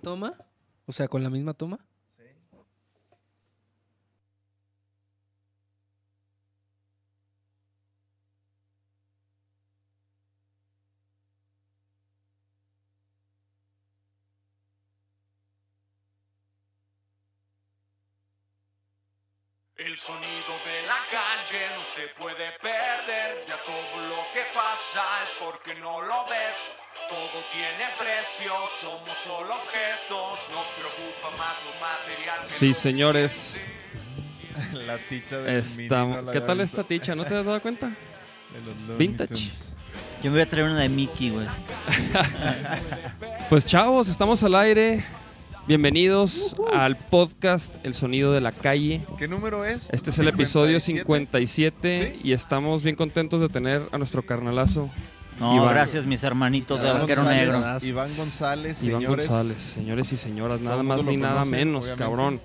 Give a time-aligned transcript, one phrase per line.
[0.00, 0.34] toma?
[0.86, 1.78] O sea, con la misma toma.
[19.76, 25.30] El sonido de la calle no se puede perder, ya todo lo que pasa es
[25.40, 26.58] porque no lo ves.
[27.10, 32.40] Todo tiene precio, somos solo objetos, nos preocupa más lo material.
[32.44, 33.54] que Sí, señores.
[34.86, 36.80] La ticha Está- Mini, no la ¿Qué tal visto.
[36.80, 37.14] esta ticha?
[37.16, 37.88] ¿No te has dado cuenta?
[37.88, 39.50] De Vintage.
[40.22, 41.46] Yo me voy a traer una de Mickey, güey.
[43.48, 45.04] Pues chavos, estamos al aire.
[45.66, 49.04] Bienvenidos al podcast El Sonido de la Calle.
[49.18, 49.88] ¿Qué número es?
[49.92, 51.98] Este es el episodio 57.
[52.06, 54.88] 57 y estamos bien contentos de tener a nuestro carnalazo
[55.40, 55.70] No, Iván.
[55.70, 57.58] gracias, mis hermanitos de vaquero González, negro.
[57.82, 59.28] Iván González, Iván señores.
[59.28, 59.62] González.
[59.62, 62.04] Señores y señoras, nada más ni nada conoce, menos, obviamente.
[62.04, 62.40] cabrón.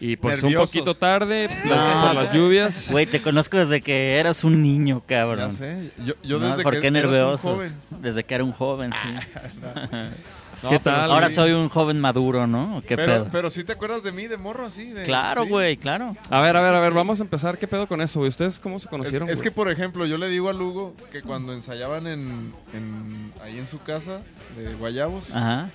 [0.00, 0.74] Y pues Nerviosos.
[0.74, 2.02] un poquito tarde No.
[2.06, 2.90] por las lluvias.
[2.90, 5.52] Güey, te conozco desde que eras un niño, Ya cabrón.
[5.52, 5.90] sé.
[6.04, 7.40] Yo, yo No, desde ¿Por que qué eras un nerviosos?
[7.40, 7.74] joven.
[8.00, 9.38] Desde que era un joven, sí.
[10.64, 11.10] No, ¿Qué pero tal?
[11.12, 11.34] Ahora sí.
[11.36, 12.78] soy un joven maduro, ¿no?
[12.78, 13.28] ¿O ¿Qué Pero, pedo?
[13.30, 14.86] pero sí te acuerdas de mí, de morro, así.
[14.90, 15.48] De, Claro, sí.
[15.50, 16.16] güey, claro.
[16.30, 17.58] A ver, a ver, a ver, vamos a empezar.
[17.58, 18.28] ¿Qué pedo con eso, güey?
[18.30, 19.28] ¿Ustedes cómo se conocieron?
[19.28, 23.58] es que, por ejemplo, yo le digo a Lugo que cuando ensayaban en, en- ahí
[23.58, 24.22] en su casa
[24.56, 25.68] de Guayabos, Ajá.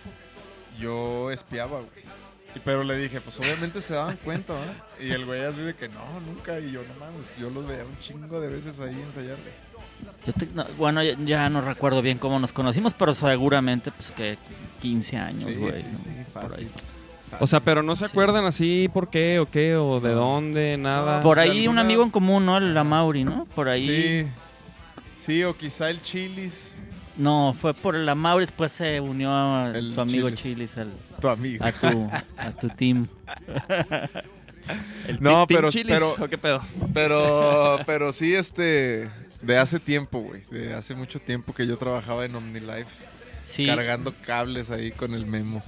[0.79, 2.03] yo espiaba, güey.
[2.55, 4.73] Y- Pero le dije, pues obviamente se daban cuenta, ¿verdad?
[4.99, 6.59] Y el güey así de que no, nunca.
[6.59, 9.37] Y yo, no mames, yo los veía un chingo de veces ahí ensayar.
[10.25, 14.11] Yo te- no, bueno, ya, ya no recuerdo bien cómo nos conocimos, pero seguramente, pues
[14.11, 14.38] que
[14.81, 15.73] 15 años, güey.
[15.81, 15.97] sí, ¿no?
[15.97, 16.69] sí, fácil.
[17.39, 18.11] O sea, pero no se Sí.
[18.11, 21.20] acuerdan así por qué o qué o de dónde, nada.
[21.22, 22.58] Por ahí un amigo en común, ¿no?
[22.58, 23.45] El Amauri, ¿no?
[23.55, 23.88] Por ahí.
[23.88, 24.27] Sí.
[25.17, 26.73] Sí, o quizá el chilis,
[27.17, 30.42] No, fue por el Amauri, después se unió a El tu amigo Chilis.
[30.42, 31.64] Chilis al- tu amigo.
[31.66, 33.08] a, tu, a tu team.
[35.20, 36.61] No, Team pero, Chilis, pero, ¿o qué pedo?
[36.94, 39.09] pero, pero sí, este,
[39.42, 42.88] de hace tiempo, güey, de hace mucho tiempo que yo trabajaba en OmniLife,
[43.42, 45.64] Sí, cargando cables ahí con el memo.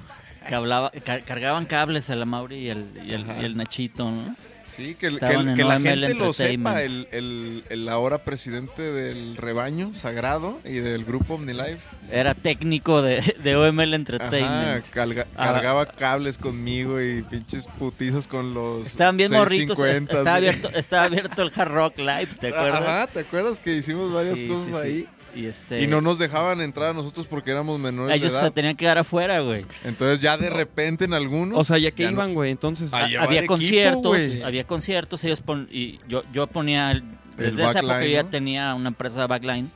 [0.47, 4.35] que hablaba, car- cargaban cables el Amauri y el, y el, y el Nachito, ¿no?
[4.71, 9.35] Sí, que, el- que, que la gente lo sepa, el, el, el ahora presidente del
[9.37, 11.79] rebaño sagrado y del grupo OmniLife.
[12.09, 14.85] Era técnico de, de OML Ajá, Entertainment.
[14.93, 15.51] calga- Ah.
[15.53, 20.69] cargaba cables conmigo y pinches putizas con los Estaban bien morritos, 650, est- estaba, abierto,
[20.77, 22.81] estaba abierto el Hard Rock Live, ¿te acuerdas?
[22.81, 25.07] Ajá, ¿te acuerdas que hicimos varias Sí, cosas sí, sí.
[25.35, 28.51] Y, este, Y no nos dejaban entrar a nosotros porque éramos menores ellos de se
[28.51, 29.65] tenían que quedar afuera, güey.
[29.83, 31.57] Entonces ya de repente en algunos...
[31.57, 32.93] O sea, ya que Ya iban, güey, entonces.
[32.93, 37.03] Había equipo, conciertos, había conciertos, ellos pon- y yo, yo ponía, el-
[37.37, 39.71] El desde esa época yo ya tenía una empresa de backline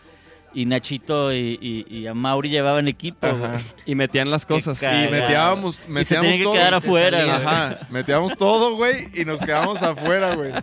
[0.55, 3.51] y Nachito y, y, y a Mauri llevaban equipo, güey.
[3.85, 4.81] Y metían las cosas.
[4.81, 6.53] Y metíamos, Y se metíamos tenían que todo.
[6.53, 7.33] quedar afuera, salía.
[7.35, 7.45] güey.
[7.47, 10.53] Ajá, metíamos todo, güey, y nos quedamos afuera, güey.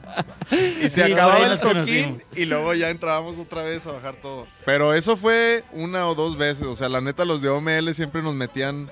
[0.83, 2.23] Y se acababa el toquín conocimos.
[2.35, 4.47] y luego ya entrábamos otra vez a bajar todo.
[4.65, 8.23] Pero eso fue una o dos veces, o sea, la neta los de OML siempre
[8.23, 8.91] nos metían,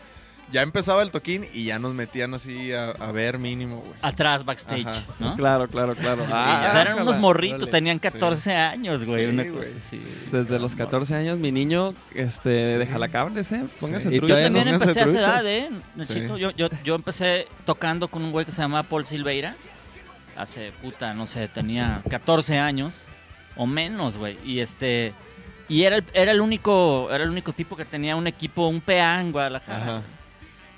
[0.52, 3.92] ya empezaba el toquín y ya nos metían así a, a ver mínimo, güey.
[4.02, 5.02] Atrás, backstage, Ajá.
[5.18, 5.36] ¿no?
[5.36, 6.24] Claro, claro, claro.
[6.24, 9.36] O sea, eran unos morritos, tenían 14 años, güey.
[9.90, 10.02] Sí.
[10.32, 13.64] Desde los 14 años, mi niño, este, de jalacables, ¿eh?
[13.78, 14.10] Póngase.
[14.10, 15.70] Yo también empecé a esa edad, ¿eh?
[15.96, 16.36] Nachito.
[16.36, 16.40] Sí.
[16.40, 19.56] Yo, yo, yo empecé tocando con un güey que se llamaba Paul Silveira.
[20.36, 22.94] Hace, puta, no sé, tenía 14 años
[23.56, 24.38] o menos, güey.
[24.44, 25.12] Y este...
[25.68, 28.80] Y era el, era el único era el único tipo que tenía un equipo, un
[28.80, 29.82] PA en Guadalajara.
[29.82, 30.02] Ajá.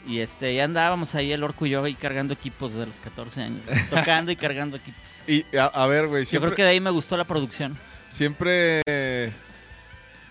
[0.06, 3.42] Y este, ya andábamos ahí el orco y yo ahí cargando equipos desde los 14
[3.42, 3.64] años.
[3.66, 3.78] güey.
[3.90, 5.00] tocando y cargando equipos.
[5.26, 7.78] Y a, a ver, güey, Yo siempre, creo que de ahí me gustó la producción.
[8.08, 8.82] siempre,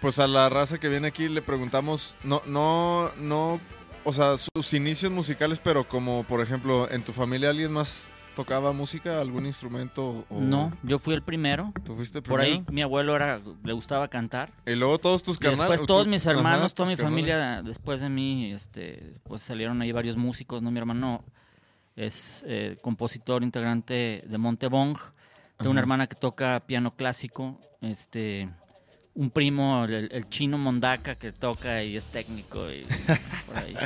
[0.02, 3.60] pues a la raza que viene aquí le preguntamos, no, no, no,
[4.04, 8.72] o sea, sus inicios musicales, pero como, por ejemplo, en tu familia alguien más tocaba
[8.74, 10.26] música, algún instrumento?
[10.30, 11.74] O No, yo fui el primero.
[11.84, 12.64] ¿Tú fuiste el Por primero?
[12.68, 14.52] ahí mi abuelo era, le gustaba cantar.
[14.66, 15.70] Y luego todos tus carnales.
[15.70, 17.14] después todos mis hermanos, toda mi carnales.
[17.14, 20.72] familia, después de mí, este, pues salieron ahí varios músicos, ¿no?
[20.72, 21.24] Mi hermano
[21.96, 24.98] es eh, compositor, integrante de Montebong.
[25.58, 28.50] Tengo una hermana que toca piano clásico, este,
[29.14, 32.86] un primo, el, el chino Mondaca, que toca y es técnico y
[33.46, 33.76] por ahí.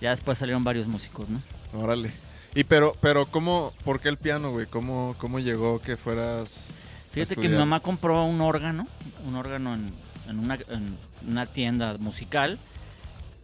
[0.00, 1.42] Ya después salieron varios músicos, ¿no?
[1.72, 2.10] Órale.
[2.56, 4.66] Y pero, pero ¿cómo, por qué el piano, güey?
[4.66, 6.64] ¿Cómo, ¿Cómo llegó que fueras
[7.12, 8.88] Fíjate que mi mamá compró un órgano,
[9.26, 9.92] un órgano en,
[10.26, 10.96] en una, en
[11.28, 12.58] una tienda musical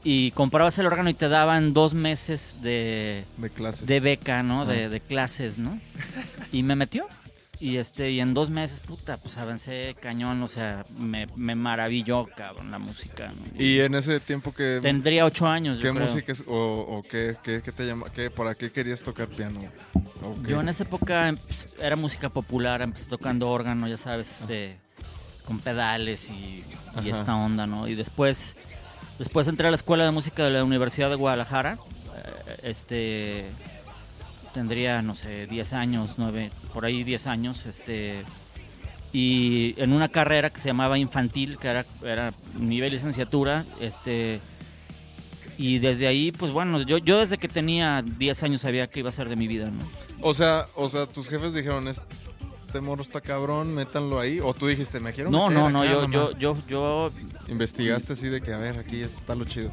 [0.03, 3.87] y comprabas el órgano y te daban dos meses de, de clases?
[3.87, 4.65] de beca, ¿no?
[4.65, 4.89] De, Ah.
[4.89, 5.79] de clases, ¿no?
[6.51, 7.07] Y me metió.
[7.63, 12.27] Y este, y en dos meses, puta, pues avancé cañón, o sea, me, me maravilló,
[12.37, 13.29] cabrón, la música.
[13.29, 13.63] ¿no?
[13.63, 14.81] Y en ese tiempo que...
[14.83, 16.09] Tendría ocho años, yo ¿Qué creo.
[16.09, 19.61] música es, o, o qué, qué, qué te llama, qué, para qué querías tocar piano?
[20.49, 24.77] Yo en esa época pues, era música popular, empecé tocando órgano, ya sabes, este,
[25.45, 26.65] con pedales y,
[27.05, 27.87] y esta onda, ¿no?
[27.87, 28.57] Y después,
[29.21, 31.79] después entré a la escuela de música de la Universidad de Guadalajara,
[32.17, 33.47] eh, este,
[34.53, 38.25] tendría, no sé, 10 años, 9, por ahí 10 años, este,
[39.13, 44.41] y en una carrera que se llamaba infantil, que era, era nivel licenciatura, este,
[45.59, 49.09] y desde ahí, pues bueno, yo, yo desde que tenía 10 años sabía que iba
[49.11, 49.83] a ser de mi vida, ¿no?
[50.21, 54.41] O sea, o sea, tus jefes dijeron, este morro está cabrón, métanlo ahí.
[54.41, 56.13] O tú dijiste, me quiero No, meter no, no, acá, yo, mamá".
[56.15, 57.11] yo, yo, yo,
[57.49, 59.71] Investigaste así de que, a ver, aquí está lo chido.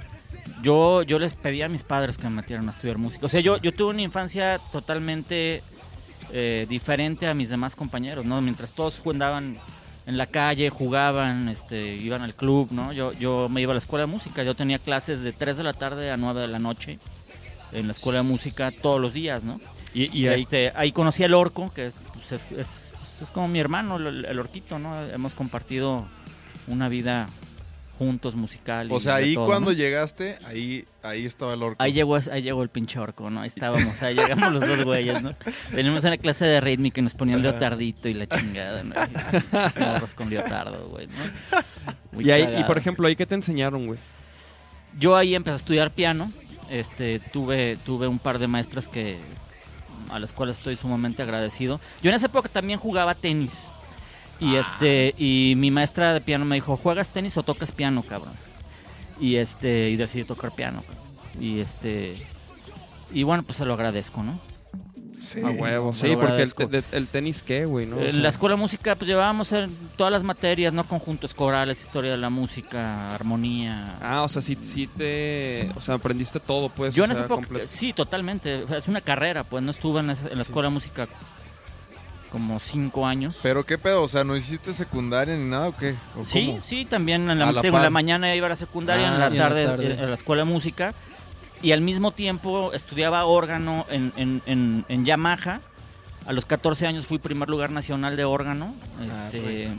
[0.62, 3.26] Yo, yo les pedí a mis padres que me metieran a estudiar música.
[3.26, 5.64] O sea, yo, yo tuve una infancia totalmente
[6.32, 8.42] eh, diferente a mis demás compañeros, ¿no?
[8.42, 9.58] Mientras todos andaban
[10.06, 12.92] en la calle, jugaban, este, iban al club, ¿no?
[12.94, 14.44] Yo, yo me iba a la escuela de música.
[14.44, 17.00] Yo tenía clases de 3 de la tarde a 9 de la noche
[17.72, 19.60] en la escuela de música todos los días, ¿no?
[19.94, 22.86] Y, y ahí, este, ahí conocí al orco, que pues, es, es-
[23.22, 24.98] es como mi hermano, el, el orquito, ¿no?
[25.04, 26.06] Hemos compartido
[26.68, 27.28] una vida
[28.00, 28.90] juntos musical.
[28.90, 29.78] y O sea, ahí todo, cuando ¿no?
[29.78, 31.84] llegaste, ahí, ahí estaba el orco.
[31.84, 33.42] Ahí llegó, ahí llegó el pinche orco, ¿no?
[33.42, 35.36] Ahí estábamos, ahí llegamos los dos güeyes, ¿no?
[35.74, 38.96] Venimos en la clase de rítmica y nos ponían leotardito y la chingada, ¿no?
[39.80, 41.14] Morros con leotardo, güey, ¿no?
[42.14, 44.00] Muy y, ahí- y, por ejemplo, ¿ahí qué te enseñaron, güey?
[44.98, 46.32] Yo ahí empecé a estudiar piano.
[46.72, 49.18] Este, tuve, tuve un par de maestras que
[50.10, 51.80] a las cuales estoy sumamente agradecido.
[52.02, 53.70] Yo en esa época también jugaba tenis.
[54.40, 58.34] Y este, y mi maestra de piano me dijo, ¿juegas tenis o tocas piano, cabrón?
[59.20, 60.84] Y este, y decidí tocar piano.
[61.40, 62.16] Y este,
[63.12, 64.40] y bueno, pues se lo agradezco, ¿no?
[65.20, 65.42] Sí.
[65.42, 67.86] A huevo, sí, porque el, te- el tenis, ¿qué, güey?
[67.86, 67.98] ¿no?
[67.98, 70.86] O En sea, la escuela de música pues llevábamos en todas las materias, ¿no?
[70.86, 75.70] Conjuntos corales, historia de la música, armonía, Ah, o sea, sí, sí te...
[75.76, 76.96] O sea, aprendiste todo, pues.
[76.96, 77.68] Yo o en esa época, completo.
[77.68, 78.64] sí, totalmente.
[78.64, 81.10] O sea, es una carrera, pues no estuve en, esa- en la escuela de música
[82.32, 83.40] como cinco años.
[83.42, 85.96] Pero qué pedo, o sea, ¿no hiciste secundaria ni nada o qué?
[86.20, 86.62] ¿O sí, cómo?
[86.62, 89.28] sí, también en A la, la la mañana iba a la secundaria, Ah, en la
[89.28, 90.94] en la tarde, eh, a la escuela de música.
[91.62, 95.62] Y al mismo tiempo estudiaba órgano en, en, en, en Yamaha.
[96.26, 98.74] A los 14 años fui primer lugar nacional de órgano.
[99.06, 99.74] Este, eh,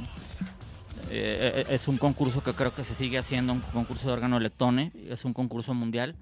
[1.11, 4.93] eh, es un concurso que creo que se sigue haciendo, un concurso de órgano lectone.
[5.09, 6.15] Es un concurso mundial.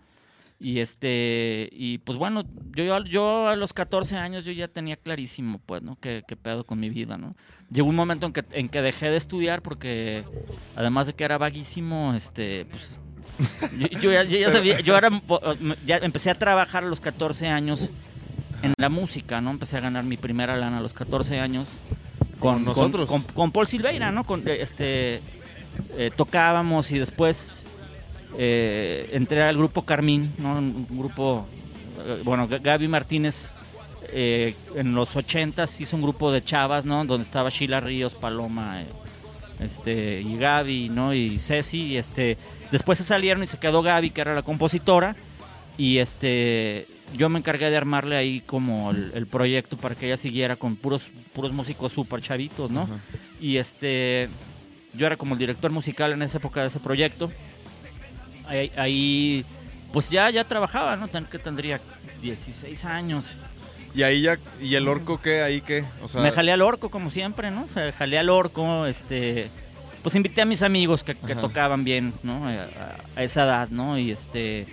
[0.60, 2.44] Y este y pues bueno,
[2.74, 5.96] yo, yo, a los 14 años yo ya tenía clarísimo, pues, ¿no?
[6.00, 7.36] Qué, qué pedo con mi vida, ¿no?
[7.70, 10.24] Llegó un momento en que, en que dejé de estudiar porque
[10.74, 12.98] además de que era vaguísimo, este, pues
[13.78, 15.10] yo, yo ya, yo ya sabía, yo era,
[15.86, 17.90] ya empecé a trabajar a los 14 años
[18.62, 19.50] en la música, ¿no?
[19.50, 21.68] Empecé a ganar mi primera lana a los 14 años
[22.40, 23.08] Con nosotros.
[23.08, 24.24] Con, con Paul Silveira, ¿no?
[24.24, 25.20] Con, este,
[25.96, 27.64] eh, tocábamos y después
[28.36, 30.58] eh, entré al grupo Carmín, ¿no?
[30.58, 31.46] Un grupo,
[32.04, 33.50] eh, bueno, Gaby Martínez
[34.10, 37.04] eh, en los 80s hizo un grupo de chavas, ¿no?
[37.04, 38.86] Donde estaba Sheila Ríos, Paloma, eh,
[39.60, 41.12] este, y Gaby, ¿no?
[41.12, 42.38] Y Ceci, y este,
[42.70, 45.14] después se salieron y se quedó Gaby, que era la compositora,
[45.76, 46.86] y este,
[47.16, 50.76] yo me encargué de armarle ahí como el, el proyecto para que ella siguiera con
[50.76, 52.88] puros, puros músicos súper chavitos, ¿no?
[53.40, 54.28] Y este,
[54.94, 57.30] yo era como el director musical en esa época de ese proyecto.
[58.48, 59.44] Ahí, ahí,
[59.92, 61.08] pues ya, ya trabajaba, ¿no?
[61.28, 61.80] Que tendría
[62.22, 63.26] 16 años.
[63.94, 65.42] Y ahí ya, ¿y el orco qué?
[65.42, 65.84] ¿Ahí qué?
[66.02, 67.64] O sea, Me jalé al orco, como siempre, ¿no?
[67.64, 69.48] O sea, jalé al orco, este...
[70.02, 72.46] Pues invité a mis amigos que, tocaban bien, ¿no?
[72.46, 72.66] A,
[73.16, 73.98] a esa edad, ¿no?
[73.98, 74.66] Y este...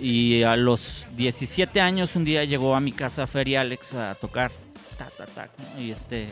[0.00, 4.52] Y a los 17 años un día llegó a mi casa Ferry Alex a tocar.
[4.98, 5.82] Ta, ta, ta, ¿no?
[5.82, 6.28] Y este...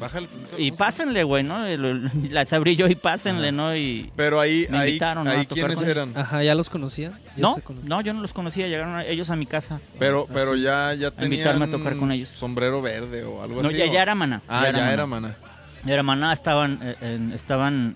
[0.00, 1.64] bájale Y pásenle, güey, ¿no?
[2.30, 3.56] Las abrí yo y pásenle, Ajá.
[3.56, 3.76] ¿no?
[3.76, 4.10] Y...
[4.16, 5.96] Pero ahí, Me ahí, invitaron, a tocar ¿quiénes con ellos.
[5.96, 6.16] eran?
[6.16, 7.18] Ajá, ¿ya los conocía?
[7.36, 9.80] ¿Ya No, se cono- no, yo no los conocía, llegaron a- ellos a mi casa.
[9.98, 12.28] Pero, pero ya, ya tenían invitarme a tocar con ellos.
[12.28, 13.76] sombrero verde o algo No, así.
[13.78, 13.92] ya, ¿o?
[13.92, 14.42] ya era maná.
[14.48, 14.92] Ah, ya, maná.
[14.92, 15.36] era mana.
[15.84, 17.94] Ya era maná, estaban, eh, en- estaban,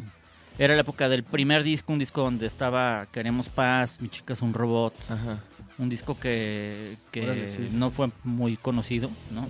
[0.59, 4.43] era la época del primer disco, un disco donde estaba Queremos Paz, Mi chica es
[4.43, 5.39] un robot, Ajá.
[5.79, 7.77] un disco que, que Órale, sí, sí.
[7.77, 9.49] no fue muy conocido, ¿no?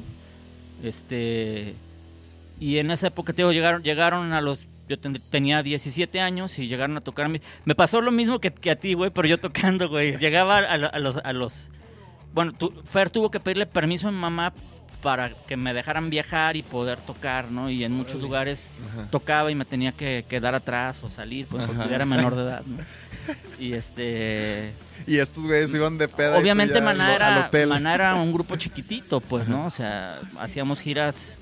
[0.83, 1.75] Este,
[2.63, 6.59] y en esa época, te digo, llegaron, llegaron a los, yo ten- tenía 17 años
[6.59, 7.29] y llegaron a tocar,
[7.65, 10.77] me pasó lo mismo que, que a ti, güey, pero yo tocando, güey, llegaba a,
[10.79, 11.71] lo- a los, a los,
[12.33, 14.53] bueno, tu- Fer tuvo que pedirle permiso a mi mamá
[15.03, 17.69] para que me dejaran viajar y poder tocar, ¿no?
[17.69, 19.09] Y en muchos lugares Ajá.
[19.11, 21.73] tocaba y me tenía que quedar atrás o salir, pues Ajá.
[21.73, 22.77] porque era menor de edad, ¿no?
[23.59, 24.73] Y este
[25.07, 27.51] Y estos güeyes iban de tú Obviamente Maná era.
[27.67, 29.67] Maná era un grupo chiquitito, pues, ¿no?
[29.67, 31.37] O sea, hacíamos giras,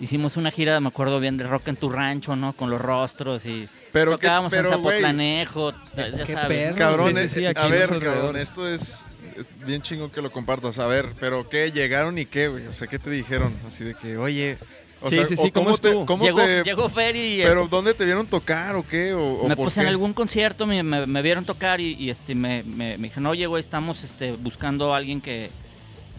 [0.00, 2.52] hicimos una gira, me acuerdo bien, de Rock en tu Rancho, ¿no?
[2.54, 6.74] Con los rostros y Pero qué- tocábamos en pero, güey, Zapotlanejo, ya qué sabes.
[6.74, 9.04] Cabrón, Sí, sí, eh, sí, aquí a en ver, cabrón, esto es,
[9.36, 10.78] es bien chingón que lo compartas.
[10.78, 11.70] A ver, pero ¿qué?
[11.70, 12.66] ¿Llegaron y qué, güey?
[12.66, 13.52] O sea, ¿qué te dijeron?
[13.66, 14.58] Así de que, oye...
[15.04, 16.06] O Sí, sea, sí, o sí, ¿cómo ¿cómo te, estuvo?
[16.06, 19.12] cómo Llegó, te- llegó Fer y pero este, ¿dónde te vieron tocar o qué?
[19.14, 19.82] O, o me por puse qué?
[19.82, 23.26] en algún concierto, me, me- me vieron tocar y, y, este me, me, me dijeron,
[23.26, 25.50] oye, güey, estamos este, buscando a alguien que,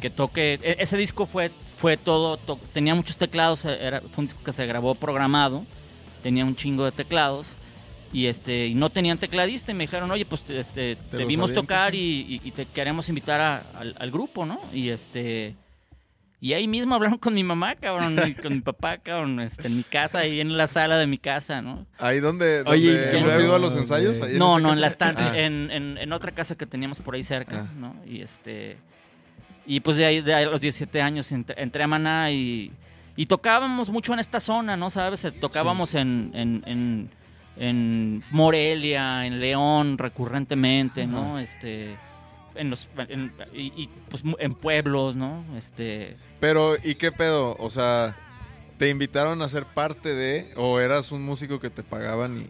[0.01, 0.59] que toque.
[0.61, 4.41] E- ese disco fue, fue todo, to- tenía muchos teclados, eh, era, fue un disco
[4.43, 5.65] que se grabó programado,
[6.21, 7.51] tenía un chingo de teclados.
[8.11, 11.27] Y este y no tenían tecladista y me dijeron, oye, pues te- este, te, los
[11.27, 11.97] vimos tocar sí?
[12.29, 14.61] y, y- y te queremos invitar a- al, al grupo, ¿no?
[14.71, 15.55] Y este
[16.39, 19.77] y ahí mismo hablaron con mi mamá, cabrón, y con mi papá, cabrón, este, en
[19.77, 21.87] mi casa, ahí en la sala de mi casa, ¿no?
[21.97, 24.21] Ahí donde, donde Oye, hemos ido a los ensayos.
[24.21, 25.39] ahí No, no, en la estancia, Ah.
[25.39, 27.73] en, en, en otra casa que teníamos por ahí cerca, Ah.
[27.75, 27.95] ¿no?
[28.05, 28.77] Y este
[29.65, 32.71] y pues de ahí, de ahí a los 17 años ent- entré a Maná y,
[33.15, 34.89] y tocábamos mucho en esta zona, ¿no?
[34.89, 35.23] ¿Sabes?
[35.25, 37.09] Eh, Tocábamos en, en, en,
[37.57, 41.39] en Morelia, en León recurrentemente, ¿no?
[41.39, 41.95] Este
[42.55, 45.43] en los en- y, y, pues en pueblos, ¿no?
[45.57, 47.55] Este Pero, ¿y qué pedo?
[47.59, 48.15] O sea,
[48.77, 52.47] ¿te invitaron a ser parte de o eras un músico que te pagaban y...?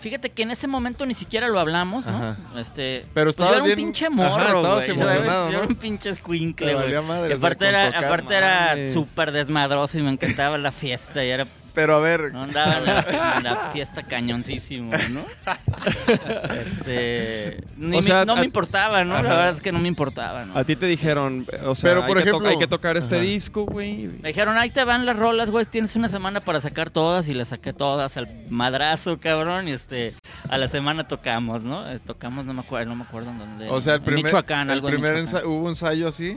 [0.00, 2.16] Fíjate que en ese momento ni siquiera lo hablamos, ¿no?
[2.16, 2.36] Ajá.
[2.56, 4.96] Este, Pero pues yo era un bien- pinche morro, güey.
[4.96, 7.02] Yo era un pinche escuincle, güey.
[7.02, 11.44] madre, Y aparte era, aparte era súper desmadroso y me encantaba la fiesta y era
[11.74, 15.24] Pero a ver, no andaba en la, en la fiesta cañoncísimo, ¿no?
[16.60, 19.14] Este, ni O me- sea, no a- me importaba, ¿no?
[19.14, 20.56] La verdad es que no me importaba, ¿no?
[20.58, 23.16] A ti te dijeron, o sea, Pero, hay, por que ejemplo- hay que tocar este
[23.16, 23.24] Ajá.
[23.24, 24.08] disco, güey.
[24.22, 27.34] Me dijeron, ahí te van las rolas, güey, tienes una semana para sacar todas y
[27.34, 30.12] las saqué todas al madrazo, cabrón, y este,
[30.48, 31.90] a la semana tocamos, ¿no?
[31.90, 33.68] Eh, Tocamos, no me acuerdo, no me acuerdo en dónde.
[33.70, 35.48] o sea, el en primer, Michoacán, el algo en primer Michoacán.
[35.48, 36.36] hubo ensayo así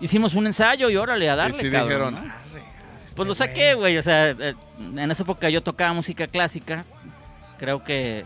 [0.00, 2.53] Hicimos un ensayo y órale, a darle, y sí cabrón, dijeron, ¿no?
[3.14, 6.84] "Arre, Pues lo saqué, güey, o sea, eh, en esa época yo tocaba música clásica,
[7.58, 8.24] creo que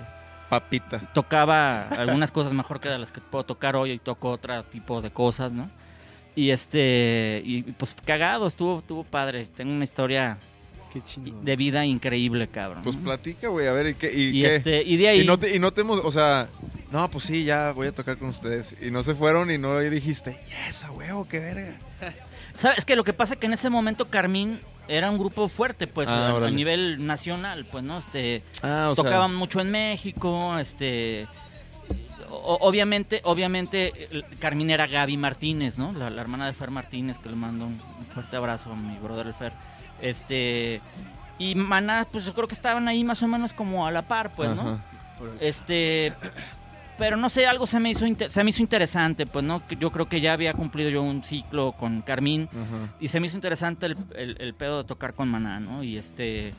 [0.49, 1.01] papita.
[1.15, 5.01] tocaba algunas cosas mejor que de las que puedo tocar hoy y toco otro tipo
[5.03, 5.71] de cosas, ¿no?
[6.35, 10.39] Y este, y pues cagado, estuvo, estuvo padre, tengo una historia
[10.93, 11.03] Qué
[11.43, 12.83] de vida increíble, cabrón.
[12.83, 14.11] Pues platica, güey, a ver, ¿y qué?
[14.11, 14.57] ¿Y, y qué?
[14.57, 15.21] este, y de ahí...
[15.21, 16.49] Y no te, y no te emo- o sea,
[16.91, 18.75] no, pues sí, ya voy a tocar con ustedes.
[18.81, 21.75] Y no se fueron y no y dijiste, yes, a huevo, qué verga.
[22.55, 25.87] ¿Sabes que Lo que pasa es que en ese momento Carmín era un grupo fuerte,
[25.87, 27.99] pues, Ah, a, nivel nacional, pues, ¿no?
[27.99, 31.27] Este, Ah, o tocaban mucho en México, este...
[32.31, 35.93] o- obviamente, obviamente, Carmín era Gaby Martínez, ¿no?
[35.93, 38.97] La, la hermana de Fer Martínez, que le mando un un fuerte abrazo a mi
[38.99, 39.53] brother el Fer.
[40.01, 40.81] Este...
[41.41, 44.35] Y Maná, pues yo creo que estaban ahí más o menos como a la par,
[44.35, 44.63] pues, ¿no?
[44.63, 44.79] Ajá.
[45.41, 46.13] Este,
[46.99, 50.09] pero no sé, algo se me hizo se me hizo interesante, pues no, yo creo
[50.09, 52.49] que ya había cumplido yo un ciclo con Carmín
[53.01, 55.83] y se me hizo interesante el, el- el pedo de tocar con Maná, ¿no?
[55.83, 56.55] Y este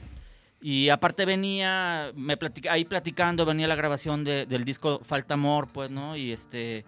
[0.62, 5.67] y aparte venía me platica- ahí platicando venía la grabación de- del disco Falta Amor,
[5.72, 6.15] pues, ¿no?
[6.15, 6.86] Y este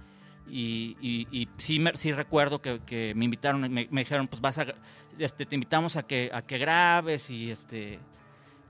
[0.50, 4.42] y, y- y sí, me- sí recuerdo que, que me invitaron, me, me dijeron, pues
[4.42, 4.66] vas a,
[5.18, 8.00] este, te invitamos a que, a que grabes y este,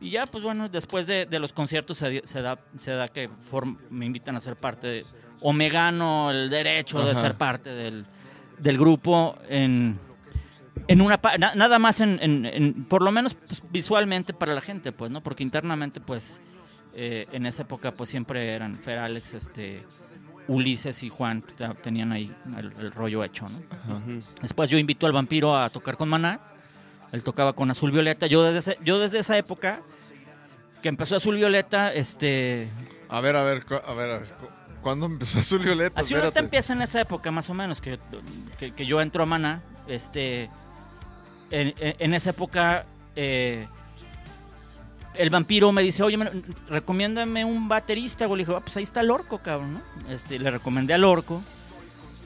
[0.01, 3.29] y ya, pues bueno, después de, de los conciertos se, se da, se da que
[3.29, 5.05] form- me invitan a ser parte de,
[5.39, 8.05] o me gano el derecho de ser parte del,
[8.57, 9.99] del grupo en,
[10.87, 14.53] en una, pa- na- nada más en, en- en- por lo menos pues, visualmente para
[14.55, 15.21] la gente, pues, ¿no?
[15.21, 16.41] Porque internamente, pues,
[16.93, 19.83] eh, en esa época, pues siempre eran Fer Alex, este,
[20.47, 23.59] Ulises y Juan, pues, te- tenían ahí el, el rollo hecho, ¿no?
[24.41, 26.39] Después yo invito al vampiro a tocar con Maná.
[27.11, 28.27] Él tocaba con Azul Violeta.
[28.27, 29.81] Yo desde, ese- yo desde esa época
[30.81, 32.69] que empezó Azul Violeta, este...
[33.09, 34.27] A ver, a ver, a ver, a ver.
[34.33, 34.47] cu-
[34.81, 35.99] ¿Cuándo empezó Azul Violeta?
[36.01, 37.99] Azul Violeta empieza en esa época más o menos que,
[38.57, 39.61] que, que yo entro a Maná.
[39.87, 40.49] Este,
[41.51, 43.67] en, esa época eh,
[45.15, 46.31] el vampiro me dice, oye, me-
[46.69, 48.25] recomiéndame un baterista.
[48.25, 48.39] güey.
[48.39, 50.09] Le dije, "Ah, pues ahí está el orco, cabrón, ¿no?
[50.09, 51.41] Este, le recomendé al orco.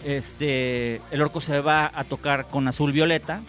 [0.03, 3.41] Este, el orco se va a tocar con Azul Violeta.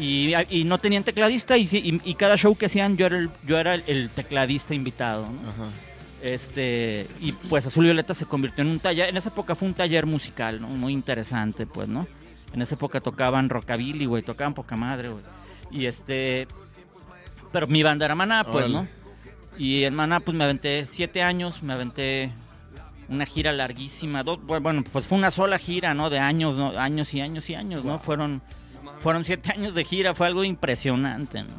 [0.00, 3.18] Y, y no tenían tecladista y, sí- y- y cada show que hacían yo era
[3.18, 5.26] el, yo era el, el tecladista invitado.
[5.30, 5.50] ¿no?
[5.50, 5.70] Ajá.
[6.22, 9.74] Este, y pues Azul Violeta se convirtió en un taller, en esa época fue un
[9.74, 10.68] taller musical, ¿no?
[10.68, 12.06] Muy interesante, pues, ¿no?
[12.52, 15.22] En esa época tocaban rockabilly, güey, tocaban poca madre, güey.
[15.70, 16.46] Y este,
[17.52, 18.72] pero mi banda era Maná, pues, Órale.
[18.74, 18.88] ¿no?
[19.56, 22.32] Y en Maná, pues me aventé siete años, me aventé
[23.08, 26.10] una gira larguísima, dos, bueno, pues fue una sola gira, ¿no?
[26.10, 26.78] De años, ¿no?
[26.78, 27.98] Años y años y años, ¿no?
[27.98, 28.42] Fueron,
[29.00, 31.54] fueron siete años de gira, fue algo impresionante, ¿no?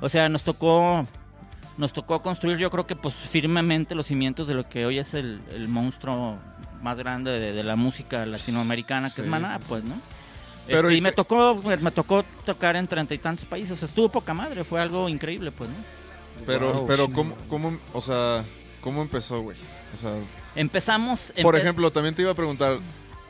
[0.00, 1.06] O sea, nos tocó
[1.76, 5.14] nos tocó construir yo creo que pues firmemente los cimientos de lo que hoy es
[5.14, 6.36] el, el monstruo
[6.82, 9.94] más grande de, de la música latinoamericana, que Sí, es Maná, pues, ¿no?
[10.66, 13.80] Pero Este, ¿y y me tocó, me tocó tocar en treinta y tantos países.
[13.82, 15.76] Estuvo poca madre, fue algo increíble, pues, ¿no?
[16.46, 17.12] Pero, Wow, pero sí.
[17.12, 18.44] ¿cómo, cómo, o sea,
[18.80, 19.56] ¿cómo empezó, güey?
[19.96, 20.12] O sea,
[20.54, 21.32] Empezamos.
[21.42, 22.78] por empe- ejemplo, también te iba a preguntar,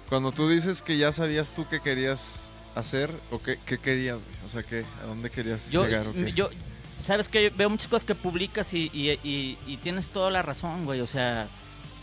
[0.08, 2.47] cuando tú dices que ya sabías tú qué querías
[2.78, 4.36] hacer, o qué, qué querías, güey?
[4.46, 4.84] O sea, ¿qué?
[5.02, 6.06] ¿A dónde querías yo, llegar?
[6.08, 6.32] o qué?
[6.32, 6.48] yo,
[6.98, 10.84] sabes que veo muchas cosas que publicas y, y- y- y tienes toda la razón,
[10.84, 11.00] güey.
[11.00, 11.48] O sea,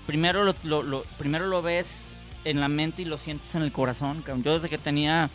[0.08, 2.14] primero lo, lo- lo- primero lo ves
[2.44, 4.22] en la mente y lo sientes en el corazón.
[4.22, 4.44] cabrón.
[4.44, 5.30] Yo desde que tenía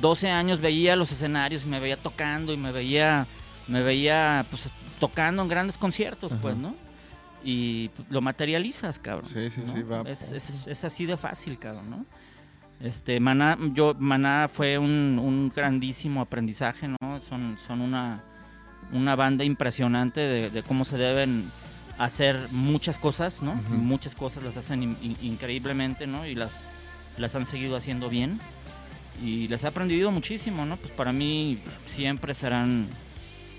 [0.00, 3.26] 12 años veía los escenarios y me veía tocando y me veía,
[3.68, 4.70] me veía pues
[5.00, 6.56] tocando en grandes conciertos, pues.
[6.56, 6.74] ¿no?
[7.44, 9.28] Y pues, lo materializas, cabrón.
[9.28, 9.72] Sí, sí, ¿no?
[9.72, 10.02] sí, va.
[10.06, 12.06] Es, es- es así de fácil, cabrón, ¿no?
[12.82, 17.20] Este, Maná, yo, Maná fue un, un grandísimo aprendizaje, ¿no?
[17.20, 18.24] Son, son una,
[18.92, 21.44] una banda impresionante de, de cómo se deben
[21.98, 23.54] hacer muchas cosas, ¿no?
[23.70, 26.26] Muchas cosas las hacen in- in- increíblemente, ¿no?
[26.26, 26.64] Y las,
[27.18, 28.40] las han seguido haciendo bien.
[29.22, 30.76] Y les he aprendido muchísimo, ¿no?
[30.76, 32.88] Pues para mí siempre serán,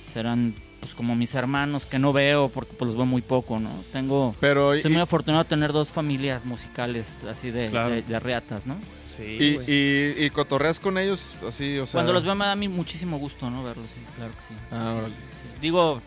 [0.05, 0.53] serán
[0.83, 3.69] pues como mis hermanos que no veo porque pues los veo muy poco, ¿no?
[3.93, 4.35] Tengo...
[4.41, 7.89] Pero, y, Soy muy afortunado de tener dos familias musicales así de, Claro.
[7.91, 8.75] de, de reatas, ¿no?
[9.07, 9.65] Sí, y, güey.
[9.69, 11.93] y- y cotorreas con ellos así, o sea...
[11.99, 13.63] Cuando los veo me da a mí muchísimo gusto, ¿no?
[13.63, 14.53] Verlos, sí, claro que sí.
[14.71, 15.13] Ah, órale.
[15.15, 15.59] Sí.
[15.61, 16.01] Digo,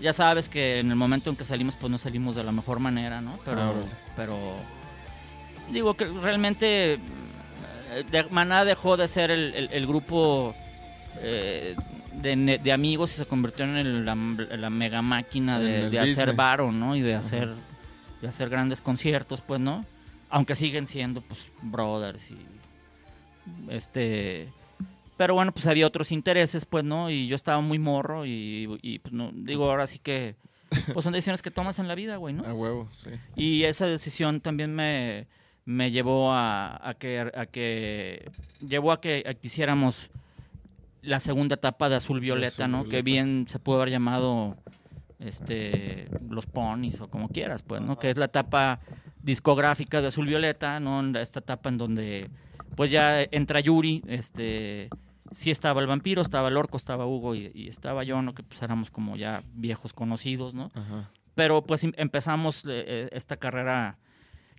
[0.00, 2.78] ya sabes que en el momento en que salimos, pues no salimos de la mejor
[2.78, 3.38] manera, ¿no?
[3.44, 3.86] Pero, Ah, órale.
[4.16, 4.56] pero
[5.70, 10.54] digo que realmente eh, de- Maná dejó de ser el, el- el grupo
[11.20, 11.76] eh,
[12.20, 14.14] de, amigos y se convirtió en el- la,
[14.56, 16.94] la mega máquina de, hacer varo, ¿no?
[16.96, 17.52] Y de hacer,
[18.20, 19.84] de hacer grandes conciertos, pues, ¿no?
[20.30, 22.36] Aunque siguen siendo, pues, brothers y
[23.68, 24.48] este
[25.16, 28.98] pero bueno pues había otros intereses pues no y yo estaba muy morro y, y,
[29.00, 30.36] pues no digo ahora sí que
[30.92, 33.10] pues son decisiones que tomas en la vida güey no A huevo, sí.
[33.36, 35.26] y esa decisión también me,
[35.64, 38.30] me llevó a, a que a que
[38.66, 40.08] llevó a que, a que hiciéramos
[41.02, 44.56] la segunda etapa de azul violeta Azul no que bien se puede haber llamado
[45.18, 48.80] este los ponis o como quieras pues no que es la etapa
[49.22, 52.30] discográfica de azul violeta no esta etapa en donde
[52.76, 54.88] pues ya entra Yuri este
[55.32, 58.42] sí estaba el vampiro estaba el orco estaba Hugo y, y estaba yo no que
[58.42, 61.10] pues éramos como ya viejos conocidos no Ajá.
[61.34, 63.98] pero pues em- empezamos eh, eh, esta carrera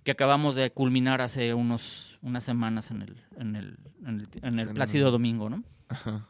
[0.02, 4.58] que acabamos de culminar hace unos unas semanas en el en el, en el, en
[4.58, 5.62] el Plácido Domingo, ¿no?
[5.88, 6.26] Ajá.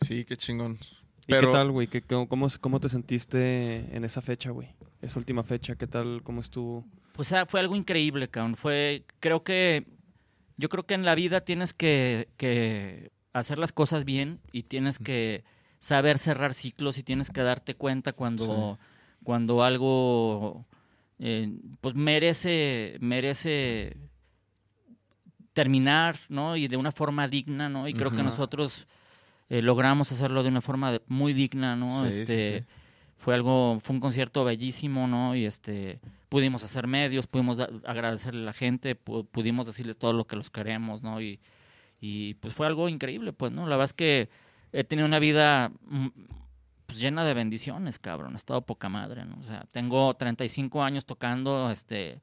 [0.00, 0.78] Sí, qué chingón.
[1.26, 1.86] ¿Y qué tal, güey?
[1.88, 4.68] ¿Qué- cómo, cómo, cómo te sentiste en esa fecha, güey?
[5.02, 6.22] Esa última fecha, ¿qué tal?
[6.22, 6.84] ¿Cómo estuvo?
[7.12, 8.56] Pues fue algo increíble, cabrón.
[8.56, 9.86] Fue, creo que,
[10.56, 14.98] yo creo que en la vida tienes que, que hacer las cosas bien y tienes
[14.98, 15.44] que
[15.78, 18.78] saber cerrar ciclos y tienes que darte cuenta cuando,
[19.24, 20.64] cuando algo,
[21.18, 23.96] eh, pues merece, merece
[25.52, 26.56] terminar, ¿no?
[26.56, 27.88] Y de una forma digna, ¿no?
[27.88, 28.86] Y creo que nosotros
[29.48, 32.02] eh, logramos hacerlo de una forma de- muy digna, ¿no?
[32.10, 32.64] Sí, este, sí.
[33.16, 35.34] fue algo, fue un concierto bellísimo, ¿no?
[35.36, 40.12] Y este, pudimos hacer medios, pudimos da- agradecerle a la gente, pu- pudimos decirles todo
[40.12, 41.20] lo que los queremos, ¿no?
[41.20, 41.38] Y,
[42.00, 43.62] y pues fue algo increíble, pues, ¿no?
[43.62, 44.28] La verdad es que
[44.72, 46.08] he tenido una vida mm,
[46.86, 48.34] pues, llena de bendiciones, cabrón.
[48.34, 49.36] He estado poca madre, ¿no?
[49.38, 52.20] O sea, tengo 35 años tocando, este,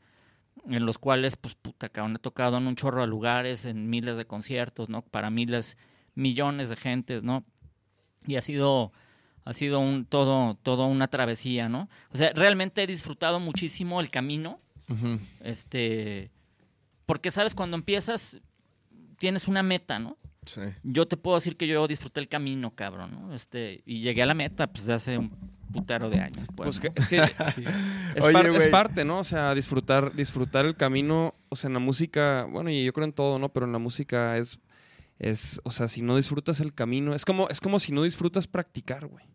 [0.70, 4.18] en los cuales, pues, puta, cabrón, he tocado en un chorro de lugares, en miles
[4.18, 5.02] de conciertos, ¿no?
[5.02, 5.78] Para miles,
[6.16, 7.44] millones de gentes, ¿no?
[8.26, 8.92] Y ha sido,
[9.46, 11.90] ha sido un, todo, todo una travesía, ¿no?
[12.12, 14.60] O sea, realmente he disfrutado muchísimo el camino,
[15.42, 16.32] este,
[17.06, 17.56] porque, ¿sabes?
[17.56, 18.40] Cuando empiezas,
[19.18, 20.18] tienes una meta, ¿no?
[20.46, 20.62] Sí.
[20.84, 23.34] Yo te puedo decir que yo disfruté el camino, cabrón, ¿no?
[23.34, 25.30] Este, y llegué a la meta, pues, hace un
[25.72, 26.80] putero de años, pues.
[26.80, 26.94] Pues ¿no?
[26.94, 27.64] que, es que sí.
[28.16, 29.20] es, Oye, par- es parte, ¿no?
[29.20, 33.06] O sea, disfrutar, disfrutar el camino, o sea, en la música, bueno, y yo creo
[33.06, 33.50] en todo, ¿no?
[33.50, 34.60] Pero en la música es,
[35.30, 38.48] es, o sea, si no disfrutas el camino, es como, es como si no disfrutas
[38.48, 39.26] practicar, güey.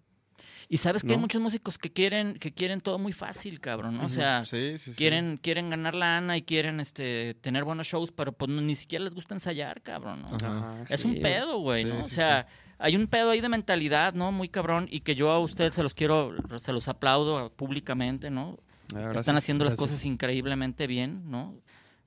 [0.70, 4.04] Y sabes que hay muchos músicos que quieren, que quieren todo muy fácil, cabrón, ¿no?
[4.04, 4.96] O sea, Sí, sí, sí.
[4.98, 9.14] quieren, quieren ganar lana y quieren este tener buenos shows, pero pues ni siquiera les
[9.14, 10.36] gusta ensayar, cabrón, ¿no?
[10.36, 10.84] Ajá.
[10.90, 12.00] Es sí, un pedo, güey, Sí, ¿no?
[12.00, 12.46] o sí, sea,
[12.78, 14.30] hay un pedo ahí de mentalidad, ¿no?
[14.30, 18.58] Muy cabrón y que yo a ustedes se los quiero, se los aplaudo públicamente, ¿no?
[18.94, 21.54] Ah, Están gracias, haciendo las cosas increíblemente bien, ¿no?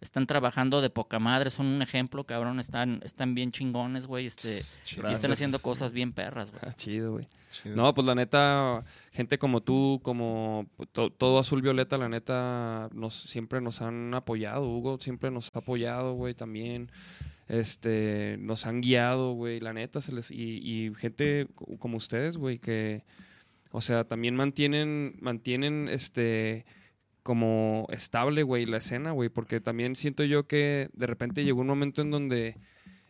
[0.02, 4.50] Están trabajando de poca madre, son un ejemplo, cabrón, están, están bien chingones, güey, este,
[4.58, 6.62] y están haciendo cosas bien perras, güey.
[6.66, 7.28] Ah, chido, güey.
[7.76, 13.14] No, pues la neta, gente como tú, como to- todo Azul Violeta, la neta, nos,
[13.14, 14.68] siempre nos han apoyado.
[14.68, 16.92] Hugo siempre nos ha apoyado, güey, también.
[17.48, 22.38] Este, nos han guiado, güey, la neta, se les, y, y gente co- como ustedes,
[22.38, 23.04] güey, que,
[23.72, 26.66] o sea, también mantienen, mantienen, este,
[27.24, 31.68] como estable, güey, la escena, güey, porque también siento yo que de repente llegó un
[31.68, 32.58] momento en donde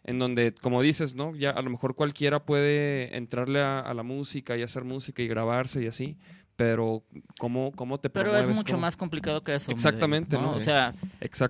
[0.04, 1.36] en donde, como dices, ¿no?
[1.36, 5.28] Ya a lo mejor cualquiera puede entrarle a, a la música y hacer música y
[5.28, 6.18] grabarse y así,
[6.62, 7.04] pero
[7.40, 8.82] ¿cómo, cómo te Pero es mucho ¿Cómo?
[8.82, 9.72] más complicado que eso.
[9.72, 10.52] hombre, Exactamente, ¿no?
[10.52, 10.94] O sea,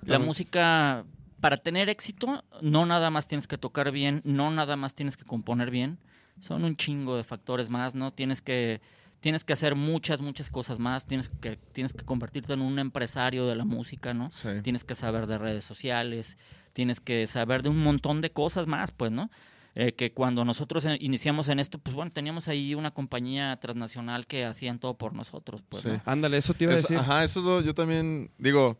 [0.06, 1.04] la música,
[1.40, 5.24] para tener éxito, no nada más tienes que tocar bien, no nada más tienes que
[5.24, 5.98] componer bien.
[6.40, 8.12] Son un chingo de factores más, ¿no?
[8.12, 8.80] Tienes que,
[9.22, 11.06] tienes que hacer muchas, muchas cosas más.
[11.06, 14.30] Tienes que, tienes que convertirte en un empresario de la música, ¿no?
[14.30, 14.48] Sí.
[14.62, 16.36] Tienes que saber de redes sociales,
[16.74, 19.30] tienes que saber de un montón de cosas más, pues, ¿no?
[19.74, 24.44] Eh, que cuando nosotros iniciamos en esto, pues bueno, teníamos ahí una compañía transnacional que
[24.44, 25.88] hacían todo por nosotros, pues, Sí.
[25.88, 26.02] ¿no?
[26.04, 26.98] Ándale, eso te iba a decir.
[26.98, 28.76] Ajá, eso lo- yo también digo,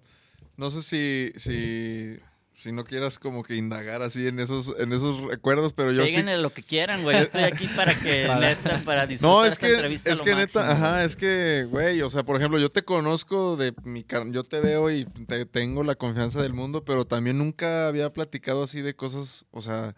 [0.58, 2.18] no sé si, si,
[2.62, 6.10] si no quieras como que indagar así en esos, en esos recuerdos, pero yo sí.
[6.10, 7.16] Díganle lo que quieran, güey.
[7.16, 10.24] Yo estoy aquí para que, neta, para disfrutar No, es esta que, entrevista es lo
[10.24, 14.06] que neta, ajá, es que, güey, o sea, por ejemplo, yo te conozco de mi
[14.30, 18.62] yo te veo y te tengo la confianza del mundo, pero también nunca había platicado
[18.62, 19.96] así de cosas, o sea,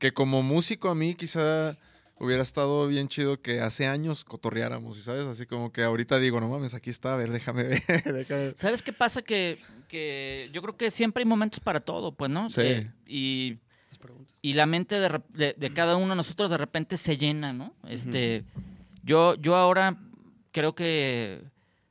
[0.00, 1.76] que como músico a mí quizá
[2.18, 6.40] hubiera estado bien chido que hace años cotorreáramos, y sabes, así como que ahorita digo,
[6.40, 9.22] no mames, aquí está, a ver, déjame ver, déjame ¿Sabes qué pasa?
[9.22, 9.58] Que,
[9.90, 12.48] que yo creo que siempre hay momentos para todo, pues, ¿no?
[12.48, 12.60] Sí.
[12.62, 13.58] Eh, y,
[14.40, 17.74] y la mente de, de- de cada uno de nosotros de repente se llena, ¿no?
[17.88, 18.44] Este,
[19.02, 19.96] yo, yo ahora
[20.52, 21.42] creo que,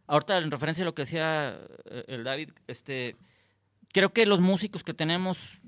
[0.07, 3.15] ahorita en referencia a lo que decía eh, el David, este,
[3.91, 5.59] creo que los músicos que tenemos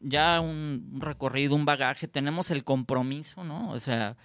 [0.00, 3.70] ya un, un recorrido, un bagaje, tenemos el compromiso, ¿no?
[3.70, 4.16] O sea,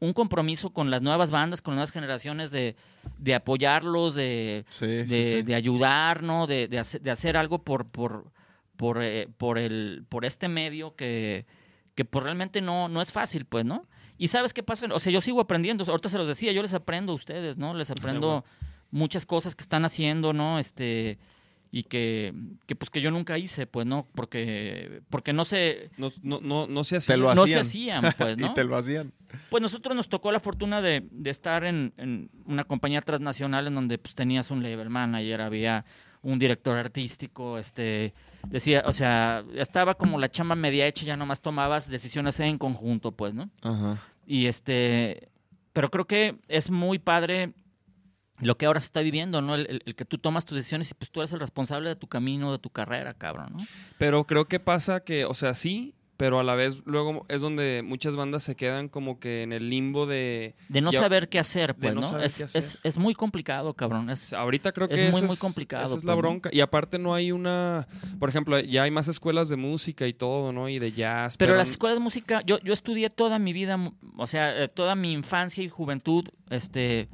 [0.00, 2.74] un compromiso con las nuevas bandas, con las nuevas generaciones de,
[3.18, 5.42] de apoyarlos, de, Sí, de, sí, sí.
[5.42, 6.46] de ayudar, ¿no?
[6.46, 8.32] De, hacer, de hacer algo por, por,
[8.76, 11.44] por, eh, por, el, por este medio que,
[11.94, 13.86] que pues realmente no, no es fácil, pues, ¿no?
[14.16, 16.74] Y sabes qué pasa, o sea, yo sigo aprendiendo, ahorita se los decía, yo les
[16.74, 17.74] aprendo a ustedes, ¿no?
[17.74, 18.44] Les aprendo
[18.90, 20.58] muchas cosas que están haciendo, ¿no?
[20.58, 21.18] Este,
[21.70, 22.34] y que,
[22.66, 24.06] que pues que yo nunca hice, pues, ¿no?
[24.14, 27.00] Porque, porque no se, No, no, no, no se.
[27.00, 28.04] Te lo no se hacían.
[28.04, 28.46] hacían, pues, ¿no?
[28.48, 29.12] y te lo hacían.
[29.50, 33.74] Pues nosotros nos tocó la fortuna de, de estar en, en una compañía transnacional en
[33.74, 35.84] donde pues tenías un label manager, había
[36.22, 38.12] un director artístico, este
[38.48, 43.12] decía, o sea, estaba como la chamba media hecha, ya nomás tomabas decisiones en conjunto,
[43.12, 43.50] pues, ¿no?
[43.62, 43.96] Ajá.
[44.26, 45.30] Y este,
[45.72, 47.54] pero creo que es muy padre
[48.38, 49.54] lo que ahora se está viviendo, ¿no?
[49.54, 51.96] El, el- el que tú tomas tus decisiones y pues tú eres el responsable de
[51.96, 53.64] tu camino, de tu carrera, cabrón, ¿no?
[53.98, 57.82] Pero creo que pasa que, o sea, sí, pero a la vez luego es donde
[57.82, 60.54] muchas bandas se quedan como que en el limbo de...
[60.68, 62.58] De no Ya- saber qué hacer, pues, no Es, hacer.
[62.62, 64.10] es, es muy complicado, cabrón.
[64.10, 66.50] Es, Ahorita creo que Es muy, muy complicado, Esa es la pues, bronca.
[66.52, 67.88] Y aparte no hay una...
[68.18, 70.68] Por ejemplo, ya hay más escuelas de música y todo, ¿no?
[70.68, 71.38] Y de jazz.
[71.38, 73.78] Pero las escuelas de música, yo, yo estudié toda mi vida,
[74.18, 77.08] o sea, eh, toda mi infancia y juventud, este,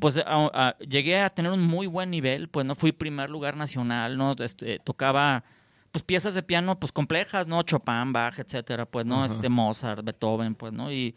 [0.00, 3.56] pues a- a- llegué a tener un muy buen nivel, pues no fui primer lugar
[3.56, 5.44] nacional, no Este, tocaba
[5.92, 7.62] pues piezas de piano pues complejas, ¿no?
[7.62, 10.90] Chopin, Bach, etcétera, pues no, este Mozart, Beethoven, pues, ¿no?
[10.90, 11.14] Y,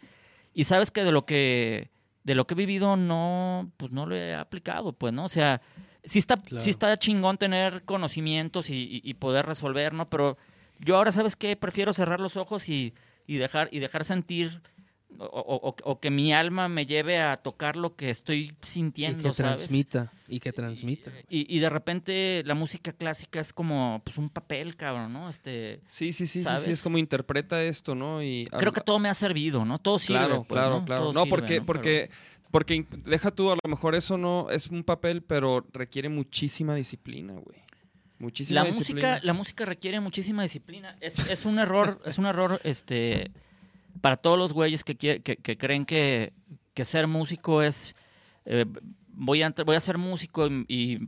[0.54, 1.90] y sabes que de lo que
[2.24, 5.24] de lo que he vivido no pues no lo he aplicado, pues, ¿no?
[5.24, 5.60] O sea,
[6.04, 6.60] sí está Claro.
[6.60, 10.06] sí está chingón tener conocimientos y, y- y poder resolver, ¿no?
[10.06, 10.36] Pero
[10.78, 11.56] yo ahora, ¿sabes qué?
[11.56, 12.94] Prefiero cerrar los ojos y,
[13.26, 14.60] y dejar, y dejar sentir
[15.18, 18.54] o, o- o- o que mi alma me lleve a tocar lo que estoy Y
[18.66, 19.36] sintiendo, que ¿sabes?
[19.60, 20.12] transmita.
[20.28, 21.12] Y que transmita.
[21.28, 25.28] Y, y de repente la música clásica es como pues un papel, cabrón, ¿no?
[25.28, 26.64] Este, Sí, sí, sí, sí, ¿sabes?
[26.64, 28.22] sí, es como interpreta esto, ¿no?
[28.22, 29.78] Y creo que todo me ha servido, ¿no?
[29.78, 30.18] Todo sirve.
[30.20, 30.84] Claro, pues, claro, ¿no?
[30.84, 31.02] claro.
[31.04, 31.66] Todo No, sirve, porque, ¿no?
[31.66, 32.10] porque,
[32.50, 37.34] porque deja tú, a lo mejor eso no es un papel, pero requiere muchísima disciplina,
[37.34, 37.64] güey.
[38.18, 39.10] Muchísima la disciplina.
[39.10, 40.96] música, la música requiere muchísima disciplina.
[41.00, 43.30] Es, es un error, es un error, este,
[44.06, 46.32] para todos los güeyes que, que, que creen que,
[46.74, 47.96] que ser músico es
[48.44, 48.64] eh,
[49.08, 51.00] voy a voy a ser músico y, y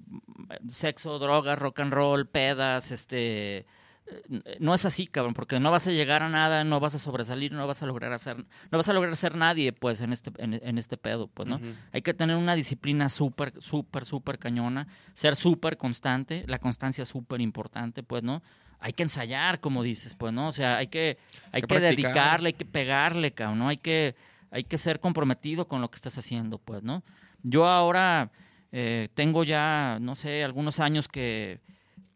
[0.69, 3.59] sexo, drogas, rock and roll, pedas, este
[4.07, 6.99] eh, no es así, cabrón, porque no vas a llegar a nada, no vas a
[6.99, 10.33] sobresalir, no vas a lograr hacer, no vas a lograr ser nadie, pues, en este,
[10.39, 11.61] en, en este pedo, pues, ¿no?
[11.93, 17.09] Hay que tener una disciplina súper, súper, súper cañona, ser súper constante, la constancia es
[17.09, 18.43] súper importante, pues, ¿no?
[18.81, 20.49] Hay que ensayar, como dices, pues, ¿no?
[20.49, 21.19] O sea, hay que,
[21.53, 23.69] hay Que dedicarle, hay que pegarle, cabrón, ¿no?
[23.69, 24.15] Hay que,
[24.51, 27.03] hay que ser comprometido con lo que estás haciendo, pues, ¿no?
[27.43, 28.31] Yo ahora
[28.73, 31.61] eh, tengo ya, no sé, algunos años que,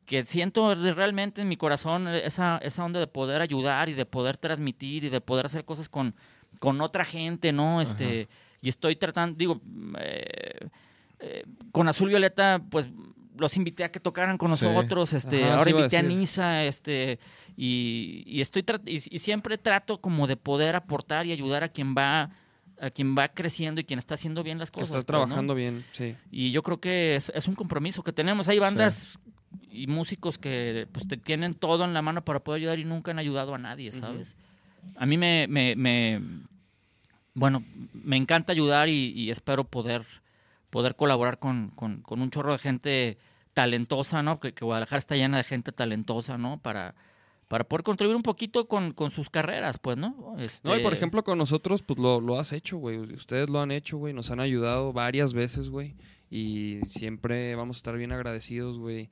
[0.05, 4.37] que siento realmente en mi corazón esa, esa onda de poder ayudar y de poder
[4.37, 6.14] transmitir y de poder hacer cosas con,
[6.59, 7.81] con otra gente, ¿no?
[7.81, 8.29] Este,
[8.61, 9.61] y estoy tratando, digo,
[9.98, 10.68] eh,
[11.20, 12.88] eh, con Azul Violeta, pues
[13.38, 14.64] los invité a que tocaran con Sí.
[14.66, 16.16] nosotros, este, Ajá, ahora a invité a decir.
[16.18, 17.18] Nisa, este,
[17.57, 21.95] y, y estoy y, y siempre trato como de poder aportar y ayudar a quien
[21.97, 22.31] va
[22.81, 24.97] a quien va creciendo y quien está haciendo bien las Que cosas.
[24.97, 25.25] estás pues, ¿no?
[25.27, 26.16] trabajando bien, sí.
[26.33, 28.49] Y yo creo que es, es un compromiso que tenemos.
[28.49, 29.21] Hay bandas
[29.71, 33.12] y músicos que pues te tienen todo en la mano para poder ayudar y nunca
[33.12, 34.35] han ayudado a nadie, ¿sabes?
[34.97, 36.21] A mí me, me, me-
[37.35, 40.03] bueno, me encanta ayudar y, y espero poder,
[40.72, 43.18] poder colaborar con, con- con un chorro de gente
[43.52, 44.40] talentosa, ¿no?
[44.40, 46.58] Que, que Guadalajara está llena de gente talentosa, ¿no?
[46.62, 46.94] Para,
[47.48, 50.16] para poder contribuir un poquito con, con sus carreras, pues, ¿no?
[50.18, 50.40] No, y por
[50.92, 52.96] Este, ejemplo con nosotros, pues lo, lo has hecho, güey.
[53.12, 54.14] Ustedes lo han hecho, güey.
[54.14, 55.94] Nos han ayudado varias veces, güey.
[56.30, 59.11] Y siempre vamos a estar bien agradecidos, güey.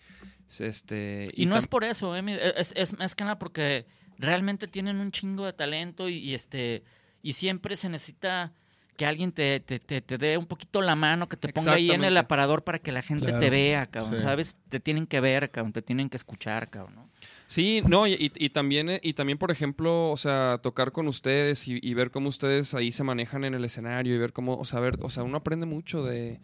[0.58, 3.84] Este, Y no es por eso, eh, es, es más que nada porque
[4.18, 6.82] realmente tienen un chingo de talento y, y, este
[7.22, 8.52] y siempre se necesita
[9.00, 11.90] que alguien te, te, te- te dé un poquito la mano, que te ponga ahí
[11.90, 13.40] en el aparador para que la gente Claro.
[13.40, 14.22] te vea, cabrón, Sí.
[14.22, 14.56] ¿sabes?
[14.68, 17.08] Te tienen que ver, cabrón, te tienen que escuchar, cabrón, ¿no?
[17.46, 21.08] Sí, no, y, y- y también, eh, y también, por ejemplo, o sea, tocar con
[21.08, 24.58] ustedes y, y ver cómo ustedes ahí se manejan en el escenario y ver cómo,
[24.58, 26.38] o sea, ver, o sea, uno aprende mucho de,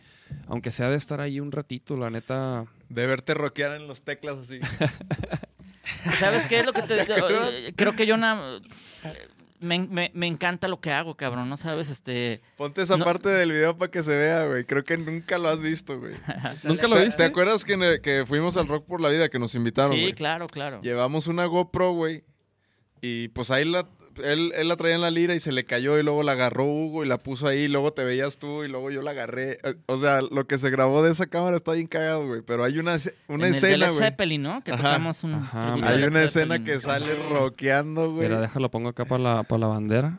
[0.48, 2.64] aunque sea de estar ahí un ratito, la neta.
[2.88, 4.60] De verte rockear en los teclas así.
[6.18, 8.60] ¿Sabes qué es lo que te eh, creo que yo na-
[9.60, 11.88] me, me- me encanta lo que hago, cabrón, ¿no sabes?
[11.90, 13.04] Este Ponte esa No.
[13.04, 14.64] parte del video para que se vea, güey.
[14.64, 16.14] Creo que nunca lo has visto, güey.
[16.64, 17.22] ¿Nunca lo ¿Te, viste?
[17.22, 20.12] te acuerdas que, el- que fuimos al Rock por la Vida que nos invitaron, Sí,
[20.12, 20.80] claro, claro.
[20.80, 22.24] Llevamos una GoPro, güey.
[23.00, 23.86] Y pues ahí la,
[24.24, 26.64] él, él la traía en la lira y se le cayó y luego la agarró
[26.64, 29.58] Hugo y la puso ahí y luego te veías tú y luego yo la agarré.
[29.62, 32.42] Eh, O sea, lo que se grabó de esa cámara está bien cagado, güey.
[32.42, 32.96] Pero hay una,
[33.28, 33.98] una en el de escena, Led güey.
[33.98, 34.62] Zeppelin, ¿no?
[34.64, 38.28] Que tocamos un Ajá, Hay Led una escena que sale rockeando, güey.
[38.28, 40.18] Mira, déjalo, pongo acá para la, para la bandera.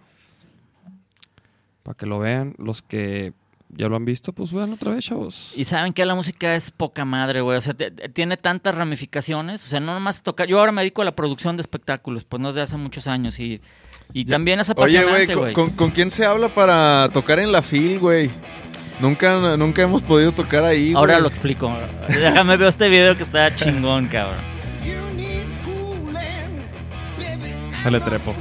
[1.83, 2.53] Para que lo vean.
[2.57, 3.33] Los que
[3.69, 5.53] ya lo han visto, pues vean otra vez, chavos.
[5.55, 7.57] Y saben que la música es poca madre, güey.
[7.57, 7.73] O sea,
[8.13, 9.65] tiene tantas ramificaciones.
[9.65, 10.47] O sea, no nomás tocar.
[10.47, 13.39] Yo ahora me dedico a la producción de espectáculos, pues no desde hace muchos años.
[13.39, 13.61] Y,
[14.13, 15.53] y también es Oye, apasionante, güey, güey.
[15.53, 18.29] ¿con, con, con quién se habla para tocar en la FIL, güey?
[18.99, 21.71] Nunca, nunca hemos podido tocar ahí, Ahora lo explico.
[22.07, 24.57] Déjame ver este video que está chingón, cabrón.
[27.83, 28.33] Dale trepo.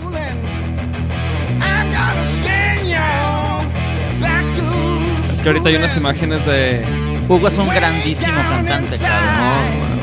[5.33, 6.85] Es que ahorita hay unas imágenes de.
[7.29, 9.97] Hugo es un grandísimo cantante, cabrón.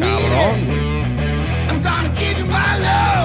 [0.00, 0.85] Cabrón, güey.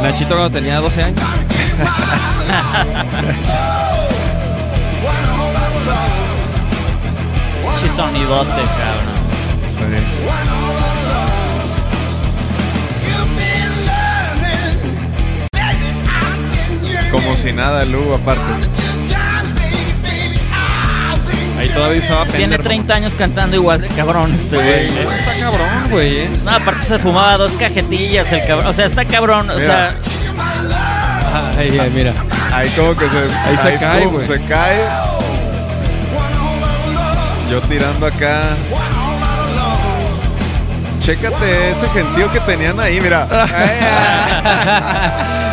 [0.01, 1.21] Nachito cuando tenía 12 años.
[7.79, 9.21] Chisonidote, cabrón.
[17.11, 18.80] Como si nada, Hugo, aparte.
[21.61, 24.87] Ahí todavía usaba Tiene Fender, 30 años cantando igual de cabrón este güey.
[25.03, 26.17] Eso está cabrón, güey.
[26.21, 26.29] ¿eh?
[26.43, 28.65] No, aparte se fumaba dos cajetillas el cabrón.
[28.65, 29.47] O sea, está cabrón.
[29.51, 29.65] O Mira.
[29.65, 29.95] sea,
[31.55, 32.13] Ay, ay, mira.
[32.51, 34.25] Ahí como que se, Ahí se cae, güey.
[34.25, 34.79] Se cae.
[37.51, 38.41] Yo tirando acá.
[40.99, 43.27] Chécate ese gentío que tenían ahí, mira.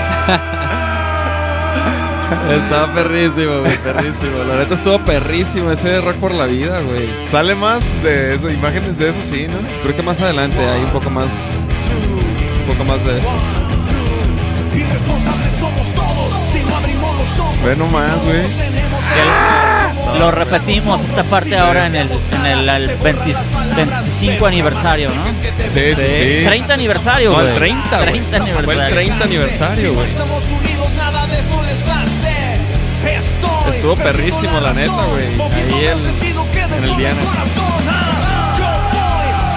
[2.50, 4.38] Estaba perrísimo, güey, perrísimo.
[4.48, 7.08] La neta estuvo perrísimo ese rock por la vida, güey.
[7.30, 9.58] Sale más de eso, imágenes de eso, sí, ¿no?
[9.82, 11.30] Creo que más adelante hay un poco más.
[12.66, 13.30] Un poco más de eso.
[15.58, 17.62] Somos todos si no abrimos los ojos.
[17.64, 18.42] Ve nomás, güey.
[20.18, 23.34] lo repetimos esta parte ahora en el, en el, al 20
[23.76, 25.24] 25 aniversario, ¿no?
[25.72, 26.44] Sí, sí, sí.
[26.44, 27.48] 30 aniversario, No, güey.
[27.48, 28.20] el 30, güey.
[28.20, 28.94] 30 Fue el aniversario.
[28.94, 30.06] 30 aniversario, güey.
[33.78, 35.40] Estuvo perrísimo, la neta, güey.
[35.52, 35.98] Ahí el
[36.74, 37.20] en el Diana.
[37.22, 37.32] voy,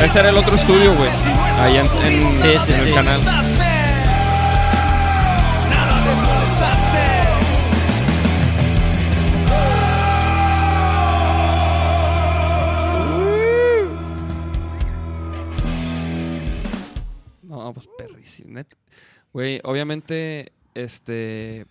[0.06, 1.10] Ese era el otro estudio, güey.
[1.60, 2.92] Ahí en, en- Sí, sí, en el sí.
[2.94, 3.20] canal.
[17.44, 18.52] No, pues perrísimo.
[18.54, 18.76] neta.
[19.34, 21.66] Güey, obviamente, este.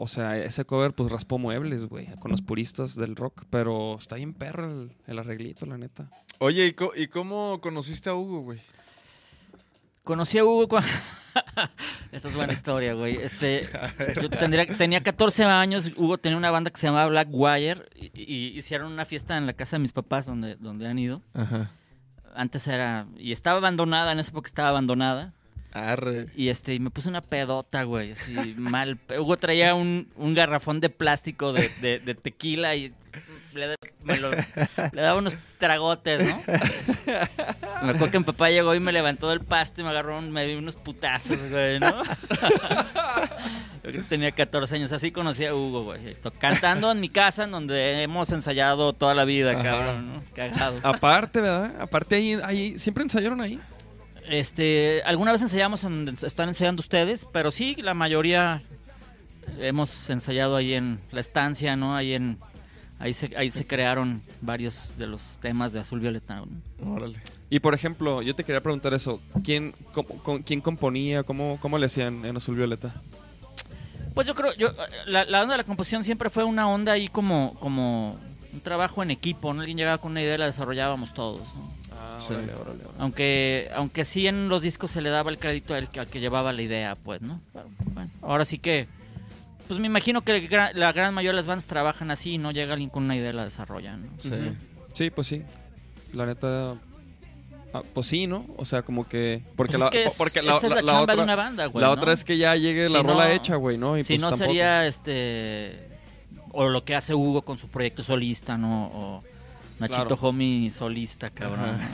[0.00, 3.44] O sea, ese cover, pues raspó muebles, güey, con los puristas del rock.
[3.50, 6.08] Pero está bien perro el, el arreglito, la neta.
[6.38, 8.60] Oye, ¿y, co- y cómo conociste a Hugo, güey?
[10.04, 10.88] Conocí a Hugo cuando...
[12.12, 13.16] Esta es buena historia, güey.
[13.16, 13.68] Este,
[14.22, 18.10] yo tendría, tenía 14 años, Hugo tenía una banda que se llamaba Black Wire y,
[18.14, 21.20] y hicieron una fiesta en la casa de mis papás donde, donde han ido.
[21.34, 21.70] Ajá.
[22.34, 23.06] Antes era...
[23.18, 25.34] Y estaba abandonada, en esa época estaba abandonada.
[25.72, 26.26] Arre.
[26.34, 28.98] Y este, y me puse una pedota, güey, así mal.
[29.18, 32.92] Hugo traía un, un garrafón de plástico de, de- de tequila y
[33.54, 36.42] le, me lo- le daba unos tragotes, ¿no?
[37.82, 40.30] Me acuerdo que mi papá llegó y me levantó del pasto y me agarró, un-
[40.32, 41.94] me dio unos putazos, güey, ¿no?
[44.08, 46.16] Tenía 14 años, así conocí a Hugo, güey.
[46.38, 50.22] Cantando en mi casa, en donde hemos ensayado toda la vida, cabrón, ¿no?
[50.34, 50.76] Cagado.
[50.82, 51.74] Aparte, ¿verdad?
[51.80, 53.58] Aparte ahí, ahí siempre ensayaron ahí.
[54.28, 58.62] Este, alguna vez ensayamos en donde están ensayando ustedes, pero sí, la mayoría
[59.58, 61.96] hemos ensayado ahí en la estancia, ¿no?
[61.96, 62.38] Ahí en
[63.00, 66.42] ahí se, ahí se crearon varios de los temas de Azul Violeta.
[66.80, 66.92] ¿no?
[66.94, 67.18] Órale.
[67.48, 69.20] Y por ejemplo, yo te quería preguntar eso.
[69.44, 71.22] ¿Quién, cómo- con- quién componía?
[71.22, 72.94] ¿Cómo, ¿Cómo le hacían en Azul Violeta?
[74.14, 74.72] Pues yo creo, yo
[75.06, 78.18] la, la onda de la composición siempre fue una onda ahí como, como
[78.52, 79.60] un trabajo en equipo, ¿no?
[79.60, 81.77] Alguien llegaba con una idea y la desarrollábamos todos, ¿no?
[82.00, 82.32] Ah, Sí.
[82.34, 82.98] órale, órale, órale.
[82.98, 86.20] Aunque, aunque sí en los discos se le daba el crédito al, que- al que
[86.20, 87.40] llevaba la idea, pues, ¿no?
[87.94, 88.86] Bueno, ahora sí que,
[89.66, 92.50] pues me imagino que el gra- la gran mayoría de las bandas trabajan así, no
[92.52, 94.08] llega alguien con una idea y la desarrollan, ¿no?
[94.18, 94.30] Sí.
[94.94, 95.42] Sí, pues sí.
[96.14, 96.74] La neta.
[97.74, 98.46] ah, pues sí, ¿no?
[98.56, 99.42] O sea, como que.
[99.56, 101.66] Porque Pues la, es que es- porque esa es la chamba otra, de una banda,
[101.66, 101.94] güey, La ¿no?
[101.94, 103.98] otra es que ya llegue la Si rola no- hecha, güey, ¿no?
[103.98, 104.48] Y si pues no tampoco.
[104.50, 105.86] sería este
[106.52, 108.86] o lo que hace Hugo con su proyecto solista, ¿no?
[108.86, 109.22] O
[109.78, 110.28] Nachito Claro.
[110.28, 111.78] Homie solista, cabrón.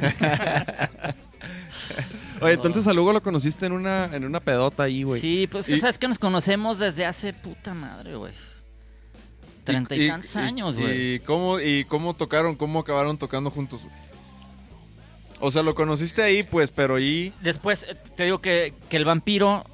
[2.41, 5.21] Oye, entonces a Lugo lo conociste en una, en una pedota ahí, güey.
[5.21, 8.33] Sí, pues que Y- sabes que nos conocemos desde hace puta madre, güey.
[9.65, 11.15] Treinta y, tantos años, güey.
[11.15, 12.55] ¿Y cómo, ¿Y cómo tocaron?
[12.55, 13.83] ¿Cómo acabaron tocando juntos?
[13.83, 13.95] güey?
[15.41, 17.33] O sea, lo conociste ahí, pues, pero ahí...
[17.43, 19.65] Después eh, te digo que, que el vampiro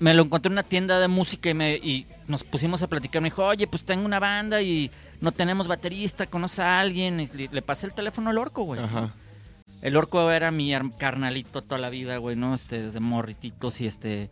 [0.00, 3.22] me lo encontré en una tienda de música y, me, y nos pusimos a platicar.
[3.22, 7.20] Me dijo, oye, pues tengo una banda y no tenemos baterista, conoce a alguien.
[7.20, 8.80] Y le, le pasé el teléfono al orco, güey.
[8.80, 9.10] Ajá.
[9.82, 12.54] El orco era mi ar- carnalito toda la vida, güey, ¿no?
[12.54, 14.28] Este, desde morrititos y este...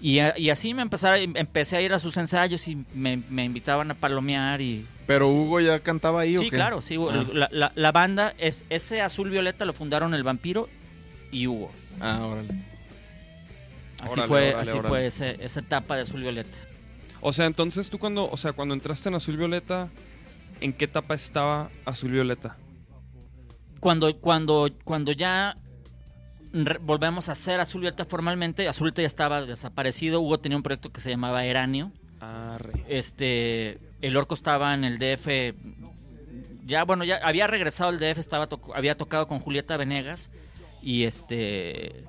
[0.00, 3.90] Y, y así me empezara, empecé a ir a sus ensayos y me, me invitaban
[3.90, 4.86] a palomear y...
[5.06, 6.56] ¿Pero Hugo ya cantaba ahí o Sí, qué?
[6.56, 6.96] claro, sí.
[7.10, 7.24] Ah.
[7.32, 10.68] La, la- la banda, es ese Azul Violeta lo fundaron El Vampiro
[11.32, 11.70] y Hugo.
[12.00, 12.48] Ah, órale.
[14.06, 14.88] Así Órale, fue, órale, así órale.
[14.88, 16.56] fue ese- esa etapa de Azul Violeta.
[17.20, 19.88] O sea, entonces tú cuando, o sea, cuando entraste en Azul Violeta,
[20.60, 22.56] ¿en qué etapa estaba Azul Violeta?
[23.80, 25.56] Cuando, cuando, cuando ya
[26.80, 30.20] volvemos a hacer Azul Violeta formalmente, Azul Violeta ya estaba desaparecido.
[30.20, 31.92] Hugo tenía un proyecto que se llamaba Eranio.
[32.20, 32.84] Ah, re.
[32.88, 35.54] Este, el orco estaba en el DF.
[36.64, 40.30] Ya, bueno, ya había regresado al DF, estaba to- había tocado con Julieta Venegas.
[40.82, 42.04] Y este.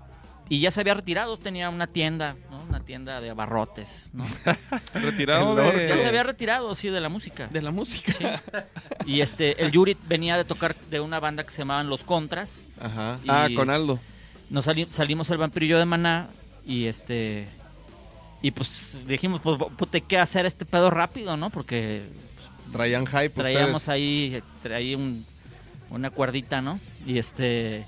[0.50, 2.62] Y ya se había retirado, tenía una tienda, ¿no?
[2.70, 4.26] Una tienda de abarrotes, ¿no?
[4.94, 7.48] Retirado de, Ya se había retirado, sí, de la música.
[7.48, 8.42] de la música.
[9.06, 12.54] Y este, el Yuri venía de tocar de una banda que se llamaban Los Contras.
[12.80, 13.20] Ajá.
[13.28, 14.00] Ah, con Aldo.
[14.50, 16.28] nos sali- salimos el vampirillo de Maná
[16.66, 17.48] y este
[18.42, 21.50] y pues dijimos pues puta, qué hacer este pedo rápido, ¿no?
[21.50, 22.04] Porque
[22.72, 23.88] Traían hype traíamos ustedes.
[23.90, 25.26] ahí traí un,
[25.90, 26.80] una cuerdita, ¿no?
[27.06, 27.86] Y este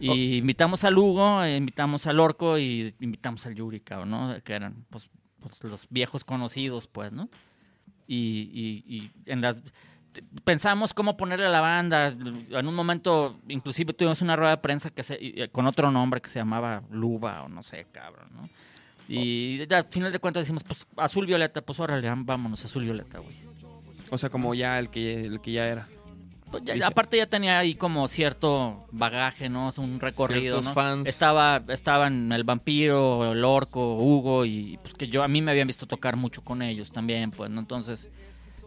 [0.00, 4.36] y invitamos al Hugo, eh, invitamos al Orco y invitamos al Yuri, cabrón, ¿no?
[4.42, 5.08] Que eran pues,
[5.40, 7.28] pues, los viejos conocidos, pues, ¿no?
[8.06, 8.50] Y,
[8.86, 9.62] y- y en las
[10.44, 12.08] pensamos cómo ponerle a la banda.
[12.08, 16.20] En un momento, inclusive tuvimos una rueda de prensa que se, y- con otro nombre
[16.20, 18.48] que se llamaba Luba o no sé, cabrón, ¿no?
[19.08, 23.34] Y al final de cuentas decimos, pues azul violeta, pues órale, vámonos, azul violeta, güey.
[24.10, 25.88] O sea, como ya el que, el que ya era.
[26.62, 29.72] Pues ya- aparte ya tenía ahí como cierto bagaje, ¿no?
[29.76, 30.74] Un recorrido, Ciertos ¿no?
[30.74, 31.08] fans.
[31.08, 35.66] Estaba, estaban el vampiro, el orco, Hugo y pues que yo a mí me habían
[35.66, 37.60] visto tocar mucho con ellos también, pues, ¿no?
[37.60, 38.08] Entonces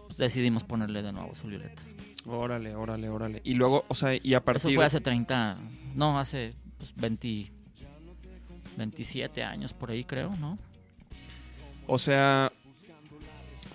[0.06, 1.82] pues, decidimos ponerle de nuevo Azul Violeta.
[2.26, 3.42] Órale, órale, órale.
[3.46, 5.58] Y luego, o sea, y a Eso partir fue hace 30,
[5.96, 7.52] no, hace pues 20,
[8.76, 10.58] 27 años por ahí creo, ¿no?
[11.88, 12.52] O sea,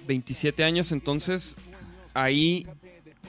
[0.06, 1.56] 27 años, entonces
[2.14, 2.66] ahí,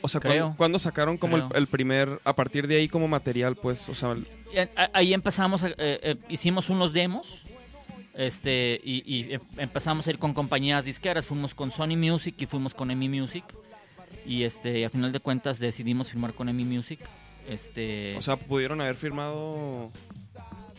[0.04, 0.42] o sea, Creo.
[0.44, 4.12] ¿cuándo, cuándo sacaron como el, primer, a partir de ahí como material, pues, o sea,
[4.12, 4.28] el-
[4.94, 7.46] ahí empezamos, a- eh, eh, hicimos unos demos.
[8.16, 12.46] Este, y, y em- empezamos a ir con compañías disqueras, fuimos con Sony Music y
[12.46, 13.44] fuimos con EMI Music.
[14.26, 17.00] Y este, y a final de cuentas decidimos firmar con EMI Music.
[17.48, 19.90] Este, o sea, pudieron haber firmado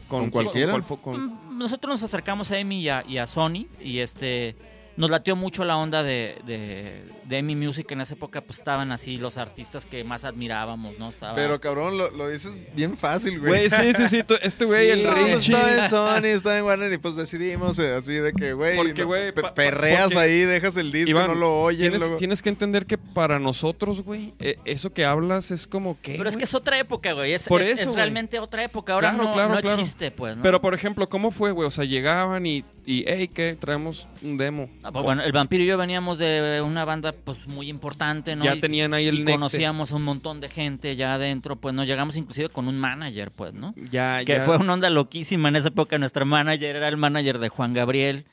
[0.09, 0.79] ¿Con cualquiera?
[1.03, 4.55] Con- Mm, nosotros nos acercamos a EMI y a, y a Sony y este
[4.97, 8.93] nos latió mucho la onda de, de, de EMI Music en esa época pues estaban
[8.93, 13.41] así los artistas que más admirábamos no estaba Pero cabrón, lo, lo dices bien fácil,
[13.41, 13.69] güey.
[13.69, 15.55] Güey, sí, sí, sí, tú- este güey, el No, Richie.
[15.55, 19.03] Estaba en Sony, estaba en Warner y pues decidimos eh, así de que, güey, Porque,
[19.03, 21.81] no, güey, pe- pa- pa- perreas porque- ahí, dejas el disco, Iván, no lo oyes.
[21.81, 25.99] tienes, luego- tienes que entender que para nosotros, güey, eh, eso que hablas es como
[26.01, 26.16] que.
[26.16, 27.97] pero es que es otra época güey es, Por es- eso, es güey.
[27.97, 29.81] realmente otra época ahora Claro, no, claro, no claro.
[29.81, 30.43] existe pues ¿no?
[30.43, 31.66] Pero por ejemplo, ¿cómo fue, güey?
[31.66, 33.57] O sea, llegaban y, y hey, ¿qué?
[33.59, 34.68] Traemos un demo.
[34.83, 38.45] No, pues, bueno el vampiro y yo veníamos de una banda pues muy importante no
[38.45, 41.75] Ya Y- tenían ahí el y conocíamos a un montón de gente ya adentro pues
[41.75, 44.43] no llegamos inclusive con un manager pues no Ya, Que ya.
[44.43, 45.99] fue una onda loquísima en esa época.
[45.99, 48.25] Nuestro manager era el manager de Juan Gabriel.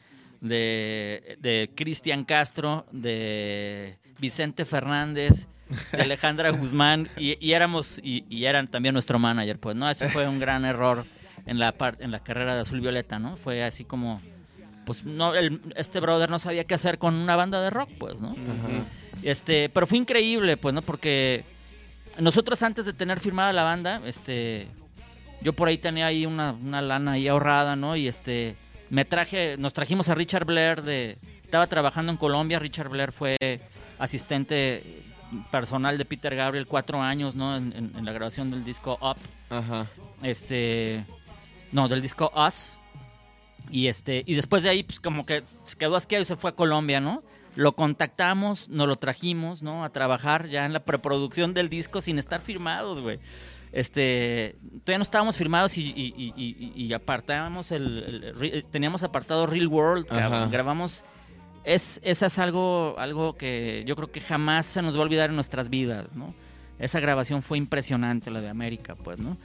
[0.42, 5.46] de, de Cristian Castro, de Vicente Fernández,
[5.92, 9.88] de Alejandra Guzmán, y, y éramos, y, y eran también nuestro manager, pues, ¿no?
[9.90, 11.06] Ese fue un gran error
[11.46, 13.38] en la, par- en la carrera de Azul Violeta, ¿no?
[13.38, 14.20] Fue así como,
[14.86, 18.20] pues, no, el- este brother no sabía qué hacer con una banda de rock, pues,
[18.20, 18.36] ¿no?
[19.24, 20.82] Este, pero fue increíble, pues, ¿no?
[20.82, 21.44] Porque
[22.20, 24.68] nosotros antes de tener firmada la banda, este,
[25.42, 27.96] yo por ahí tenía ahí una, una lana ahí ahorrada, ¿no?
[27.96, 28.56] Y este,
[28.90, 33.38] me traje, nos trajimos a Richard Blair de, estaba trabajando en Colombia, Richard Blair fue
[34.00, 35.04] asistente
[35.52, 37.56] personal de Peter Gabriel cuatro años, ¿no?
[37.56, 39.18] En, en- en la grabación del disco Up,
[39.50, 39.88] Ajá.
[40.24, 41.06] este,
[41.72, 42.74] no, del disco Us.
[43.72, 46.50] Y este, y después de ahí, pues como que se quedó asqueado y se fue
[46.52, 47.24] a Colombia, ¿no?
[47.56, 49.84] Lo contactamos, nos lo trajimos, ¿no?
[49.84, 53.20] A trabajar ya en la preproducción del disco sin estar firmados, güey.
[53.72, 59.48] Este, todavía no estábamos firmados y, y, y- y- apartábamos el, el- re- teníamos apartado
[59.48, 60.52] Real World, cabrón.
[60.52, 61.04] Grabamos.
[61.64, 65.30] Es, esa es algo, algo que yo creo que jamás se nos va a olvidar
[65.30, 66.34] en nuestras vidas, ¿no?
[66.80, 69.38] Esa grabación fue impresionante, la de América, pues, ¿no?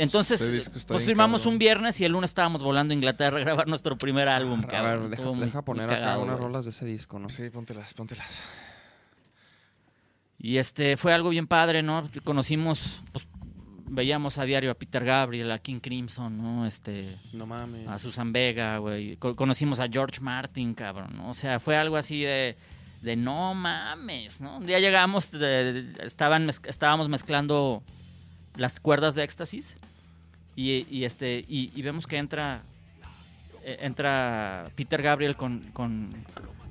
[0.00, 1.54] Entonces, pues firmamos cabrón.
[1.54, 4.68] un viernes y el lunes estábamos volando a Inglaterra a grabar nuestro primer álbum, A
[4.68, 5.10] cabrón.
[5.10, 6.46] ver, deja, poner acá cagado, unas güey.
[6.46, 7.28] rolas de ese disco, ¿no?
[7.28, 8.42] Sí, póntelas, póntelas.
[10.38, 12.08] Y este fue algo bien padre, ¿no?
[12.22, 13.26] Conocimos, pues
[13.90, 16.64] veíamos a diario a Peter Gabriel, a King Crimson, ¿no?
[16.66, 17.88] Este, No mames.
[17.88, 19.16] a Susan Vega, güey.
[19.16, 21.30] Co- conocimos a George Martin, cabrón, ¿no?
[21.30, 22.56] O sea, fue algo así de,
[23.02, 24.58] de no mames, ¿no?
[24.58, 27.82] Un día llegamos, de- de- estaban, estábamos mezclando
[28.54, 29.76] las cuerdas de éxtasis
[30.60, 32.60] y, y este, y, y vemos que entra,
[33.62, 36.12] eh, entra Peter Gabriel con, con,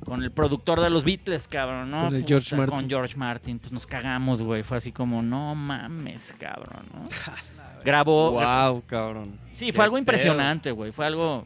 [0.03, 2.05] con el productor de los Beatles, cabrón, ¿no?
[2.05, 2.77] Con el George Puta, Martin.
[2.79, 4.63] Con George Martin, pues nos cagamos, güey.
[4.63, 7.07] Fue así como, no mames, cabrón, ¿no?
[7.85, 9.38] Grabó, Wow, cabrón.
[9.51, 10.91] Sí, fue algo impresionante, güey.
[10.91, 11.45] Fue algo.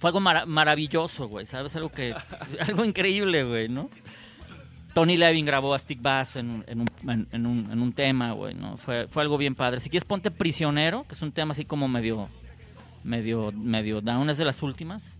[0.00, 1.46] Fue algo mara- maravilloso, güey.
[1.46, 1.76] ¿Sabes?
[1.76, 2.14] Algo que.
[2.66, 3.90] algo increíble, güey, ¿no?
[5.00, 7.28] Tony Levin grabó a Stick Bass en, un- en un, en,
[7.72, 8.76] en un, tema, güey, ¿no?
[8.76, 9.80] Fue, fue algo bien padre.
[9.80, 12.28] Si quieres, ponte Prisionero, que es un tema así como medio.
[13.02, 13.50] medio.
[13.52, 15.10] medio down, es de las últimas.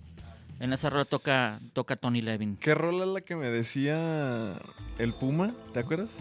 [0.58, 2.56] En esa rola toca, toca Tony Levin.
[2.56, 4.52] ¿Qué rola es la que me decía
[4.98, 5.52] el Puma?
[5.72, 6.18] ¿Te acuerdas?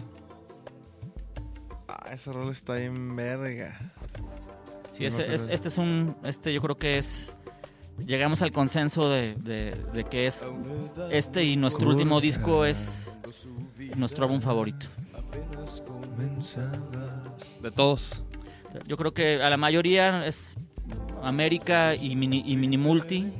[1.86, 3.78] Ah, esa rola está en verga.
[4.96, 6.16] Sí, No ese- me es- este es un.
[6.24, 7.34] Este yo creo que es.
[8.06, 10.46] Llegamos al consenso de, de- de que es.
[11.10, 13.16] Este y nuestro último disco es
[13.96, 14.86] nuestro álbum favorito.
[17.62, 18.24] De todos.
[18.86, 20.56] Yo creo que a la mayoría es
[21.22, 23.32] América y Mini, y Minimulti.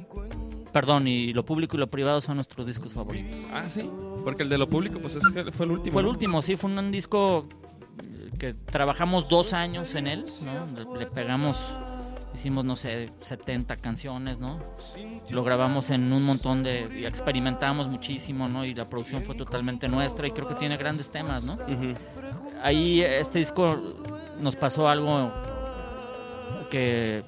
[0.73, 3.37] Perdón, y lo público y lo privado son nuestros discos favoritos.
[3.53, 3.89] Ah, sí.
[4.23, 5.93] Porque el de lo público, pues es que fue el último.
[5.93, 6.11] Fue el ¿no?
[6.13, 7.47] último, sí, fue un disco
[8.39, 10.97] que trabajamos dos años en él, ¿no?
[10.97, 11.61] Le pegamos,
[12.35, 14.59] hicimos, no sé, 70 canciones, ¿no?
[15.31, 16.89] Lo grabamos en un montón de...
[17.01, 18.65] y experimentamos muchísimo, ¿no?
[18.65, 21.59] Y la producción fue totalmente nuestra y creo que tiene grandes temas, ¿no?
[22.63, 23.79] Ahí este disco
[24.41, 25.33] nos pasó algo
[26.71, 27.23] que...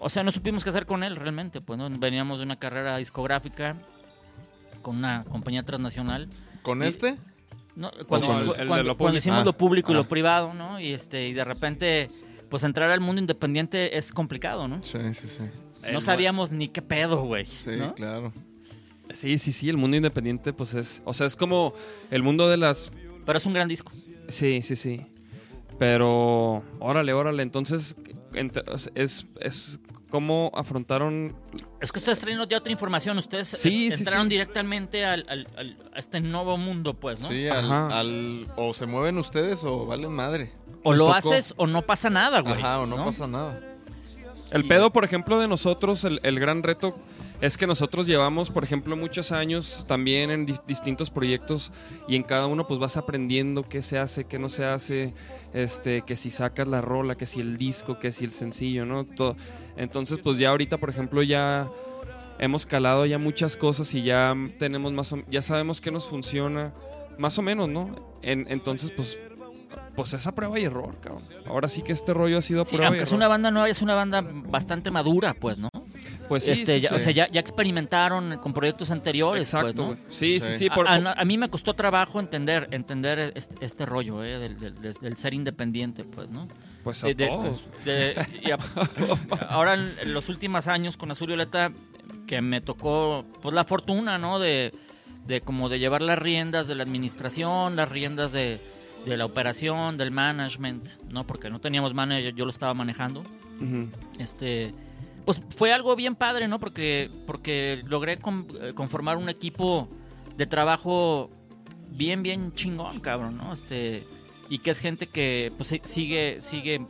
[0.00, 1.88] O sea, no supimos qué hacer con él realmente, pues, ¿no?
[1.90, 3.76] Veníamos de una carrera discográfica
[4.82, 6.28] con una compañía transnacional.
[6.62, 7.16] ¿Con Y- este?
[7.74, 7.90] ¿no?
[8.06, 9.98] Cuando, No, hici- el- el de cuando- hicimos Ah, lo público y ah.
[9.98, 10.78] lo privado, ¿no?
[10.80, 12.10] Y este y de repente,
[12.48, 14.82] pues entrar al mundo independiente es complicado, ¿no?
[14.82, 15.42] Sí, sí, sí.
[15.92, 17.44] No sabíamos ni qué pedo, güey.
[17.44, 17.94] Sí, ¿no?
[17.94, 18.32] claro.
[19.14, 19.68] Sí, sí, sí.
[19.68, 21.02] El mundo independiente, pues es.
[21.04, 21.72] O sea, es como
[22.10, 22.90] el mundo de las.
[23.24, 23.92] Pero es un gran disco.
[24.28, 25.06] Sí, sí, sí.
[25.78, 26.62] Pero.
[26.78, 27.42] Órale, órale.
[27.42, 27.96] Entonces,
[28.94, 29.26] es.
[29.40, 29.80] es
[30.10, 31.34] ¿Cómo afrontaron
[31.80, 33.18] Es que ustedes traen ya otra información.
[33.18, 34.30] Ustedes Sí, es- sí, entraron sí.
[34.30, 37.28] directamente al, al- al- a este nuevo mundo, pues, ¿no?
[37.28, 40.50] Sí, al, o se mueven ustedes o valen madre.
[40.82, 41.16] o Nos lo tocó.
[41.18, 42.54] haces o no pasa nada, güey.
[42.54, 43.60] Ajá, o no, pasa nada.
[44.50, 46.96] El pedo, por ejemplo, de nosotros, el, el gran reto
[47.42, 51.70] es que nosotros llevamos, por ejemplo, muchos años también en di- distintos proyectos
[52.08, 55.12] y en cada uno pues vas aprendiendo qué se hace, qué no se hace,
[55.52, 59.04] este, que si sacas la rola, que si el disco, que si el sencillo, ¿no?
[59.04, 59.36] Todo.
[59.78, 61.68] Entonces, pues ya ahorita, por ejemplo, ya
[62.38, 66.72] hemos calado ya muchas cosas y ya tenemos más o- ya sabemos qué nos funciona,
[67.18, 67.94] más o menos, ¿no?
[68.22, 69.18] En- entonces, pues
[69.96, 71.22] pues esa prueba y error, cabrón.
[71.44, 73.16] Ahora sí que este rollo ha sido a Sí, prueba y es error.
[73.16, 75.67] una banda nueva, es una banda bastante madura, pues, ¿no?
[76.28, 76.94] Pues sí, este, sí, ya- sí.
[76.94, 79.86] O sea, ya, ya experimentaron con proyectos anteriores, Exacto, pues, ¿no?
[79.86, 79.98] güey.
[80.10, 80.70] Sí, sí, Sí.
[80.70, 84.58] por- a, a- a mí me costó trabajo entender entender este, este rollo eh, del,
[84.58, 86.46] del- del- del ser independiente, pues, ¿no?
[86.84, 87.64] pues a De- de- todos.
[87.84, 88.14] de-
[88.44, 88.58] y a-
[89.48, 91.72] ahora en, los últimos años con Azul Violeta
[92.26, 94.38] que me tocó pues la fortuna, ¿no?
[94.38, 94.72] De,
[95.26, 98.60] de como de llevar las riendas de la administración, las riendas de,
[99.06, 101.26] de la operación, del management, ¿no?
[101.26, 103.20] Porque no teníamos manager, yo lo estaba manejando
[103.60, 103.88] Ujú.
[104.18, 104.74] este
[105.28, 106.58] pues fue algo bien padre, ¿no?
[106.58, 109.86] Porque, porque logré con- eh, conformar un equipo
[110.38, 111.28] de trabajo
[111.90, 113.52] bien, bien chingón, cabrón, ¿no?
[113.52, 114.04] Este,
[114.48, 116.80] y que es gente que pues sigue, sigue,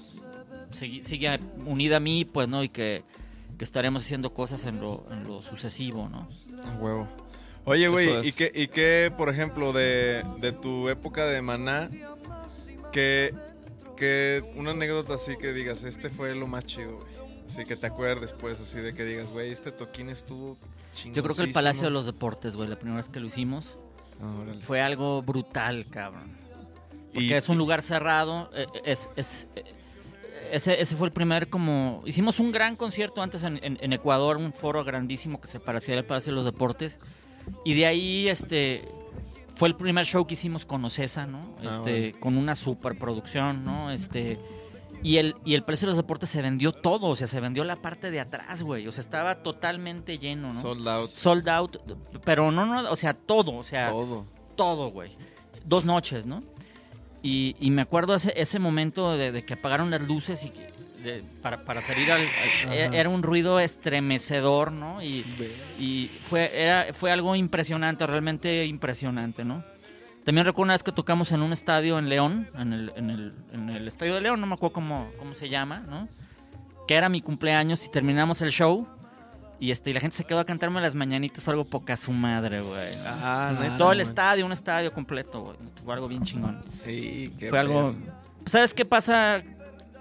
[0.71, 2.63] sigue, sigue unida a mí, pues, ¿no?
[2.63, 3.03] Y que,
[3.59, 6.29] que estaremos haciendo cosas en lo, en lo sucesivo, ¿no?
[6.79, 7.09] Huevo.
[7.65, 8.27] Oye, güey, es.
[8.29, 11.91] ¿y qué, ¿y qué, por ejemplo, de, de tu época de Maná,
[12.93, 13.35] que,
[13.97, 17.28] que una anécdota así que digas, este fue lo más chido, güey?
[17.49, 20.57] Así que te acuerdes, pues, así de que digas, güey, este toquín estuvo
[20.95, 21.15] chingón.
[21.15, 23.79] Yo creo que el Palacio de los Deportes, güey, la primera vez que lo hicimos,
[24.63, 26.37] fue algo brutal, cabrón.
[27.13, 28.51] Porque Y- es un lugar cerrado.
[28.55, 29.65] eh, Es, es- eh,
[30.53, 32.03] ese, ese fue el primer como...
[32.07, 35.97] Hicimos un gran concierto antes en, en- en Ecuador, un foro grandísimo que se parecía
[35.97, 36.99] al Palacio de los Deportes.
[37.65, 38.87] Y de ahí este
[39.55, 41.57] fue el primer show que hicimos con Ocesa, ¿no?
[41.61, 43.91] Ah, Este, Con una superproducción, ¿no?
[43.91, 44.39] Este,
[45.03, 47.65] y, el, y el Palacio de los Deportes se vendió todo, o sea, se vendió
[47.65, 48.87] la parte de atrás, güey.
[48.89, 50.61] O sea, estaba totalmente lleno, ¿no?
[50.61, 51.09] Sold out.
[51.09, 51.77] Sold out,
[52.25, 54.27] pero no, no, o sea, todo, o sea, Todo.
[54.57, 55.11] todo, güey.
[55.65, 56.43] Dos noches, ¿no?
[57.23, 60.69] Y, y me acuerdo ese, ese momento de, de que apagaron las luces y que-
[61.03, 62.21] de- para, para salir al,
[62.67, 65.03] al- e- era un ruido estremecedor, ¿no?
[65.03, 65.25] Y,
[65.79, 69.63] y fue, era, fue algo impresionante, realmente impresionante, ¿no?
[70.29, 73.33] También recuerdo una vez que tocamos en un estadio en León, en el, en el,
[73.51, 76.07] en el estadio de León, no me acuerdo cómo, cómo se llama, ¿no?
[76.87, 78.87] Que era mi cumpleaños y terminamos el show.
[79.59, 82.13] Y este, y la gente se quedó a cantarme las mañanitas, fue algo poca su
[82.13, 82.89] madre, güey.
[83.23, 85.57] Ah, Todo el estadio, un estadio completo, güey.
[85.83, 86.63] Fue algo bien chingón.
[86.69, 87.95] Sí, qué Fue algo.
[87.95, 88.13] pedo.
[88.45, 89.43] ¿Sabes qué pasa?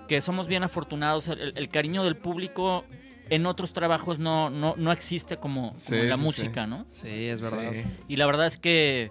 [0.09, 1.29] Que somos bien afortunados.
[1.29, 2.83] El, el cariño del público
[3.29, 6.85] en otros trabajos no, no, no existe como, como Sí, en la sí, música, ¿no?
[6.89, 7.71] Sí, es verdad.
[7.71, 7.83] Sí.
[8.09, 9.09] Y la verdad es que.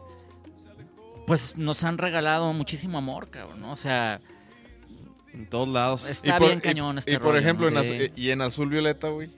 [1.26, 3.72] Pues nos han regalado muchísimo amor, cabrón, ¿no?
[3.72, 4.20] O sea,
[5.32, 6.08] En todos lados.
[6.08, 7.80] está Y por- bien y- cañón este Y por rollo, ejemplo, ¿no?
[7.80, 7.94] en Sí.
[7.94, 9.30] azul- y en azul violeta, güey.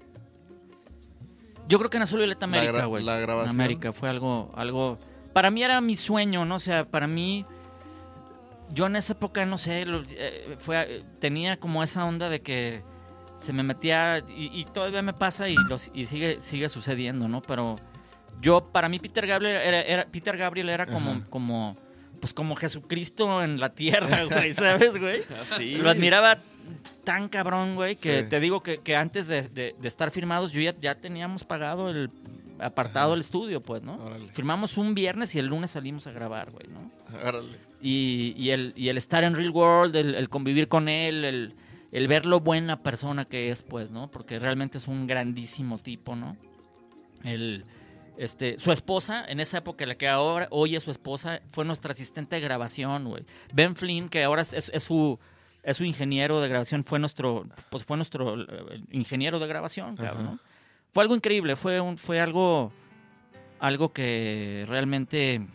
[1.66, 3.05] Yo creo que en Azul Violeta La América, gra- güey.
[3.05, 3.55] la grabación.
[3.55, 4.99] En América fue algo, algo.
[5.34, 6.55] Para mí era mi sueño, ¿no?
[6.55, 7.45] O sea, para mí.
[8.72, 12.41] Yo en esa época, no sé, lo- eh, fue, eh, tenía como esa onda de
[12.41, 12.82] que
[13.41, 14.18] se me metía.
[14.28, 17.41] Y, y todavía me pasa y, los, y sigue, sigue sucediendo, ¿no?
[17.43, 17.76] Pero
[18.41, 21.26] yo, para mí, Peter Gabriel era, era- Peter Gabriel era como, Ajá.
[21.30, 21.76] como.
[22.20, 25.22] Pues como Jesucristo en la tierra, güey, ¿sabes, güey?
[25.41, 25.76] Así.
[25.76, 26.39] Lo admiraba
[27.05, 28.28] tan cabrón, güey, que Sí.
[28.28, 31.89] te digo que, que antes de, de- de estar firmados, yo ya, ya teníamos pagado
[31.91, 32.11] el
[32.59, 33.99] apartado del estudio, pues, ¿no?
[33.99, 34.26] Órale.
[34.32, 36.91] Firmamos un viernes y el lunes salimos a grabar, güey, ¿no?
[37.24, 37.57] Árale.
[37.80, 41.55] Y, y el, y el estar en Real World, el, el convivir con él, el,
[41.93, 44.11] el ver lo buena persona que es, pues, ¿no?
[44.11, 46.36] Porque realmente es un grandísimo tipo, ¿no?
[47.22, 47.64] El,
[48.19, 51.93] este, su esposa, en esa época, la que ahora, hoy es su esposa, fue nuestra
[51.93, 53.25] asistente de grabación, güey.
[53.55, 55.19] Ben Flynn, que ahora es, es- es su,
[55.62, 58.37] es su ingeniero de grabación, fue nuestro, pues fue nuestro
[58.91, 60.25] ingeniero de grabación, cabrón.
[60.25, 60.39] ¿no?
[60.93, 62.73] Fue algo increíble, fue, un, fue algo,
[63.61, 65.47] algo que realmente...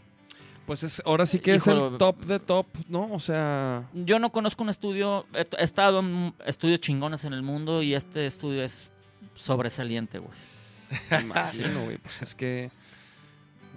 [0.66, 3.12] Pues es, ahora sí que es el top de top, ¿no?
[3.12, 7.44] O sea, Yo no conozco un estudio, he, he estado en estudios chingones en el
[7.44, 8.90] mundo y este estudio es
[9.36, 10.32] sobresaliente, güey.
[11.12, 11.98] Me imagino, güey.
[11.98, 12.70] Pues es que.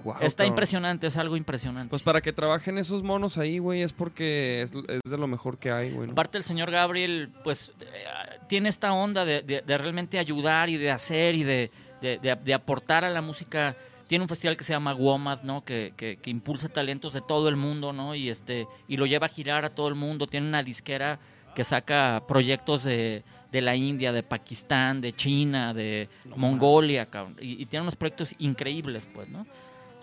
[0.04, 0.52] guau, Está cabrón.
[0.52, 1.90] impresionante, es algo impresionante.
[1.90, 5.58] Pues para que trabajen esos monos ahí, güey, es porque es, es de lo mejor
[5.58, 6.06] que hay, güey.
[6.06, 6.12] ¿no?
[6.12, 8.04] Aparte el señor Gabriel, pues eh,
[8.48, 12.36] tiene esta onda de, de- de realmente ayudar y de hacer y de, de- de-
[12.36, 13.74] de aportar a la música.
[14.06, 15.64] Tiene un festival que se llama WOMAD, ¿no?
[15.64, 18.14] Que, que- que impulsa talentos de todo el mundo, ¿no?
[18.14, 20.28] Y este y lo lleva a girar a todo el mundo.
[20.28, 21.18] Tiene una disquera
[21.56, 23.24] que saca proyectos de,
[23.56, 27.36] de la India, de Pakistán, de China, de Mongolia, cabrón.
[27.40, 29.46] Y, y tiene unos proyectos increíbles, pues, ¿no?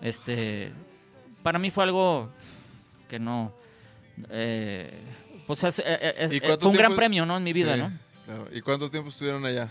[0.02, 0.72] Este,
[1.44, 2.32] para mí fue algo
[3.08, 3.54] que no,
[4.30, 4.92] eh,
[5.46, 7.38] pues es, eh, es- ¿Y eh, fue un gran premio, ¿no?
[7.38, 7.92] En mi vida, Sí, ¿no?
[8.26, 8.48] claro.
[8.52, 9.70] ¿Y cuánto tiempo estuvieron allá?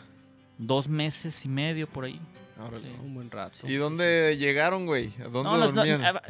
[0.59, 2.21] Dos meses y medio por ahí.
[2.65, 2.85] Órale.
[2.85, 2.95] Sí.
[3.03, 3.67] Un buen rato.
[3.67, 5.11] ¿Y dónde llegaron, güey?
[5.19, 6.05] ¿A ¿Dónde No, los- no, dormían?
[6.05, 6.23] ah,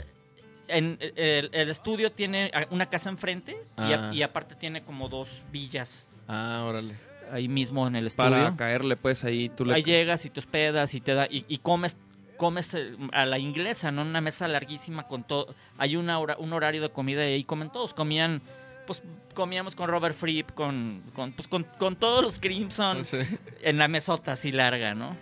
[0.69, 4.15] en, el, el estudio tiene una casa enfrente y a- Ah.
[4.15, 6.95] y, aparte tiene como dos villas Ah, órale.
[7.33, 8.31] Ahí mismo en el estudio.
[8.31, 9.75] Para caerle, pues ahí tú le.
[9.75, 11.97] Ahí llegas y te hospedas y te da y, y comes
[12.37, 14.03] comes eh, a la inglesa, ¿no?
[14.03, 15.55] Una mesa larguísima con todo.
[15.79, 17.95] Hay una hora, un horario de comida y ahí comen todos.
[17.95, 18.43] Comían,
[18.87, 19.03] pues
[19.35, 23.19] comíamos con Robert Fripp, con, con, pues, con, con todos los Crimson Sí.
[23.63, 25.17] en la mesota así larga, ¿no?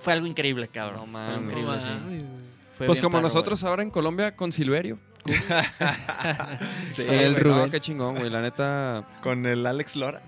[0.00, 1.00] Fue algo increíble, cabrón.
[1.00, 1.42] No mames.
[1.42, 1.90] increíble, No sí.
[1.90, 2.24] mames.
[2.76, 4.98] Fue Pues como nosotros ahora en Colombia con Silverio.
[6.90, 7.58] sí, El Rubén.
[7.58, 8.30] no, qué chingón, güey.
[8.30, 10.22] La neta, Con el Alex Lora.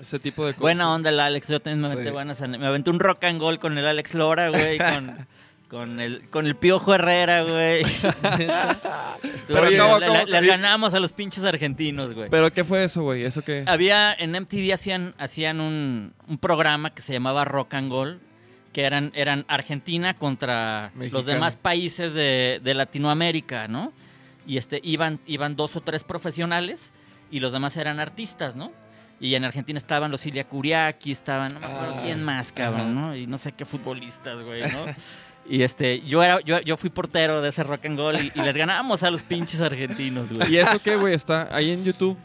[0.00, 0.60] Ese tipo de cosas.
[0.62, 2.12] Buena onda el Alex, yo también me aventé Sí.
[2.12, 5.26] buenas Me aventé un rock and roll con el Alex Lora, güey, con,
[5.70, 7.82] Con el, con el Piojo Herrera, güey.
[9.22, 12.28] Estuvo- Oye, acabo- acabo- les y- ganamos a los pinches argentinos, güey.
[12.28, 13.22] ¿Pero qué fue eso, güey?
[13.24, 13.64] ¿Eso qué?
[13.66, 18.18] Había, en MTV hacían, hacían un, un programa que se llamaba Rock and Gold,
[18.72, 23.92] que eran, eran Argentina contra los demás países de, de Latinoamérica, ¿no?
[24.46, 26.92] Y este, iban, iban dos o tres profesionales
[27.30, 28.72] y los demás eran artistas, ¿no?
[29.20, 32.94] Y en Argentina estaban los Ilia Kuriaki, estaban, no me acuerdo Ah, quién más, cabrón.
[32.94, 33.14] ¿no?
[33.14, 34.86] Y no sé qué futbolistas, güey, ¿no?
[35.48, 38.56] Y este, yo era, yo, yo fui portero de ese rock and y, y les
[38.56, 40.52] ganábamos a los pinches argentinos, güey.
[40.52, 41.12] ¿Y eso qué, güey?
[41.14, 42.16] Está ahí en YouTube.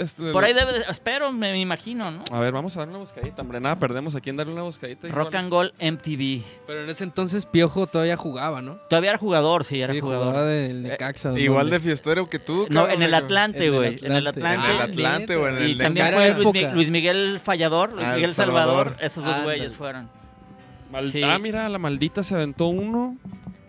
[0.00, 2.22] Este, Por ahí debe, de- espero, me, me imagino, ¿no?
[2.32, 3.60] A ver, vamos a darle una buscadita, hombre.
[3.60, 5.08] Nada, perdemos aquí en darle una buscadita.
[5.08, 5.36] Rock igual.
[5.36, 6.42] and Gold MTV.
[6.66, 8.76] Pero en ese entonces Piojo todavía jugaba, ¿no?
[8.88, 10.28] Todavía era jugador, sí, era sí, jugador.
[10.28, 11.32] jugaba del Necaxa.
[11.32, 13.98] ¿o Igual de fiestero que tú, No, cabrón, en el Atlante, güey.
[14.02, 14.64] En el Atlante.
[14.64, 16.52] En el Atlante o en el y también fue Luis.
[16.54, 18.84] Mi- Luis Miguel Fallador, Luis Ah, El Miguel Salvador.
[18.86, 19.04] Salvador.
[19.04, 20.08] Esos dos güeyes fueron.
[20.90, 21.22] Mal- Sí.
[21.22, 23.16] Ah, mira, la maldita se aventó uno.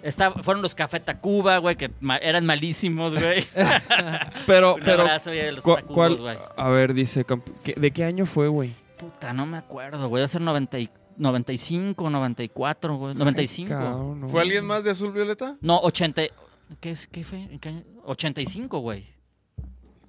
[0.03, 3.43] Está- fueron los Café Tacuba, güey, que ma- eran malísimos, güey.
[4.47, 5.01] Pero, Un pero.
[5.03, 6.37] abrazo los ¿cu- Tacubos, cuál- güey.
[6.57, 7.23] a ver, dice.
[7.25, 8.73] camp- ¿qué- ¿De qué año fue, güey?
[8.97, 10.19] Puta, no me acuerdo, güey.
[10.21, 13.15] Debe ser 90 y- 95, 94, güey.
[13.15, 13.69] 95.
[13.69, 14.27] Cabrón, no.
[14.29, 15.57] ¿Fue alguien más de azul violeta?
[15.61, 16.23] No, 80.
[16.79, 17.39] ¿Qué, es, qué fue?
[17.43, 17.83] ¿En qué año?
[18.05, 19.05] 85, güey.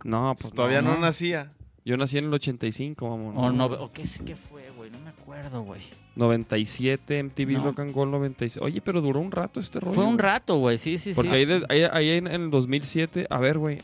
[0.04, 0.52] No, pues.
[0.54, 1.00] Todavía no, no.
[1.00, 1.52] nacía.
[1.84, 3.34] Yo nací en el 85, vamos.
[3.36, 4.90] O, no, o qué, qué fue, güey.
[4.90, 5.80] No me acuerdo, güey.
[6.14, 7.64] 97, MTV No.
[7.64, 8.62] Rock and Roll 96.
[8.62, 9.94] Oye, pero duró un rato este rollo.
[9.94, 10.78] Fue un rato, güey.
[10.78, 11.36] Sí, sí, Porque sí.
[11.36, 13.78] ahí, de- ahí, ahí en el 2007, a ver, güey.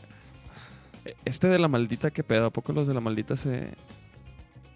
[1.25, 2.45] Este de la maldita, ¿qué pedo?
[2.45, 3.69] ¿A poco los de la maldita se.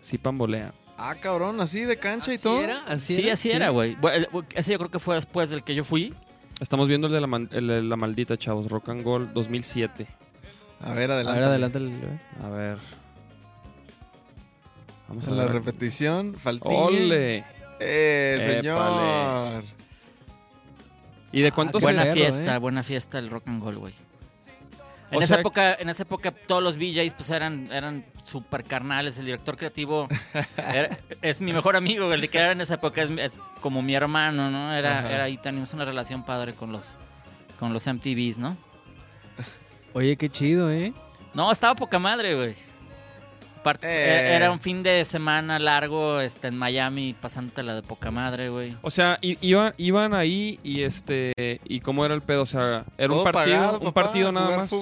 [0.02, 0.72] sí pambolean?
[0.98, 2.62] Ah, cabrón, así de cancha y ¿Así todo.
[2.62, 2.84] era?
[2.88, 3.34] ¿Así Sí, era?
[3.34, 3.96] así era, güey.
[3.96, 6.14] Bueno, el- Ese yo creo que fue después del que yo fui.
[6.60, 8.70] Estamos viendo el de la, man- el de la maldita, chavos.
[8.70, 10.08] Rock and Roll 2007.
[10.82, 11.40] A ver, A adelante.
[11.40, 11.80] ver, adelante.
[12.44, 12.78] A ver.
[15.14, 15.54] Vamos a En la ver.
[15.54, 16.74] repetición, faltilla.
[16.76, 17.44] ¡Ole!
[17.80, 18.56] ¡Eh, Épale.
[18.62, 19.64] señor!
[21.32, 22.60] ¿Y de cuántos qué Buena fiesta, ¿eh?
[22.60, 23.94] buena fiesta el rock and roll, güey.
[25.12, 28.64] En O esa sea- época, en esa época todos los VJs pues eran, eran super
[28.64, 29.18] carnales.
[29.20, 30.08] El director creativo
[30.58, 33.94] era- es mi mejor amigo, el que era en esa época es, es como mi
[33.96, 34.74] hermano, ¿no?
[34.74, 35.12] Era, Ajá.
[35.14, 36.86] era ahí teníamos una relación padre con los
[37.60, 38.58] con los MTVs, ¿no?
[39.94, 40.94] Oye, qué chido, ¿eh?
[41.34, 42.56] No, estaba poca madre, güey.
[43.64, 44.36] Aparte, Eh.
[44.36, 48.76] Era un fin de semana largo este, en Miami, pasándotela de poca madre, güey.
[48.82, 51.32] O sea, iban, iban ahí y este.
[51.64, 52.42] ¿Y cómo era el pedo?
[52.42, 54.74] O sea, era un partido, pagado, un papá, partido nada más.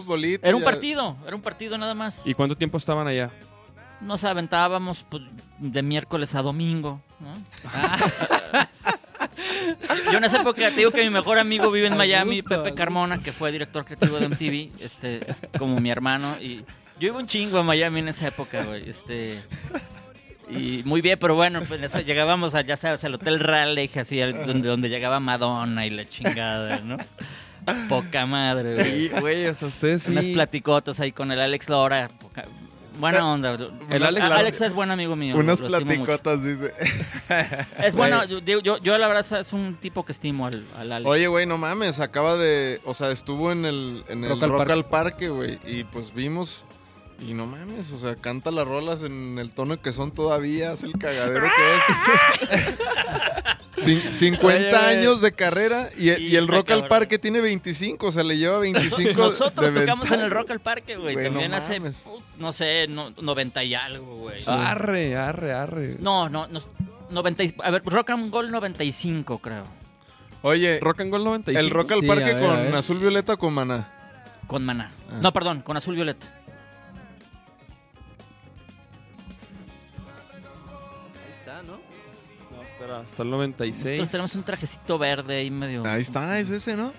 [0.42, 2.26] Era un ya- partido, era un partido nada más.
[2.26, 3.30] ¿Y cuánto tiempo estaban allá?
[4.02, 5.22] Nos aventábamos pues,
[5.60, 7.34] de miércoles a domingo, ¿no?
[10.12, 12.74] Yo en esa época te digo que mi mejor amigo vive en Miami, Pepe.
[12.74, 16.36] Carmona, que fue director creativo de MTV, este, es como mi hermano.
[16.42, 16.64] Y
[17.02, 18.90] yo iba un chingo a Miami en esa época, güey.
[18.90, 19.42] Este,
[20.50, 23.90] y muy bien, pero bueno, pues en eso llegábamos a, ya sabes, al Hotel Raleigh,
[24.00, 26.98] así, donde, donde llegaba Madonna y la chingada, ¿no?
[27.90, 29.08] Poca madre, güey.
[29.10, 30.12] Sí, güey, o sea, ustedes sí.
[30.12, 32.10] Unas platicotas ahí con el Alex Lora.
[32.20, 32.46] poca-
[33.00, 33.58] Buena onda.
[33.90, 35.36] El Alex- Alex es buen amigo mío.
[35.36, 36.06] Unas lo estimo mucho.
[36.22, 36.72] platicotas, dice.
[37.84, 41.10] Es bueno, yo, yo, yo la verdad es un tipo que estimo al, al Alex.
[41.10, 42.80] Oye, güey, no mames, acaba de...
[42.84, 44.74] O sea, estuvo en el, en el Rock Rock, al Parque.
[44.74, 45.60] al Parque, güey.
[45.66, 46.66] Y pues vimos...
[47.22, 50.88] Y no mames, o sea, canta las rolas en el tono que son todavía, hace
[50.88, 52.76] el cagadero que es.
[53.76, 54.98] Cin- 50 Oye, güey.
[54.98, 56.88] años de carrera y, Sí, y el Rock al.
[56.88, 60.98] Parque tiene 25, o sea, le lleva 25 Nosotros tocamos en el Rock al Parque,
[60.98, 61.16] güey.
[61.16, 62.06] También hace, mames.
[62.38, 64.44] no sé, no, 90 y algo, güey.
[64.46, 65.98] Arre, arre, arre.
[66.00, 66.60] No, no, no.
[67.10, 69.66] 90, y- a ver, Rock and Gold 95, creo.
[70.44, 71.60] Oye, Rock and Roll 95.
[71.60, 72.76] el Rock al Sí, Parque ver, con.
[72.76, 73.88] Azul Violeta o con Maná.
[74.48, 74.92] Con Maná.
[75.10, 75.20] Ah.
[75.22, 76.28] No, perdón, con Azul Violeta.
[83.04, 83.86] Hasta el 96.
[84.00, 85.86] Nosotros tenemos un trajecito verde ahí medio.
[85.86, 86.94] Ahí está, es ese, ¿no?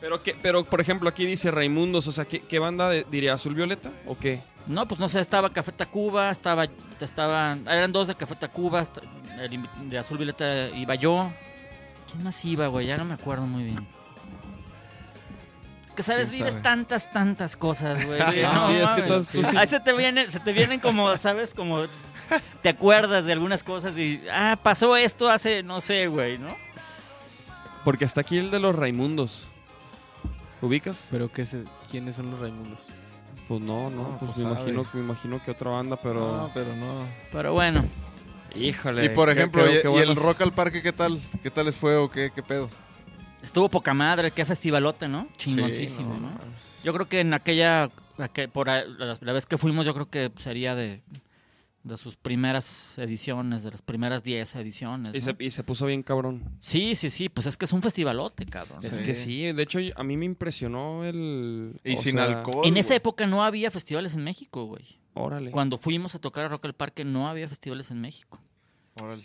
[0.00, 2.06] Pero, pero, por ejemplo, aquí dice Raimundos.
[2.06, 3.34] O sea, ¿qué, qué banda de- diría?
[3.34, 4.40] ¿Azul Violeta o qué?
[4.66, 6.66] No, pues no sé, estaba Café Tacuba, estaba,
[7.00, 8.82] estaba, eran dos de Café Tacuba,
[9.40, 11.32] el de Azul Violeta iba yo.
[12.10, 12.86] ¿Quién más iba, güey?
[12.86, 13.86] Ya no me acuerdo muy bien.
[15.86, 16.28] Es que, ¿sabes?
[16.28, 16.62] ¿Quién Vives sabe?
[16.62, 18.20] tantas, tantas cosas, güey.
[18.30, 20.80] Sí, No sí, es que todas- tú sí- Ahí se te, vienen, se te vienen
[20.80, 21.54] como, ¿sabes?
[21.54, 21.86] Como
[22.62, 26.48] te acuerdas de algunas cosas y, ah, pasó esto hace, no sé, güey, ¿no?
[27.84, 29.46] Porque está aquí el de los Raimundos.
[30.60, 31.08] ¿Ubicas?
[31.10, 31.56] Pero ¿qué es,
[31.90, 32.80] ¿quiénes son los Raimundos?
[33.46, 36.20] Pues no, no, No, pues, pues me, imagino, me imagino que otra banda, pero...
[36.20, 37.06] No, pero no.
[37.30, 37.84] Pero bueno,
[38.54, 39.04] Híjole.
[39.04, 41.20] Y por ejemplo, qué- y, qué y el Rock al Parque qué tal?
[41.42, 42.70] ¿Qué tal les fue o qué, qué pedo?
[43.42, 45.28] estuvo poca madre, qué festivalote, ¿no?
[45.36, 46.30] Chingoncísimo, Sí, ¿no?
[46.82, 50.08] Yo creo que en aquella, aquel- por ahí, la, la vez que fuimos, yo creo
[50.10, 51.00] que sería de,
[51.86, 55.14] de sus primeras ediciones, de las primeras 10 ediciones.
[55.14, 55.24] Y, ¿no?
[55.24, 56.42] se, y se puso bien cabrón.
[56.60, 58.84] Sí, sí, sí, pues es que es un festivalote, cabrón.
[58.84, 59.04] Es Sí.
[59.04, 61.78] que sí, de hecho a mí me impresionó el...
[61.84, 62.66] Y o sin sea, alcohol.
[62.66, 64.98] En esa época no había festivales en México, güey.
[65.14, 65.50] Órale.
[65.52, 68.40] Cuando fuimos a tocar a Rock al Parque no había festivales en México.
[69.02, 69.24] Órale.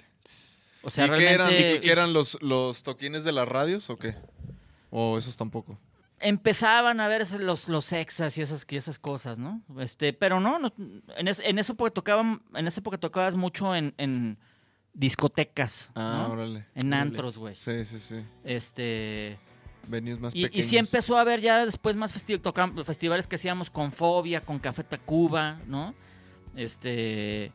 [0.84, 3.98] O sea, ¿Y qué eran, ¿Y qué eran los, los toquines de las radios o
[3.98, 4.16] qué?
[4.90, 5.80] O esos tampoco.
[6.22, 9.62] Empezaban a verse los, los exas y esas, y esas cosas, ¿no?
[9.80, 10.74] Este, pero no, no,
[11.18, 14.38] en, es- en esa época tocaban, en esa época tocabas mucho en, en
[14.94, 16.34] discotecas, Ah, ¿no?
[16.34, 16.66] órale.
[16.76, 17.02] En Órale.
[17.02, 17.56] antros, güey.
[17.56, 18.24] Sí, sí, sí.
[18.44, 19.38] Este,
[19.88, 23.70] Venues más y, y sí empezó a haber ya después más festi- festivales que hacíamos
[23.70, 25.94] con Fobia, con Café Tacuba, ¿no?
[26.56, 27.52] Este,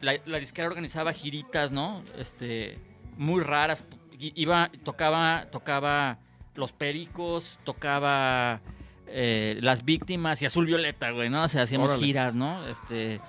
[0.00, 2.02] la, la disquera organizaba giritas, ¿no?
[2.18, 2.78] Este,
[3.16, 3.84] muy raras.
[4.18, 6.18] Iba, tocaba, tocaba
[6.58, 8.60] Los Pericos, tocaba
[9.06, 11.44] eh, Las Víctimas y Azul Violeta, güey, ¿no?
[11.44, 12.04] O sea, hacíamos Órale.
[12.06, 12.66] giras, ¿no?
[12.68, 13.20] Este,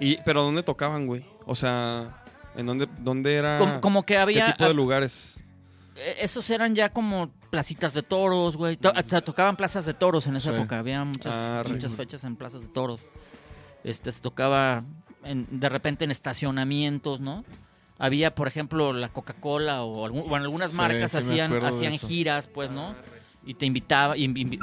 [0.00, 1.24] Y, ¿Pero dónde tocaban, güey?
[1.46, 2.22] O sea,
[2.56, 3.58] ¿en dónde, dónde era...?
[3.58, 4.46] como, como que ¿Qué había...
[4.52, 5.42] tipo de lugares?
[5.96, 8.76] Eh, Esos eran ya como placitas de toros, güey.
[8.76, 10.56] To- hasta tocaban plazas de toros en esa Sí.
[10.56, 10.78] época.
[10.78, 11.96] Había muchas, Ah, muchas rico.
[11.96, 13.00] fechas en plazas de toros.
[13.84, 14.82] Este, se tocaba
[15.22, 17.44] en- de repente en estacionamientos, ¿no?
[17.98, 22.70] Había, por ejemplo, la Coca-Cola o algún- bueno, algunas marcas sí hacían, hacían giras, pues,
[22.70, 22.94] ¿no?
[23.44, 24.58] Y te invitaba, y, invi-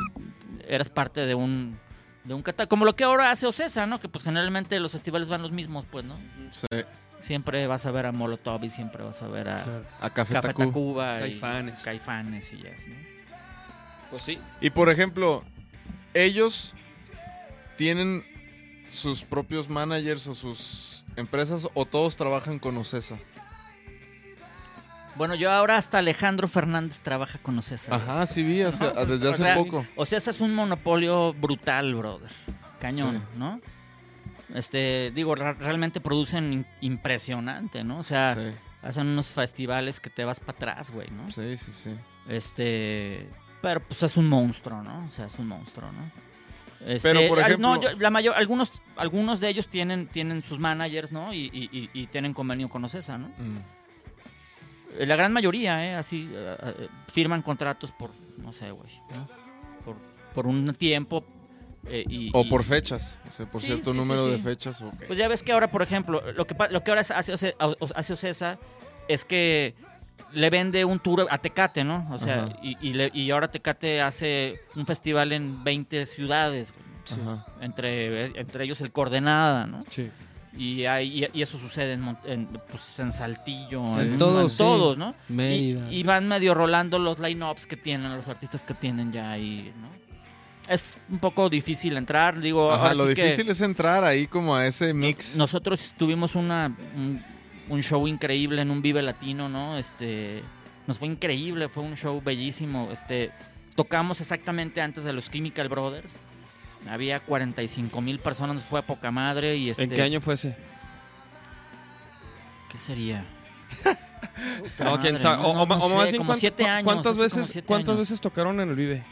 [0.67, 1.77] eras parte de un
[2.23, 3.99] de un cata- como lo que ahora hace Ocesa, ¿no?
[3.99, 6.15] Que pues generalmente los festivales van los mismos, pues, ¿no?
[6.51, 6.67] Sí.
[7.19, 9.83] Siempre vas a ver a Molotov y siempre vas a ver a Claro.
[9.99, 10.65] A Café, Café Tacu.
[10.65, 11.81] Tacuba y Caifanes.
[11.81, 12.95] Caifanes y ya, ¿no?
[14.11, 14.37] Pues sí.
[14.59, 15.43] Y por ejemplo,
[16.13, 16.73] ellos
[17.77, 18.23] tienen
[18.91, 23.17] sus propios managers o sus empresas o todos trabajan con Ocesa.
[25.15, 27.93] Bueno, yo ahora hasta Alejandro Fernández trabaja con Ocesa.
[27.95, 29.05] Ajá, sí vi hace- Ajá.
[29.05, 29.85] desde O hace sea, poco.
[29.95, 32.31] Ocesa es un monopolio brutal, brother.
[32.79, 33.37] Cañón, Sí.
[33.39, 33.61] ¿no?
[34.55, 37.99] Este, digo, realmente producen impresionante, ¿no?
[37.99, 38.51] O sea, Sí,
[38.81, 41.29] hacen unos festivales que te vas para atrás, güey, ¿no?
[41.31, 41.91] sí, sí, sí.
[42.27, 43.29] Este,
[43.61, 45.05] pero pues es un monstruo, ¿no?
[45.05, 45.99] O sea, es un monstruo, ¿no?
[46.85, 50.41] Este, Pero, por al- no, ejemplo- yo- la mayor, algunos, algunos de ellos tienen, tienen
[50.43, 51.31] sus managers, ¿no?
[51.33, 53.27] Y, y- y- y tienen convenio con Ocesa, ¿no?
[53.27, 53.57] Mm.
[54.99, 55.93] Eh, La gran mayoría, ¿eh?
[55.95, 58.09] Así, eh, eh, firman contratos por,
[58.39, 59.27] no sé, güey, ¿no?
[59.85, 59.95] Por,
[60.33, 61.23] por un tiempo.
[61.87, 64.37] eh, y, O y- por fechas, o sea, por Sí, cierto sí, número sí, de
[64.37, 64.79] fechas.
[64.83, 65.03] ok.
[65.07, 67.55] Pues ya ves que ahora, por ejemplo, lo que, lo que ahora hace, hace
[68.13, 68.59] Ocesa
[69.07, 69.73] es que
[70.33, 72.07] le vende un tour a Tecate, ¿no?
[72.11, 76.91] O sea, y, y le- y ahora Tecate hace un festival en 20 ciudades, güey.
[77.21, 77.45] Ajá.
[77.61, 79.83] entre, entre ellos el Coordenada, ¿no?
[79.89, 80.09] Sí.
[80.57, 84.01] Y, hay- y, y eso sucede en, Mon- en, pues, en Saltillo, Sí.
[84.01, 84.57] en Todos, sí.
[84.59, 85.15] todos, ¿no?
[85.29, 85.91] Y, Mérida.
[85.91, 89.89] y van medio rolando los line-ups que tienen, los artistas que tienen ya ahí, ¿no?
[90.71, 94.55] Es un poco difícil entrar, digo, Ajá, ahora lo que difícil es entrar ahí como
[94.55, 95.35] a ese mix.
[95.35, 97.21] nosotros tuvimos una, un,
[97.71, 99.77] un show increíble en un Vive Latino, ¿no?
[99.77, 100.43] Este,
[100.87, 103.31] nos fue increíble, fue un show bellísimo, este,
[103.75, 106.09] tocamos exactamente antes de los Chemical Brothers.
[106.89, 110.33] Había 45 mil personas, nos fue a poca madre y este, ¿En qué año fue
[110.33, 110.55] ese?
[112.69, 113.25] ¿Qué sería?
[114.79, 115.37] No, quién madre, sabe.
[115.43, 117.47] no, O, no, o- no o sé, más bien, como ¿cuánto- siete años, ¿Cuántas veces,
[117.47, 117.99] siete cuántas años.
[117.99, 119.03] veces tocaron en el Vive?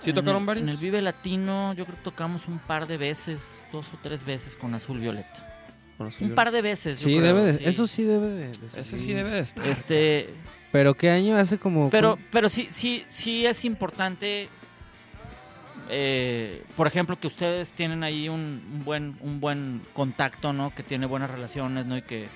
[0.00, 0.68] ¿Sí En tocaron el- varios?
[0.68, 4.24] En el Vive Latino, yo creo que tocamos un par de veces, dos o tres
[4.24, 5.53] veces con Azul Violeta.
[5.98, 7.00] Bueno, Un yo- par de veces.
[7.00, 7.64] yo Sí, creo, debe de, sí.
[7.66, 8.98] eso sí debe de, de Ese ser.
[8.98, 9.66] sí debe de estar.
[9.66, 10.28] Este,
[10.72, 14.48] Pero qué año hace como pero, pero sí, sí, sí es importante.
[15.90, 20.74] eh, por ejemplo, que ustedes tienen ahí un, un buen, un buen contacto, ¿no?
[20.74, 21.96] Que tiene buenas relaciones, ¿no?
[21.96, 22.26] Y que,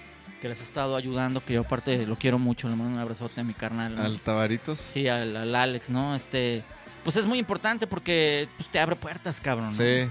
[0.43, 3.41] que les ha estado ayudando, que yo aparte lo quiero mucho, le mando un abrazote
[3.41, 3.97] a mi carnal.
[3.97, 4.03] ¿no?
[4.03, 4.79] Al Tabaritos.
[4.79, 6.15] Sí, al, al Alex, ¿no?
[6.15, 6.63] Este,
[7.05, 9.69] pues es muy importante porque pues, te abre puertas, cabrón.
[9.69, 9.73] ¿no?
[9.73, 10.09] Sí.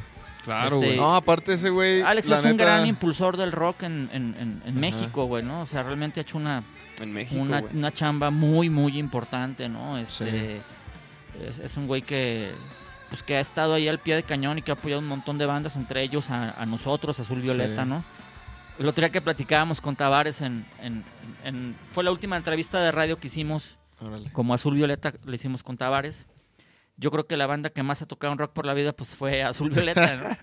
[0.47, 0.95] Claro, Este, güey.
[0.97, 2.01] No, aparte ese güey.
[2.01, 4.79] Alex la es un neta, gran impulsor del rock en, en- en-.
[4.79, 5.61] México, güey, ¿no?
[5.63, 6.63] O sea, realmente ha hecho una,
[7.01, 9.97] en México, una, una chamba muy, muy importante, ¿no?
[9.97, 10.61] Este,
[11.45, 12.53] es, es un güey que,
[13.09, 15.37] pues, que ha estado ahí al pie de cañón y que ha apoyado un montón
[15.37, 17.89] de bandas, entre ellos a, a nosotros, Azul Violeta, Sí.
[17.89, 18.05] ¿no?
[18.79, 21.03] El otro día que platicábamos con Tavares en, en-
[21.43, 24.31] en- Fue la última entrevista de radio que hicimos Órale.
[24.31, 26.25] como Azul Violeta, le hicimos con Tavares.
[26.99, 29.13] Yo creo que la banda que más ha tocado en rock por la vida pues
[29.13, 30.35] fue Azul Violeta, ¿no?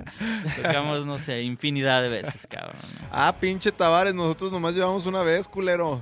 [0.62, 2.76] Tocamos, no sé, infinidad de veces, cabrón.
[3.00, 3.08] ¿no?
[3.10, 6.00] Ah, pinche Tavares, nosotros nomás llevamos una vez, culero.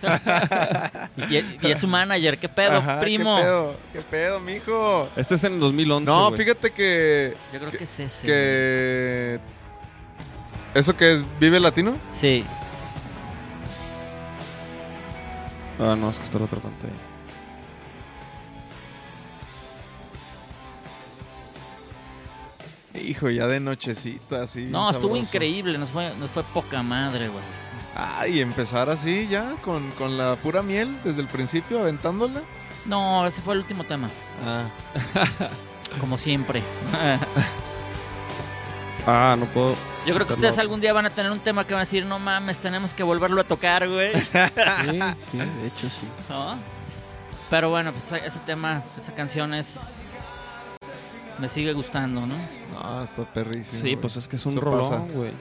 [1.28, 3.36] Y, y es su manager, ¿qué pedo, Ajá, primo?
[3.36, 3.76] ¿Qué pedo?
[3.92, 5.08] ¿Qué pedo, mijo?
[5.16, 7.34] Este es en el 2011, No, fíjate que.
[7.52, 8.26] Yo creo que, es ese.
[8.26, 9.40] que.
[10.74, 11.24] ¿Eso que es?
[11.40, 11.96] ¿Vive Latino?
[12.08, 12.44] Sí.
[15.80, 16.88] Ah, no, es que esto lo otro conté.
[23.02, 24.64] Hijo, ya de nochecita, así.
[24.64, 25.26] No, estuvo sabroso.
[25.36, 27.42] increíble, nos fue, nos fue poca madre, güey.
[27.94, 32.42] Ay, empezar así ya, con, con la pura miel, desde el principio, aventándola.
[32.84, 34.08] No, ese fue el último tema,
[34.46, 34.68] Ah,
[36.00, 36.62] como siempre.
[39.06, 39.74] Ah, no puedo.
[40.06, 40.60] Yo creo que ustedes loco.
[40.62, 43.02] algún día van a tener un tema que van a decir, no mames, tenemos que
[43.02, 44.12] volverlo a tocar, güey.
[44.22, 46.06] Sí, sí, de hecho sí.
[46.28, 46.56] ¿No?
[47.48, 49.78] Pero bueno, pues ese tema, esa canción es...
[51.38, 52.34] Me sigue gustando, ¿no?
[52.74, 53.80] no, está perrísimo.
[53.80, 55.32] Sí, pues es que es un Eso rolón, güey.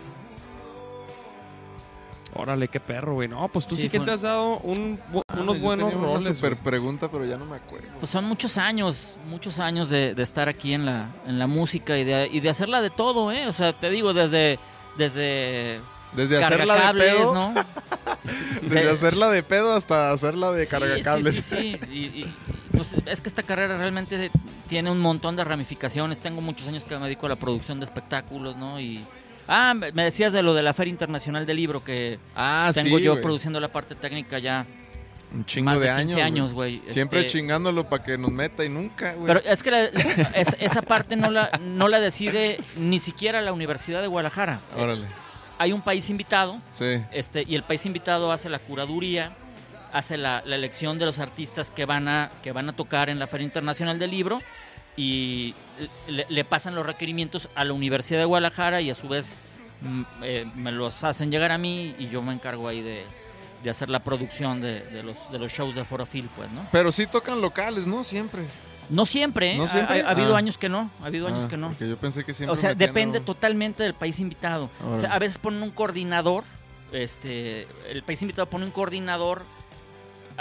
[2.36, 3.28] Órale, qué perro, güey.
[3.28, 5.64] No, pues tú Sí, sí, que fue- te has dado un bu- Ah, unos yo
[5.64, 6.38] buenos tenía una roles.
[6.38, 6.64] super güey.
[6.64, 7.88] pregunta, pero ya no me acuerdo.
[8.00, 11.98] Pues son muchos años, muchos años de, de estar aquí en la, en la música
[11.98, 13.48] y de, y de hacerla de todo, ¿eh?
[13.48, 14.60] O sea, te digo, desde...
[14.98, 15.80] Desde
[16.14, 17.54] Desde hacerla de pedo, ¿no?
[18.62, 21.36] desde De- hacerla de pedo hasta hacerla de Sí, cargacables.
[21.38, 21.92] Sí, sí, sí.
[21.92, 22.36] Y, y,
[22.78, 24.32] pues, es que esta carrera realmente
[24.70, 26.20] tiene un montón de ramificaciones.
[26.22, 28.80] Tengo muchos años que me dedico a la producción de espectáculos, ¿no?
[28.80, 29.04] Y
[29.48, 33.04] ah, me decías de lo de la Feria Internacional del Libro que Ah, tengo sí,
[33.04, 34.66] yo produciendo la parte técnica ya
[35.34, 36.54] Un chingo más de de 15 años.
[36.54, 36.82] güey.
[36.88, 39.28] Siempre Este, chingándolo para que nos meta y nunca, güey.
[39.28, 39.86] Pero es que la-
[40.36, 44.60] es- esa parte no la, no la decide ni siquiera la Universidad de Guadalajara.
[44.78, 45.06] Órale.
[45.60, 47.02] Hay un país invitado Sí.
[47.12, 49.32] este, y el país invitado hace la curaduría,
[49.94, 53.20] hace la, la elección de los artistas que van, a, que van a tocar en
[53.20, 54.42] la Feria Internacional del Libro
[54.96, 55.54] y
[56.08, 59.38] le, le pasan los requerimientos a la Universidad de Guadalajara y a su vez
[59.82, 63.04] mm, eh, me los hacen llegar a mí y yo me encargo ahí de,
[63.64, 66.66] de hacer la producción de, de los, de los shows de Forofil, pues, ¿no?
[66.72, 68.04] Pero sí tocan locales, ¿no?
[68.04, 68.44] Siempre.
[68.90, 69.58] No siempre, ¿eh?
[69.58, 70.02] ¿No siempre?
[70.02, 70.40] Ha, ha habido Ah.
[70.40, 71.68] años que no, ha habido años Ah, que no.
[71.70, 73.34] Porque yo pensé que siempre O sea, depende algo.
[73.34, 74.70] totalmente del país invitado.
[74.94, 76.46] O sea, a veces ponen un coordinador,
[76.94, 79.42] este, el país invitado pone un coordinador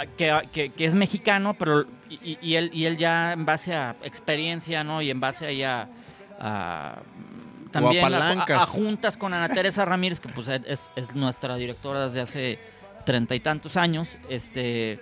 [0.05, 3.95] que, que- que es mexicano, pero y, y- él y él ya en base a
[4.03, 5.01] experiencia, ¿no?
[5.01, 5.87] Y en base ahí a,
[6.39, 6.99] a,
[7.71, 8.61] también a- a, palancas.
[8.61, 12.59] a juntas con Ana Teresa Ramírez, que pues es, es nuestra directora desde hace
[13.05, 14.99] treinta y tantos años, este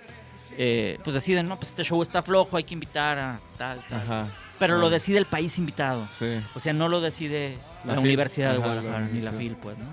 [0.58, 4.00] eh, pues deciden, no, pues este show está flojo, hay que invitar a tal, tal.
[4.00, 4.26] Ajá.
[4.58, 6.08] Pero lo decide el país invitado.
[6.18, 6.40] Sí.
[6.54, 8.00] O sea, no lo decide la.
[8.00, 9.32] Universidad de Ajá, Guadalajara ni la.
[9.32, 9.84] FIL, pues, ¿no?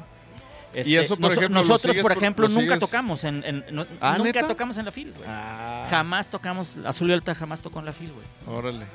[0.73, 3.23] Y Este, eso, por noso- ejemplo, lo nosotros, sigues por ejemplo, lo nunca sigues- tocamos
[3.23, 4.47] en, en- no- Ah, nunca ¿neta?
[4.47, 5.25] tocamos en la FIL, güey.
[5.27, 5.87] Ah.
[5.89, 8.57] Jamás tocamos, Azul y Alta jamás tocó en la FIL, güey.
[8.57, 8.85] Órale.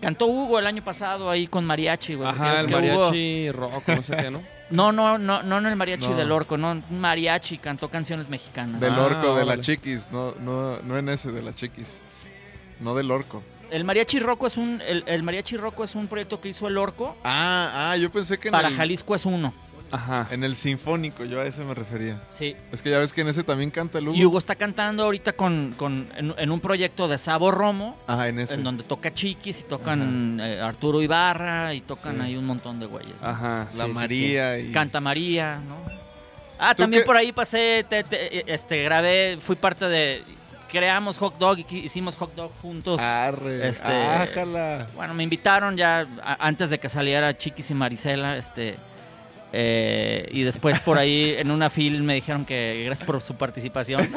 [0.00, 2.28] Cantó Hugo el año pasado ahí con mariachi, güey.
[2.28, 2.80] Ajá, el que Hugo-
[3.10, 4.42] mariachi rock, no sé qué, ¿no?
[4.70, 6.14] No, no, no, no en el mariachi No.
[6.16, 8.78] del Orco, no, un mariachi cantó canciones mexicanas.
[8.82, 10.08] Del Ah, orco, de la chiquis.
[10.12, 12.00] No, no, no en ese, de la chiquis.
[12.78, 13.42] No del orco.
[13.70, 16.76] El mariachi Rocco es un el, el mariachi Rocco es un proyecto que hizo el
[16.78, 17.16] Orco.
[17.24, 19.52] Ah, ah, yo pensé que en, Para el, Jalisco es uno.
[19.90, 20.26] Ajá.
[20.30, 22.20] en el sinfónico, yo a ese me refería.
[22.36, 22.54] Sí.
[22.72, 24.16] Es que ya ves que en ese también canta el Hugo.
[24.16, 27.96] Y Hugo está cantando ahorita con, con- en, en un proyecto de Sabo Romo.
[28.06, 28.54] Ajá, en ese.
[28.54, 32.22] En donde toca Chiquis y tocan eh, Arturo Ibarra y tocan Sí.
[32.22, 33.22] ahí un montón de güeyes.
[33.22, 33.28] ¿no?
[33.28, 33.64] Ajá.
[33.64, 33.92] La sí, sí, sí.
[33.92, 34.72] María y...
[34.72, 35.76] Canta María, ¿no?
[36.58, 40.24] Ah, ¿Tú también qué- por ahí pasé, te- te- este, grabé, fui parte de,
[40.68, 43.00] creamos Hot Dog y hicimos Hot Dog juntos.
[43.00, 43.68] Arre.
[43.68, 44.88] Este- Ájala.
[44.96, 48.76] Bueno, me invitaron ya a- antes de que saliera Chiquis y Marisela, este,
[49.52, 54.08] eh, y después por ahí en una fil me dijeron que gracias por su participación.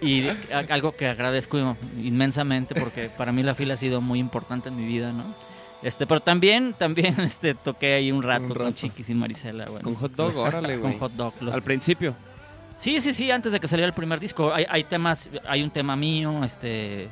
[0.00, 0.26] y
[0.68, 4.84] algo que agradezco inmensamente porque para mí la fila ha sido muy importante en mi
[4.86, 5.34] vida, ¿no?
[5.82, 8.72] Este, pero también, también este, toqué ahí un rato, Un con rato.
[8.76, 9.84] Chiquis y Marisela, bueno.
[9.84, 10.98] Con hot dog, órale, Con güey.
[10.98, 11.34] hot dog.
[11.40, 12.14] los- Al principio.
[12.76, 14.52] Sí, sí, sí, antes de que saliera el primer disco.
[14.52, 17.08] Hay, hay temas, hay un tema mío, este,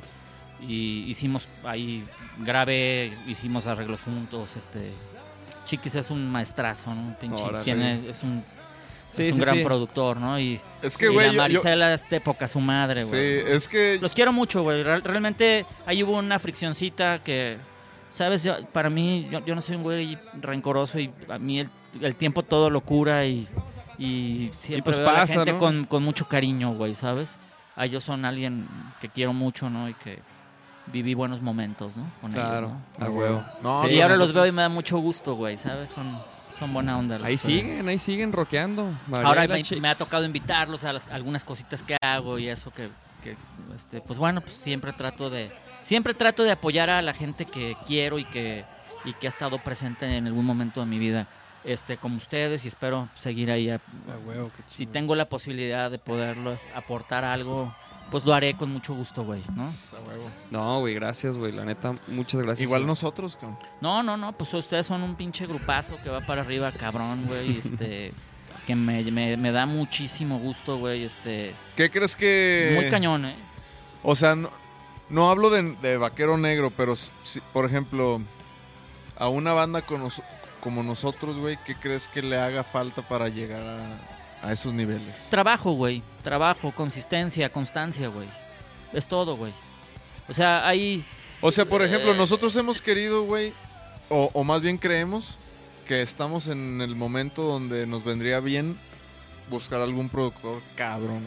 [0.67, 2.03] y hicimos ahí,
[2.39, 4.89] grabé, hicimos arreglos juntos, este.
[5.77, 7.15] Chiquis es un maestrazo, ¿no?
[7.19, 8.43] Pinche, tiene, es un,
[9.09, 9.63] Sí, es un sí, gran sí.
[9.63, 10.39] productor, ¿no?
[10.39, 13.09] Y, Es que, y güey, la yo- yo- Marisela es de poca su madre, Sí,
[13.09, 13.39] güey.
[13.55, 13.97] es que...
[14.01, 14.81] Los quiero mucho, güey.
[14.83, 17.57] Real- realmente ahí hubo una friccioncita que,
[18.09, 18.43] ¿sabes?
[18.43, 21.69] Yo- para mí, yo, yo no soy un güey rencoroso y a mí el,
[22.01, 23.47] el tiempo todo lo cura y,
[23.99, 25.59] y siempre pues veo a la pasa, gente ¿no?
[25.59, 27.35] con, con mucho cariño, güey, ¿sabes?
[27.75, 28.67] A ellos son alguien
[29.01, 29.89] que quiero mucho, ¿no?
[29.89, 30.19] Y que
[30.87, 32.05] viví buenos momentos, ¿no?
[32.21, 33.43] Con Claro, ellos, a huevo.
[33.61, 33.87] No, ¿no?
[33.87, 35.89] Sí, y ahora los veo y me da mucho gusto, güey, ¿sabes?
[35.89, 36.19] Son,
[36.57, 37.17] son buena onda.
[37.17, 38.91] los- Ahí siguen, ahí siguen rockeando.
[39.07, 42.89] María Ahora me, ha tocado invitarlos a las- algunas cositas que hago y eso que,
[43.23, 43.35] que,
[43.75, 45.51] este, pues bueno, pues siempre trato de
[45.83, 48.63] siempre trato de apoyar a la gente que quiero y que
[49.05, 51.27] y que ha estado presente en algún momento de mi vida,
[51.65, 53.69] este como ustedes y espero seguir ahí.
[53.69, 57.73] a- A huevo, qué si tengo la posibilidad de poderlo aportar algo,
[58.13, 59.69] pues lo haré con mucho gusto, güey, ¿no?
[60.51, 61.51] No, güey, gracias, güey.
[61.51, 62.61] La neta, muchas gracias.
[62.61, 63.57] Igual nosotros, cabrón.
[63.81, 67.57] No, no, no, pues ustedes son un pinche grupazo que va para arriba, cabrón, güey,
[67.65, 68.13] este
[68.67, 72.73] que me, me, me da muchísimo gusto, güey, este ¿Qué crees que...?
[72.75, 73.35] muy cañón, ¿eh?
[74.03, 74.51] O sea, no,
[75.09, 78.21] no hablo de, de vaquero negro, pero si- por ejemplo,
[79.17, 80.21] a una banda con nos-
[80.61, 83.97] como nosotros, güey, ¿qué crees que le haga falta para llegar a,
[84.43, 85.27] a esos niveles?
[85.29, 86.03] Trabajo, güey.
[86.21, 88.27] Trabajo, consistencia, constancia, güey.
[88.93, 89.51] Es todo, güey.
[90.29, 91.03] O sea, hay...
[91.41, 92.17] O sea, por ejemplo, Eh.
[92.17, 93.51] nosotros hemos querido, güey,
[94.09, 95.37] o, o más bien creemos
[95.87, 98.77] que estamos en el momento donde nos vendría bien
[99.49, 101.23] buscar algún productor cabrón.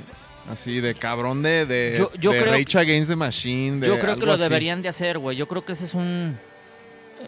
[0.50, 3.80] Así, de cabrón de, de, Yo- yo de creo Rage Against the Machine.
[3.80, 4.44] de Yo creo que lo así.
[4.44, 5.36] deberían de hacer, güey.
[5.36, 6.38] Yo creo que ese es un...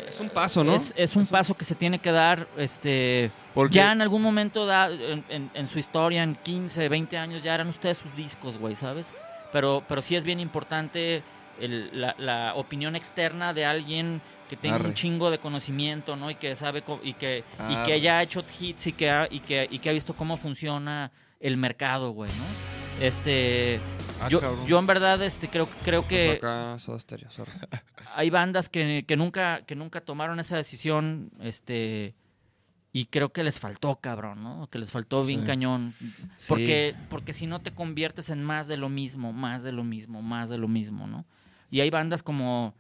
[0.09, 0.75] Es un paso, ¿no?
[0.75, 3.31] Es, es un paso que se tiene que dar, este...
[3.55, 7.43] Porque Ya en algún momento da, en, en- en su historia, en 15, 20 años,
[7.43, 9.13] ya eran ustedes sus discos, güey, ¿sabes?
[9.53, 11.23] Pero, pero sí es bien importante
[11.61, 14.89] el- la, la opinión externa de alguien que tenga Arre.
[14.89, 16.31] un chingo de conocimiento, ¿no?
[16.31, 19.67] Y que sabe y que, y que haya hecho hits y que, ha, y, que,
[19.71, 21.11] y que ha visto cómo funciona
[21.41, 23.05] el mercado, güey, ¿no?
[23.05, 23.81] Este,
[24.21, 27.53] Ah, yo, yo en verdad este, creo, creo que Acá, Stereo, sorry.
[28.17, 32.15] hay bandas que, que nunca que nunca tomaron esa decisión este
[32.93, 35.47] y creo que les faltó cabrón no que les faltó bien Sí.
[35.47, 35.95] cañón
[36.37, 36.49] Sí.
[36.49, 40.21] porque porque si no te conviertes en más de lo mismo más de lo mismo
[40.23, 41.25] más de lo mismo no
[41.71, 42.75] y hay bandas como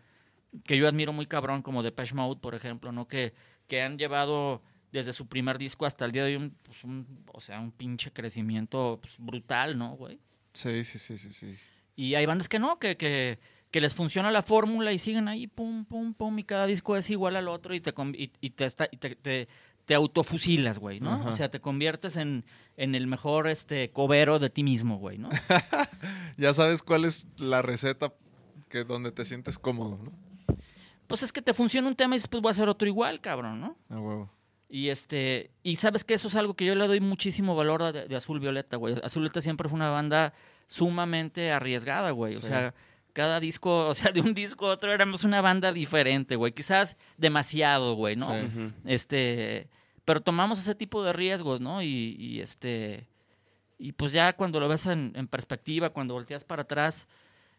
[0.64, 3.32] que yo admiro muy cabrón como Depeche Mode por ejemplo no que
[3.68, 7.24] que han llevado desde su primer disco hasta el día de hoy un, pues, un-
[7.32, 10.18] o sea un pinche crecimiento pues, brutal no güey
[10.58, 11.54] Sí, sí, sí, sí, sí.
[11.96, 13.38] y hay bandas que no, que, que,
[13.70, 17.08] que les funciona la fórmula y siguen ahí, pum, pum, pum, y cada disco es
[17.10, 19.48] igual al otro y te, y, y te, está- y te, te-
[19.84, 21.12] te autofusilas, güey, ¿no?
[21.12, 21.30] Ajá.
[21.30, 22.44] O sea, te conviertes en,
[22.76, 25.30] en el mejor este, cobero de ti mismo, güey, ¿no?
[26.36, 28.12] Ya sabes cuál es la receta
[28.68, 30.12] que donde te sientes cómodo, ¿no?
[31.06, 33.60] Pues es que te funciona un tema y después voy a hacer otro igual, cabrón,
[33.60, 33.76] ¿no?
[33.88, 34.30] A huevo.
[34.70, 37.92] Y este, y sabes que eso es algo que yo le doy muchísimo valor a
[37.92, 38.94] de, de Azul Violeta, güey.
[39.02, 40.34] Azul Violeta siempre fue una banda
[40.66, 42.36] sumamente arriesgada, güey.
[42.36, 42.46] O Sí.
[42.48, 42.74] sea,
[43.14, 46.52] cada disco, o sea, de un disco a otro éramos una banda diferente, güey.
[46.52, 48.30] Quizás demasiado, güey, ¿no?
[48.32, 48.48] Sí.
[48.84, 49.68] Este,
[50.04, 51.82] pero tomamos ese tipo de riesgos, ¿no?
[51.82, 53.08] Y, y, este,
[53.78, 57.08] y pues ya cuando lo ves en, en perspectiva, cuando volteas para atrás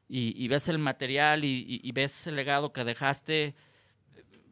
[0.07, 3.55] y, y ves el material y, y- y ves el legado que dejaste,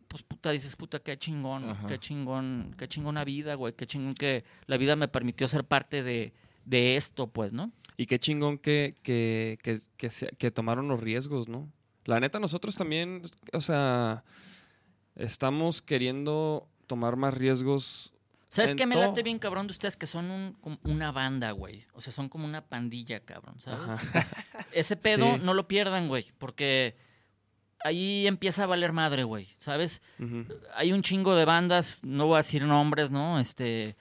[0.07, 1.87] pues puta, dices, puta, qué chingón, Ajá.
[1.87, 6.03] qué chingón, qué chingona vida, güey, qué chingón que la vida me permitió ser parte
[6.03, 6.33] de,
[6.65, 7.71] de esto, pues, ¿no?
[7.97, 11.71] Y qué chingón que, que, que, que, se- que tomaron los riesgos, ¿no?
[12.05, 13.21] La neta, nosotros también,
[13.53, 14.23] o sea,
[15.15, 18.13] estamos queriendo tomar más riesgos.
[18.47, 19.97] ¿Sabes qué me late bien, cabrón, de ustedes?
[19.97, 21.85] Que son un- una banda, güey.
[21.93, 23.99] O sea, son como una pandilla, cabrón, ¿sabes?
[24.71, 25.41] Ese pedo Sí.
[25.43, 26.95] no lo pierdan, güey, porque
[27.87, 30.01] ahí empieza a valer madre, güey, ¿sabes?
[30.75, 33.39] Hay un chingo de bandas, no voy a decir nombres, ¿no?
[33.39, 33.95] Este,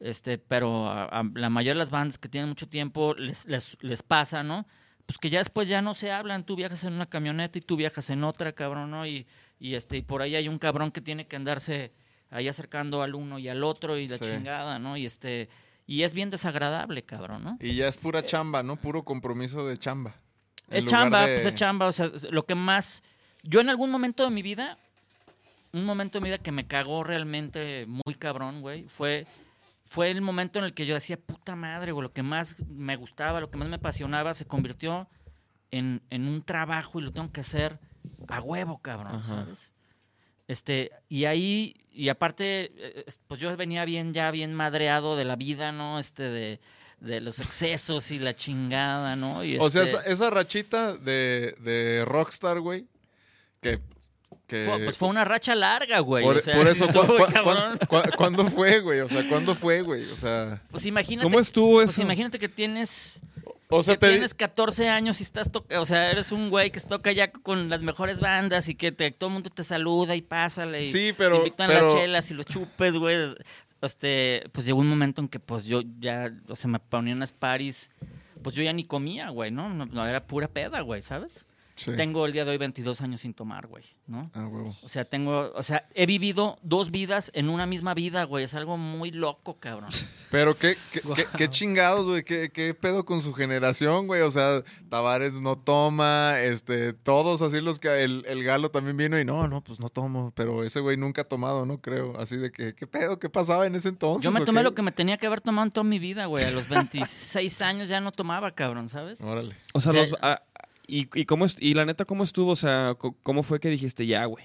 [0.00, 3.76] este, pero a, a la mayoría de las bandas que tienen mucho tiempo les, les,
[3.80, 4.66] les pasa, ¿no?
[5.06, 7.76] Pues que ya después ya no se hablan, tú viajas en una camioneta y tú
[7.76, 9.06] viajas en otra, cabrón, ¿no?
[9.06, 9.26] Y,
[9.58, 11.92] y este, y por ahí hay un cabrón que tiene que andarse
[12.30, 14.24] ahí acercando al uno y al otro y la Sí.
[14.24, 14.96] chingada, ¿no?
[14.96, 15.48] Y este,
[15.86, 17.58] y es bien desagradable, cabrón, ¿no?
[17.60, 18.76] Y ya es pura chamba, ¿no?
[18.76, 20.14] Puro compromiso de chamba.
[20.70, 21.86] Es chamba, de- pues es chamba.
[21.86, 23.02] O sea, lo que más.
[23.44, 24.76] Yo en algún momento de mi vida,
[25.72, 29.26] un momento de mi vida que me cagó realmente muy cabrón, güey, fue,
[29.84, 32.96] fue el momento en el que yo decía, puta madre, güey, lo que más me
[32.96, 35.08] gustaba, lo que más me apasionaba, se convirtió
[35.70, 37.78] en, en un trabajo y lo tengo que hacer
[38.28, 39.26] a huevo, cabrón, Ajá.
[39.44, 39.70] ¿sabes?
[40.46, 45.36] Este, y ahí, y aparte, eh, pues yo venía bien, ya bien madreado de la
[45.36, 45.98] vida, ¿no?
[45.98, 46.60] Este, de,
[47.00, 49.42] de los excesos y la chingada, ¿no?
[49.44, 52.86] Y O sea, este- esa, esa rachita de, de Rockstar, güey,
[53.64, 53.80] que...
[54.46, 56.24] que Fue, pues fue una racha larga, güey.
[56.24, 59.00] por, o sea, por eso, ¿cu- ¿cuándo fue, güey?
[59.00, 60.04] O sea, ¿cuándo fue, güey?
[60.10, 60.62] O sea...
[60.70, 61.24] Pues imagínate.
[61.28, 62.02] ¿Cómo estuvo pues eso?
[62.02, 63.14] imagínate que tienes,
[63.68, 66.70] O sea, que te tienes 14 años y estás toca, o sea, eres un güey
[66.70, 70.14] que toca ya con las mejores bandas y que te- todo el mundo te saluda
[70.14, 71.38] y pásale y Sí, te pero...
[71.38, 73.34] invitan pero las chelas y los chupes, güey.
[73.82, 77.32] Este, pues llegó un momento en que pues yo ya, o sea, me ponían unas
[77.32, 77.90] paris,
[78.42, 79.68] pues yo ya ni comía, güey, ¿no?
[79.74, 81.44] No, no, era pura peda, güey, ¿sabes?
[81.76, 81.92] Sí.
[81.96, 84.30] Tengo el día de hoy 22 años sin tomar, güey, ¿no?
[84.34, 84.66] Ah, huevo.
[84.66, 88.44] O sea, tengo, o sea, he vivido dos vidas en una misma vida, güey.
[88.44, 89.90] Es algo muy loco, cabrón.
[90.30, 94.22] Pero qué, qué, qué- qué chingados, güey, ¿Qué, qué pedo con su generación, güey.
[94.22, 99.18] O sea, Tavares no toma, este, todos así los que el, el galo también vino
[99.20, 100.32] y no, no, pues no tomo.
[100.34, 102.18] Pero ese güey nunca ha tomado, no creo.
[102.18, 103.18] Así de que, ¿qué pedo?
[103.18, 104.24] ¿Qué pasaba en ese entonces?
[104.24, 104.64] Yo me tomé qué?
[104.64, 106.44] lo que me tenía que haber tomado en toda mi vida, güey.
[106.44, 109.20] A los 26 años ya no tomaba, cabrón, ¿sabes?
[109.20, 109.54] Órale.
[109.72, 110.42] O sea, O sea, los- ah,
[110.86, 112.52] y, y, cómo y la neta, ¿cómo estuvo?
[112.52, 114.44] O sea, ¿cómo fue que dijiste ya, güey?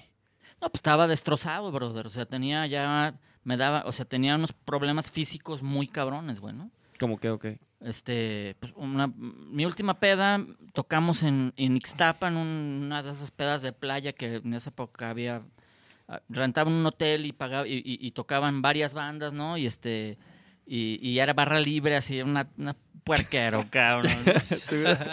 [0.60, 2.06] No, pues estaba destrozado, brother.
[2.06, 6.54] O sea, tenía ya, me daba, o sea, tenía unos problemas físicos muy cabrones, güey,
[6.54, 6.70] ¿no?
[6.98, 7.46] Como que, ok.
[7.80, 13.30] Este, pues una, mi última peda, tocamos en, en Ixtapa, en un- una de esas
[13.30, 15.42] pedas de playa que en esa época había,
[16.08, 19.56] ah, rentaban un hotel y pagaba, y, y- y tocaban varias bandas, ¿no?
[19.56, 20.18] Y este,
[20.72, 24.12] y, y era barra libre, así, una, una puerquero, cabrón.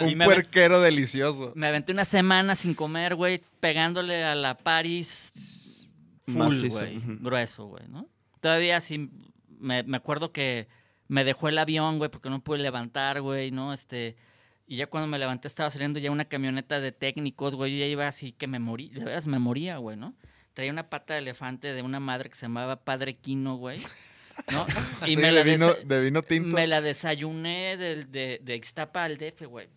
[0.02, 1.52] Un puerquero delicioso.
[1.56, 5.92] Me aventé una semana sin comer, güey, pegándole a la Paris
[6.28, 8.06] full, güey, grueso, güey, ¿no?
[8.40, 9.10] Todavía sí,
[9.58, 10.68] me, me acuerdo que
[11.08, 13.72] me dejó el avión, güey, porque no pude levantar, güey, ¿no?
[13.72, 14.14] Este,
[14.64, 17.86] y ya cuando me levanté estaba saliendo ya una camioneta de técnicos, güey, yo ya
[17.86, 20.14] iba así que me morí, de veras me moría, güey, ¿no?
[20.52, 23.80] Traía una pata de elefante de una madre que se llamaba Padre Quino, güey,
[24.52, 24.66] ¿no?
[25.06, 26.54] Y Sí, me de, la vino, desa- de vino tinto.
[26.54, 29.68] me la desayuné del- de, de Ixtapa al DF, güey.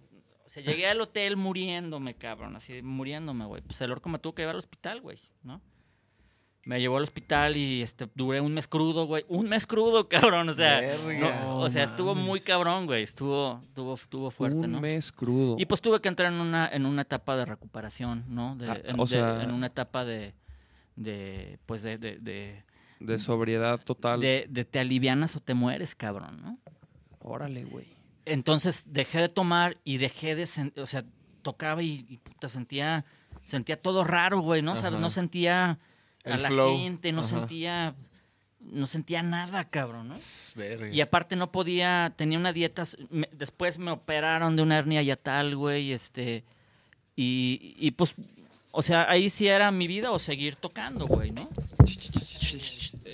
[0.46, 3.62] O sea, llegué al hotel muriéndome, cabrón, así, muriéndome, güey.
[3.62, 5.62] Pues el orco me tuvo que llevar al hospital, güey, ¿no?
[6.66, 9.26] Me llevó al hospital y este, duré un mes crudo, güey.
[9.30, 10.82] Un mes crudo, cabrón, o sea.
[11.20, 13.02] No, o sea, estuvo muy cabrón, güey.
[13.02, 14.82] Estuvo, estuvo, estuvo fuerte, Un ¿no?
[14.82, 15.56] mes crudo.
[15.58, 18.56] Y pues tuve que entrar en una, en una etapa de recuperación, ¿no?
[18.58, 20.36] De- Ah, en, o de- sea- en una etapa de,
[20.96, 22.64] de pues de, de,
[23.06, 24.20] de, de sobriedad total.
[24.22, 26.58] de- de te alivianas o te mueres, cabrón, ¿no?
[27.20, 27.88] Órale, güey.
[28.26, 31.04] Entonces dejé de tomar y dejé de, sen- o sea,
[31.42, 33.04] tocaba y, y, puta, sentía,
[33.44, 34.76] sentía todo raro, güey, ¿no?
[34.76, 34.94] ¿Sabes?
[34.94, 35.00] Ajá.
[35.02, 35.72] No sentía
[36.24, 36.78] a El la flow.
[36.78, 37.30] gente, no Ajá.
[37.30, 37.96] sentía,
[38.60, 40.16] no sentía nada, cabrón, ¿no?
[40.56, 40.90] Verga.
[40.90, 45.56] Y aparte no podía, tenía una dieta, me- después me operaron de una hernia yatal,
[45.56, 46.44] güey, este,
[47.16, 48.14] y, y pues,
[48.72, 51.50] o sea, ahí sí era mi vida o seguir tocando, güey, ¿no?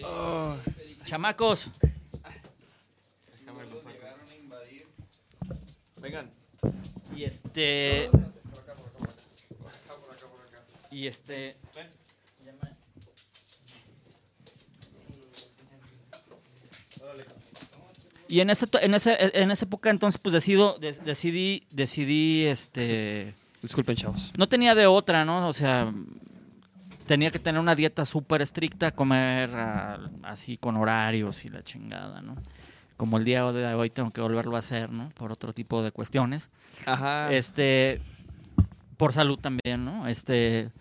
[0.04, 0.56] Oh,
[1.06, 1.70] chamacos.
[6.02, 6.30] Vengan.
[7.16, 8.10] Y este.
[10.92, 11.56] Y este.
[18.30, 23.34] Y en to- en ese, en esa época entonces pues decido, de- decidí, decidí, este,
[23.62, 24.34] Disculpen, chavos.
[24.38, 25.48] no tenía de otra, ¿no?
[25.48, 25.94] O sea,
[27.08, 32.22] tenía que tener una dieta súper estricta, comer ah, así con horarios y la chingada,
[32.22, 32.36] ¿no?
[32.98, 35.10] Como el día de hoy tengo que volverlo a hacer, ¿no?
[35.10, 36.50] Por otro tipo de cuestiones.
[36.86, 37.32] Ajá.
[37.32, 38.02] Este,
[38.98, 40.08] por salud también, ¿no?
[40.08, 40.72] Este,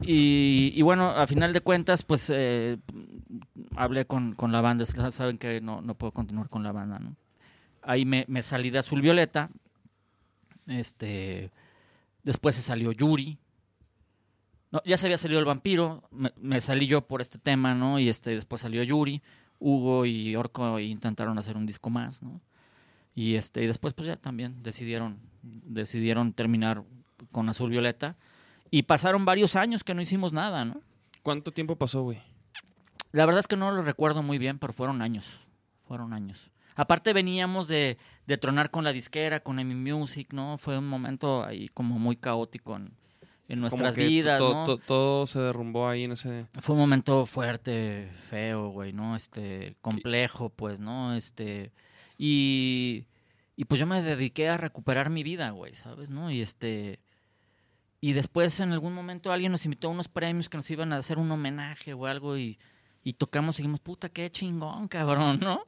[0.00, 2.78] y, y bueno, a final de cuentas, pues eh,
[3.76, 7.16] hablé con, con la banda, saben que no, no puedo continuar con la banda, ¿no?
[7.82, 9.50] Ahí me, me salí de Azul Violeta,
[10.66, 11.50] este,
[12.22, 13.38] después se salió Yuri,
[14.70, 17.98] no, ya se había salido el vampiro, me, me salí yo por este tema, ¿no?
[17.98, 19.22] Y este, después salió Yuri,
[19.58, 22.40] Hugo y Orco intentaron hacer un disco más, ¿no?
[23.14, 26.84] Y este, y después pues ya también decidieron, decidieron terminar
[27.32, 28.16] con Azul Violeta.
[28.70, 30.82] Y pasaron varios años que no hicimos nada, ¿no?
[31.22, 32.20] ¿Cuánto tiempo pasó, güey?
[33.12, 35.40] La verdad es que no lo recuerdo muy bien, pero fueron años.
[35.80, 36.50] Fueron años.
[36.76, 40.58] Aparte veníamos de, de tronar con la disquera, con Emi Music, ¿no?
[40.58, 42.92] Fue un momento ahí como muy caótico en,
[43.48, 44.64] en Como nuestras que vidas, to- ¿no?
[44.66, 46.46] to- todo se derrumbó ahí en ese.
[46.60, 49.16] Fue un momento fuerte, feo, güey, ¿no?
[49.16, 51.14] Este, complejo, pues, ¿no?
[51.14, 51.72] Este,
[52.18, 53.06] y,
[53.56, 56.10] y pues yo me dediqué a recuperar mi vida, güey, ¿sabes?
[56.10, 56.30] ¿No?
[56.30, 57.00] Y este,
[58.00, 60.98] y después en algún momento alguien nos invitó a unos premios que nos iban a
[60.98, 62.58] hacer un homenaje o algo y,
[63.02, 65.62] y tocamos y dijimos, puta, qué chingón, cabrón, ¿no?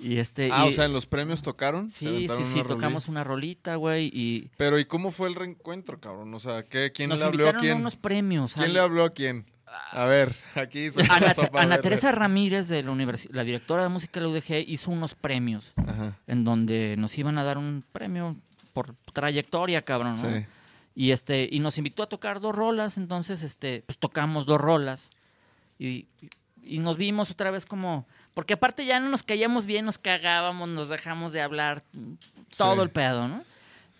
[0.00, 1.90] Y este, Ah, y- o sea, en los premios tocaron.
[1.90, 6.00] Sí, sí, sí, una tocamos una rolita, güey, y Pero ¿y cómo fue el reencuentro,
[6.00, 6.32] cabrón?
[6.34, 7.76] O sea, ¿qué, ¿quién nos le habló a invitaron a quién?
[7.78, 8.54] unos premios.
[8.54, 9.44] ¿Quién al- le habló a quién?
[9.92, 11.80] A ver, aquí Ana, Ana.
[11.80, 15.74] Teresa Ramírez, de la, universi- la directora de música de la UDG, hizo unos premios
[15.76, 18.34] Ajá, en donde nos iban a dar un premio
[18.72, 20.28] por trayectoria, cabrón, ¿no?
[20.38, 20.46] sí.
[20.96, 25.10] Y este y nos invitó a tocar dos rolas, entonces este pues tocamos dos rolas
[25.78, 26.08] y,
[26.64, 28.06] y nos vimos otra vez como
[28.40, 31.82] porque aparte ya no nos caíamos bien, nos cagábamos, nos dejamos de hablar
[32.56, 32.80] todo Sí.
[32.80, 33.44] el pedo, ¿no?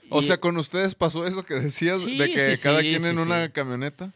[0.08, 2.00] O Y- sea, ¿con ustedes pasó eso que decías?
[2.00, 4.12] Sí, de que sí, cada sí, quien en sí, una camioneta.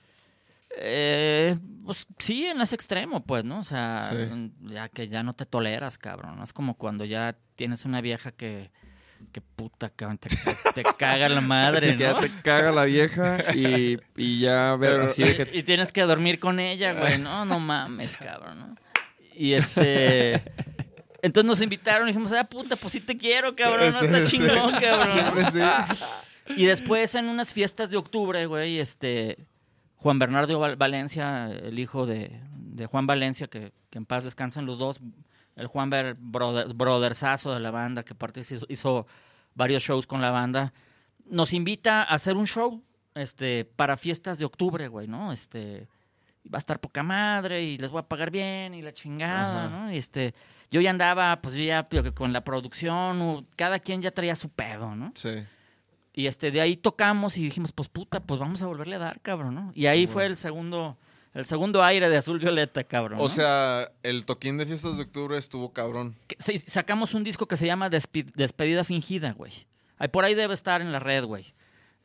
[0.79, 3.59] Eh, pues sí, en ese extremo, pues, ¿no?
[3.59, 4.51] O sea, Sí.
[4.62, 6.37] ya que ya no te toleras, cabrón.
[6.39, 6.45] ¿no?
[6.45, 8.70] Es como cuando ya tienes una vieja que,
[9.31, 10.31] que puta, cabrón, te,
[10.75, 14.91] te- caga la madre, Así que ya te caga la vieja y, y ya ver
[14.92, 17.18] Pero- así de que Y tienes que dormir con ella, güey.
[17.18, 18.75] No, no mames, cabrón, ¿no?
[19.37, 20.41] Y este...
[21.23, 23.93] Entonces nos invitaron y dijimos, ah, puta, pues sí te quiero, cabrón.
[23.93, 25.45] No está chingón, cabrón.
[26.57, 29.39] Y después en unas fiestas de octubre, güey, este
[29.97, 34.67] Juan Bernardo Val- Valencia, el hijo de, de Juan Valencia, que, que en paz descansan
[34.67, 35.01] los dos,
[35.57, 39.07] el Juan Ver brother, brothersazo de la banda, que aparte hizo, hizo
[39.55, 40.75] varios shows con la banda,
[41.25, 42.83] nos invita a hacer un show
[43.15, 45.33] este, para fiestas de octubre, güey, ¿no?
[45.33, 45.89] Este,
[46.53, 49.76] va a estar poca madre y les voy a pagar bien y la chingada, Ajá.
[49.87, 49.92] ¿no?
[49.92, 50.34] Y este,
[50.71, 54.95] yo ya andaba, pues yo ya con la producción, cada quien ya traía su pedo,
[54.95, 55.12] ¿no?
[55.14, 55.30] Sí.
[56.12, 59.21] Y este, de ahí tocamos y dijimos, pues puta, pues vamos a volverle a dar,
[59.21, 59.72] cabrón, ¿no?
[59.75, 60.96] Y ahí Ah, fue el segundo,
[61.34, 63.18] El segundo aire de azul violeta, cabrón.
[63.18, 63.29] O ¿no?
[63.29, 66.14] sea, el toquín de fiestas de octubre estuvo cabrón.
[66.29, 69.53] Que- sacamos un disco que se llama Despi- Despedida Fingida, güey.
[69.99, 71.53] Ahí por ahí debe estar en la red, güey.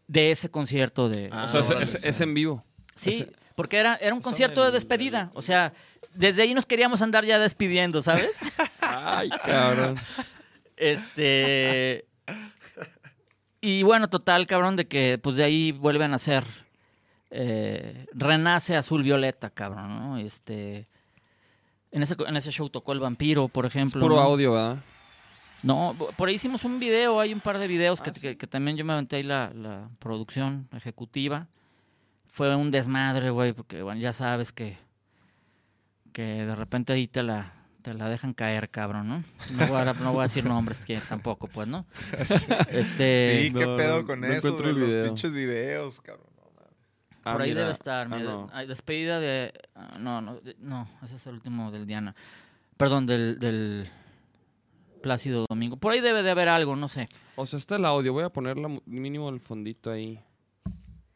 [0.07, 1.29] De ese concierto de.
[1.31, 2.63] Ah, O sea, es, en vivo.
[2.95, 3.27] sí,
[3.59, 5.31] porque era, era un concierto de despedida.
[5.33, 5.73] O sea,
[6.13, 8.39] desde ahí nos queríamos andar ya despidiendo, ¿sabes?
[8.79, 9.97] Ay, cabrón.
[10.77, 12.05] Este.
[13.59, 16.45] Y bueno, total, cabrón, de que pues de ahí vuelven a ser.
[17.31, 20.17] eh, renace azul violeta, cabrón, ¿no?
[20.17, 20.87] Este.
[21.91, 23.99] En ese, en ese show tocó el vampiro, por ejemplo.
[23.99, 24.21] Puro ¿no?
[24.21, 24.77] audio, ¿verdad?
[25.63, 28.47] No, por ahí hicimos un video, hay un par de videos Ah, que, que- que
[28.47, 31.47] también yo me aventé ahí la, la producción ejecutiva.
[32.29, 34.77] Fue un desmadre, güey, porque bueno, ya sabes que,
[36.13, 39.23] que de repente ahí te la, te la dejan caer, cabrón, ¿no?
[39.57, 41.85] No voy a, no voy a decir nombres que tampoco, pues, ¿no?
[42.71, 45.05] Este, sí, qué no, pedo con no eso de los video.
[45.05, 46.27] pinches videos, cabrón.
[47.25, 47.61] Ah, por ahí mira.
[47.61, 48.49] debe estar, Ah, mira, no.
[48.53, 49.51] hay despedida de...
[49.75, 52.15] ah, No, no, no, ese es el último del Diana.
[52.77, 53.87] Perdón, del, del
[55.03, 55.75] Plácido Domingo.
[55.77, 57.07] Por ahí debe de haber algo, no sé.
[57.35, 58.13] O sea, está el audio.
[58.13, 60.19] Voy a poner la mu- mínimo el fondito ahí.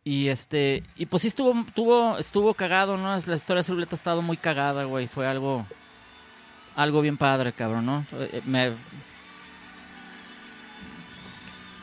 [0.05, 3.15] Y este, y pues sí estuvo, estuvo, estuvo cagado, ¿no?
[3.25, 5.07] La historia de Zuleta ha estado muy cagada, güey.
[5.07, 5.65] Fue algo,
[6.75, 8.05] algo bien padre, cabrón, ¿no?
[8.11, 8.73] Eh, Me,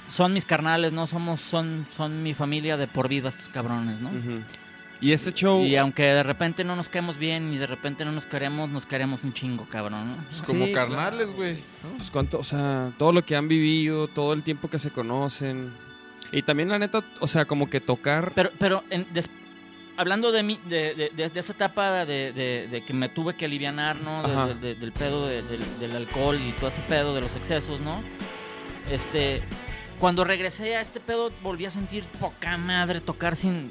[0.09, 1.06] son mis carnales, ¿no?
[1.06, 4.10] Somos, son, son mi familia de por vida estos cabrones, ¿no?
[5.01, 5.64] Y ese show.
[5.64, 8.84] Y aunque de repente no nos quedemos bien y de repente no nos queremos, nos
[8.84, 10.24] queremos un chingo, cabrón, ¿no?
[10.28, 11.55] Pues como Sí, carnales, güey.
[11.55, 11.97] ¿no?
[11.97, 15.70] Pues cuánto, o sea, todo lo que han vivido, todo el tiempo que se conocen.
[16.32, 18.32] Y también la neta, o sea, como que tocar.
[18.35, 19.28] Pero, pero en- des-
[19.97, 23.35] hablando de, mí, de, de- de- de esa etapa de, de- de que me tuve
[23.35, 24.23] que alivianar, ¿no?
[24.55, 28.01] Del pedo de- del, alcohol y todo ese pedo de los excesos, ¿no?
[28.90, 29.43] Este,
[29.98, 33.70] cuando regresé a este pedo volví a sentir poca madre tocar sin,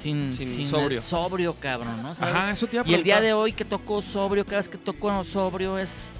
[0.00, 1.00] sin, Sin sin sobrio.
[1.00, 2.14] sobrio, cabrón, ¿no?
[2.14, 2.34] ¿Sabes?
[2.34, 4.68] Ajá, eso te iba a Y el día de hoy que toco sobrio, cada vez
[4.68, 6.10] que toco sobrio es,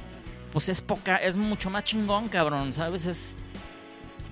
[0.53, 3.07] pues es poca, es mucho más chingón, cabrón, ¿sabes?
[3.07, 3.35] Es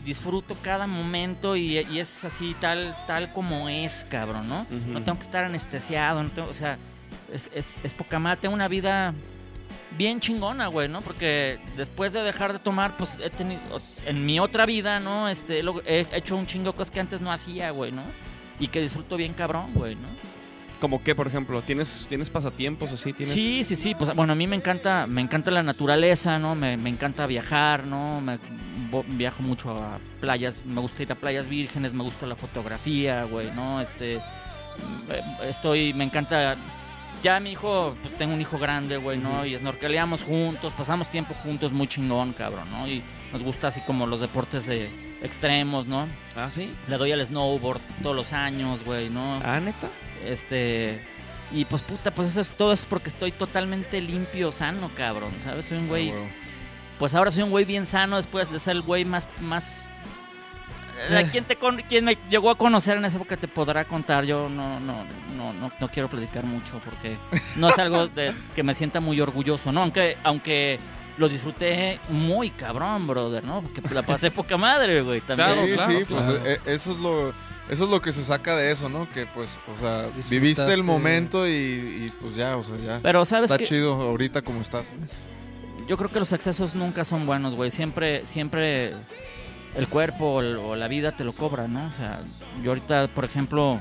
[0.09, 4.67] disfruto cada momento y, y es así tal, tal como es, cabrón, ¿no?
[4.87, 6.79] No tengo que estar anestesiado, no tengo, o sea,
[7.31, 8.41] es, es, es poca madre.
[8.41, 9.13] Tengo una vida
[9.99, 11.03] bien chingona, güey, ¿no?
[11.03, 13.61] Porque después de dejar de tomar, pues he tenido,
[14.07, 15.29] en mi otra vida, ¿no?
[15.29, 18.03] Este, he hecho un chingo de cosas que antes no hacía, güey, ¿no?
[18.59, 20.09] Y que disfruto bien cabrón, güey, ¿no?
[20.81, 23.13] Como que, por ejemplo, ¿tienes, tienes pasatiempos así?
[23.13, 23.35] ¿Tienes...
[23.35, 23.95] Sí, sí, sí.
[23.97, 26.55] Pues bueno, a mí me encanta, me encanta la naturaleza, ¿no?
[26.55, 28.21] Me, me encanta viajar, ¿no?
[28.21, 28.39] Me,
[29.09, 33.51] viajo mucho a playas, me gusta ir a playas vírgenes, me gusta la fotografía, güey,
[33.53, 33.81] ¿no?
[33.81, 36.57] Este, eh, estoy, me encanta.
[37.23, 39.45] Ya mi hijo, pues tengo un hijo grande, güey, ¿no?
[39.45, 42.87] Y snorkeleamos juntos, pasamos tiempo juntos, muy chingón, cabrón, ¿no?
[42.87, 43.03] Y
[43.33, 44.89] nos gusta así como los deportes de
[45.21, 46.07] extremos, ¿no?
[46.37, 46.73] Ah, sí.
[46.87, 49.41] Le doy al snowboard todos los años, güey, ¿no?
[49.45, 49.89] Ah, neta.
[50.27, 51.01] Este.
[51.51, 55.32] Y pues puta, pues eso es todo es porque estoy totalmente limpio, sano, cabrón.
[55.43, 55.66] ¿Sabes?
[55.66, 56.11] Soy un güey.
[56.11, 56.28] Ah, huevo.
[56.99, 59.27] Pues ahora soy un güey bien sano después de ser el güey más.
[59.40, 59.89] más
[61.11, 61.28] Eh.
[61.31, 64.24] ¿Quién, te con- quién me llegó a conocer en esa época te podrá contar?
[64.24, 65.05] Yo no, no,
[65.36, 67.16] no, no, no quiero platicar mucho porque
[67.55, 69.82] no es algo de que me sienta muy orgulloso, ¿no?
[69.82, 70.81] Aunque, aunque
[71.19, 73.62] lo disfruté muy cabrón, brother, ¿no?
[73.62, 75.20] Porque la pasé poca madre, güey.
[75.20, 75.49] También.
[75.49, 76.47] Claro, sí, claro, sí, pues claro.
[76.47, 77.28] eh, eso es lo
[77.70, 79.11] eso es lo que se saca de eso, ¿no?
[79.11, 83.01] Que pues, o sea, viviste el momento y, y, pues ya, o sea, ya.
[83.03, 84.86] Pero sabes Está que chido ahorita como estás.
[85.86, 87.70] Yo creo que los excesos nunca son buenos, güey.
[87.70, 88.93] Siempre, siempre
[89.74, 91.86] el cuerpo o el- o la vida te lo cobra, ¿no?
[91.89, 92.20] O sea,
[92.62, 93.78] yo ahorita, por ejemplo,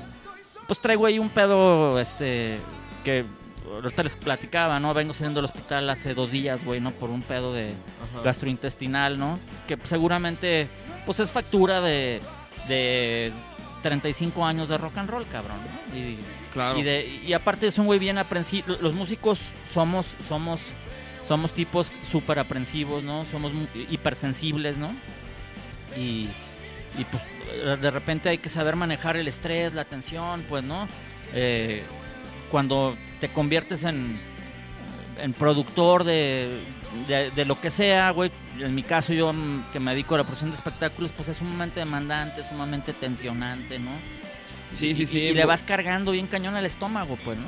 [0.68, 2.60] pues traigo ahí un pedo, este,
[3.06, 3.24] que
[3.76, 4.94] ahorita les platicaba, ¿no?
[4.94, 6.92] Vengo saliendo del hospital hace dos días, güey, ¿no?
[6.92, 7.74] Por un pedo de
[8.24, 9.40] gastrointestinal, ¿no?
[9.68, 10.68] Que seguramente,
[11.06, 12.22] pues es factura de,
[12.68, 13.32] de
[13.84, 15.58] 35 años de rock and roll, cabrón,
[15.92, 15.98] ¿no?
[15.98, 16.18] Y,
[16.54, 16.80] Claro.
[16.80, 18.78] y, de, y aparte es un güey bien aprensivo.
[18.82, 20.70] Los músicos somos, somos,
[21.24, 23.26] somos tipos súper aprensivos, ¿no?
[23.26, 23.52] Somos
[23.92, 24.92] hipersensibles, ¿no?
[25.96, 26.28] Y,
[26.98, 27.22] y pues
[27.80, 30.88] de repente hay que saber manejar el estrés, la tensión, pues, ¿no?
[31.34, 31.84] Eh,
[32.52, 34.20] cuando te conviertes en,
[35.22, 36.60] en productor de,
[37.08, 38.32] de, de lo que sea, güey.
[38.60, 41.38] En mi caso, yo mm, que me dedico a la producción de espectáculos, pues es
[41.38, 43.92] sumamente demandante, sumamente tensionante, ¿no?
[44.72, 45.20] Sí, sí, Y- sí.
[45.20, 47.48] Y, le vas cargando bien cañón al estómago, pues, ¿no?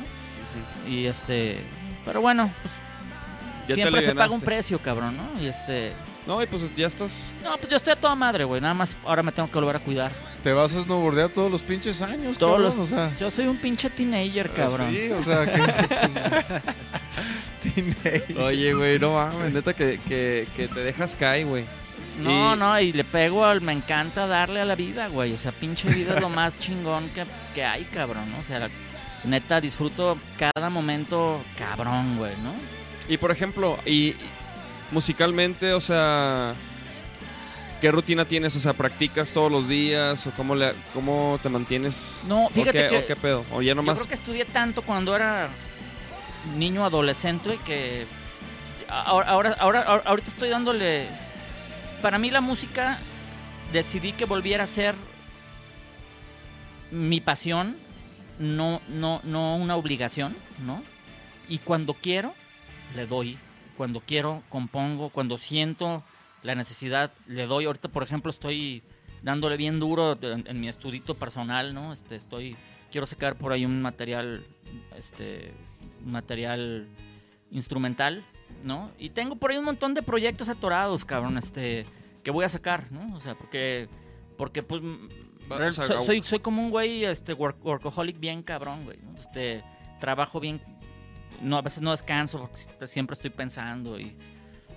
[0.89, 1.61] Y este.
[2.05, 2.73] Pero bueno, pues.
[3.67, 5.41] Ya siempre se paga un precio, cabrón, ¿no?
[5.41, 5.93] Y este.
[6.29, 7.33] No, y pues ya estás.
[7.43, 8.61] No, pues yo estoy a toda madre, güey.
[8.61, 10.11] Nada más ahora me tengo que volver a cuidar.
[10.43, 12.77] Te vas a snowboardear todos los pinches años, Todos cabrón, los.
[12.77, 13.11] o sea.
[13.19, 14.93] Yo soy un pinche teenager, cabrón.
[14.93, 15.59] Sí, o sea, que
[17.73, 18.37] Teenage.
[18.39, 19.51] Oye, güey, no mames.
[19.53, 21.65] Neta que, que, que te dejas caer, güey.
[22.21, 23.61] No, Y- no, y le pego al.
[23.61, 25.33] Me encanta darle a la vida, güey.
[25.33, 27.25] O sea, pinche vida es lo más chingón que,
[27.55, 28.31] que hay, cabrón.
[28.31, 28.39] ¿no?
[28.39, 28.69] O sea,
[29.23, 32.53] neta disfruto cada momento cabrón, güey, ¿no?
[33.11, 34.13] Y por ejemplo, y
[34.91, 36.53] musicalmente, o sea,
[37.81, 38.55] ¿qué rutina tienes?
[38.55, 40.25] O sea, ¿practicas todos los días?
[40.27, 42.21] ¿O cómo, le, cómo te mantienes?
[42.27, 43.45] No, ¿O fíjate qué, que o qué pedo?
[43.51, 43.95] ¿O ya yo nomás?
[43.99, 45.49] creo que estudié tanto cuando era
[46.57, 48.05] niño adolescente que
[48.89, 51.07] ahora, ahora, ahora, ahora- ahorita estoy dándole...
[52.01, 52.99] Para mí la música
[53.73, 54.95] decidí que volviera a ser
[56.91, 57.75] mi pasión,
[58.39, 60.35] no, no, no una obligación,
[60.65, 60.81] ¿no?
[61.47, 62.33] Y cuando quiero,
[62.95, 63.37] le doy.
[63.79, 65.07] Cuando quiero, compongo.
[65.09, 66.03] Cuando siento
[66.43, 67.63] la necesidad, le doy.
[67.63, 68.83] Ahorita, por ejemplo, estoy
[69.23, 71.93] dándole bien duro en, en mi estudito personal, ¿no?
[71.93, 72.57] Este, estoy,
[72.91, 74.45] quiero sacar por ahí un material,
[74.97, 75.53] este,
[76.05, 76.87] un material
[77.51, 78.25] instrumental,
[78.65, 78.91] ¿no?
[78.97, 81.85] Y tengo por ahí un montón de proyectos atorados, cabrón, este,
[82.21, 83.15] que voy a sacar, ¿no?
[83.15, 83.87] O sea, porque,
[84.37, 84.81] porque pues,
[85.71, 89.17] soy, soy, soy como un güey, este, work- workaholic bien cabrón, güey, ¿no?
[89.17, 89.63] Este,
[90.01, 90.61] trabajo bien,
[91.41, 94.15] no, a veces no descanso, porque si- siempre estoy pensando y,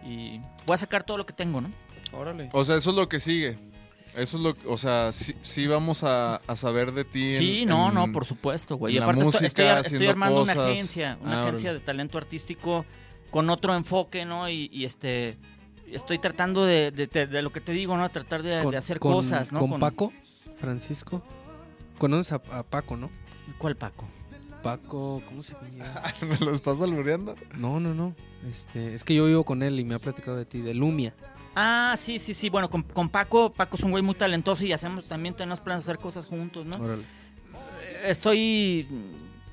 [0.04, 1.70] y voy a sacar todo lo que tengo, ¿no?
[2.12, 2.48] Órale.
[2.52, 3.58] O sea, eso es lo que sigue.
[4.14, 7.32] Eso es lo que, o sea, sí, sí vamos a, a saber de ti.
[7.34, 8.94] en- Sí, no, en- no, por supuesto, güey.
[8.94, 11.78] Y aparte estoy, música, estoy, estoy armando una agencia, una Ah, agencia órale.
[11.80, 12.84] de talento artístico
[13.30, 14.50] con otro enfoque, ¿no?
[14.50, 15.38] Y, y, este,
[15.90, 18.06] estoy tratando de, de- de- de lo que te digo, ¿no?
[18.10, 19.60] Tratar de, de hacer con- cosas, ¿no?
[19.60, 20.12] Con Paco,
[20.60, 21.22] Francisco.
[21.96, 23.10] Conoces a, a Paco, ¿no?
[23.56, 24.06] ¿Cuál Paco?
[24.62, 25.84] Paco, ¿cómo se llama?
[26.28, 27.34] ¿Me lo estás albureando?
[27.56, 28.14] No, no, no.
[28.48, 31.14] Este, es que yo vivo con él y me ha platicado de ti, de Lumia.
[31.54, 32.48] Ah, sí, sí, sí.
[32.48, 35.84] Bueno, con, con Paco, Paco es un güey muy talentoso y hacemos también tenemos planes
[35.84, 36.76] de hacer cosas juntos, ¿no?
[36.76, 37.04] Órale.
[38.04, 38.86] estoy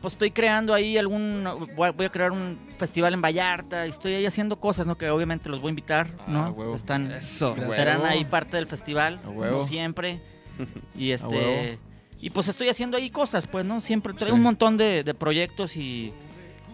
[0.01, 1.45] pues estoy creando ahí algún
[1.75, 5.49] voy a, crear un festival en Vallarta y estoy ahí haciendo cosas no que obviamente
[5.49, 6.73] los voy a invitar Ah, no huevo.
[6.75, 7.53] están Eso.
[7.75, 8.09] Serán Huevo.
[8.09, 9.57] ahí parte del festival A huevo.
[9.57, 10.21] como siempre
[10.95, 11.13] y huevo.
[11.13, 11.79] este
[12.19, 14.39] y pues estoy haciendo ahí cosas pues no siempre traigo Sí.
[14.39, 16.13] un montón de, de proyectos y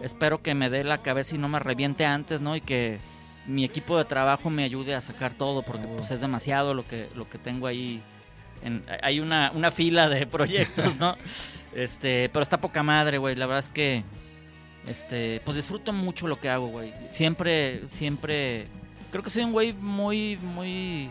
[0.02, 2.98] espero que me dé la cabeza y no me reviente antes no y que
[3.46, 7.08] mi equipo de trabajo me ayude a sacar todo porque pues es demasiado lo que
[7.14, 8.02] lo que tengo ahí
[8.62, 11.16] en- hay una, una fila de proyectos, ¿no?
[11.74, 13.36] Este, pero está poca madre, güey.
[13.36, 14.02] La verdad es que,
[14.88, 16.92] este, pues disfruto mucho lo que hago, güey.
[17.10, 18.66] Siempre, siempre,
[19.10, 21.10] creo que soy un güey muy, muy,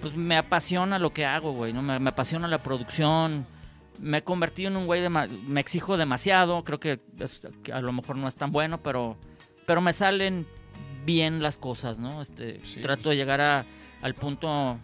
[0.00, 1.82] pues me apasiona lo que hago, güey, ¿no?
[1.82, 3.46] Me, me apasiona la producción.
[3.98, 6.64] Me he convertido en un güey, dema- me exijo demasiado.
[6.64, 9.16] Creo que, es- que a lo mejor no es tan bueno, pero,
[9.66, 10.46] pero me salen
[11.04, 12.20] bien las cosas, ¿no?
[12.22, 13.10] Este, Sí, trato pues.
[13.10, 13.66] de llegar a,
[14.02, 14.78] al punto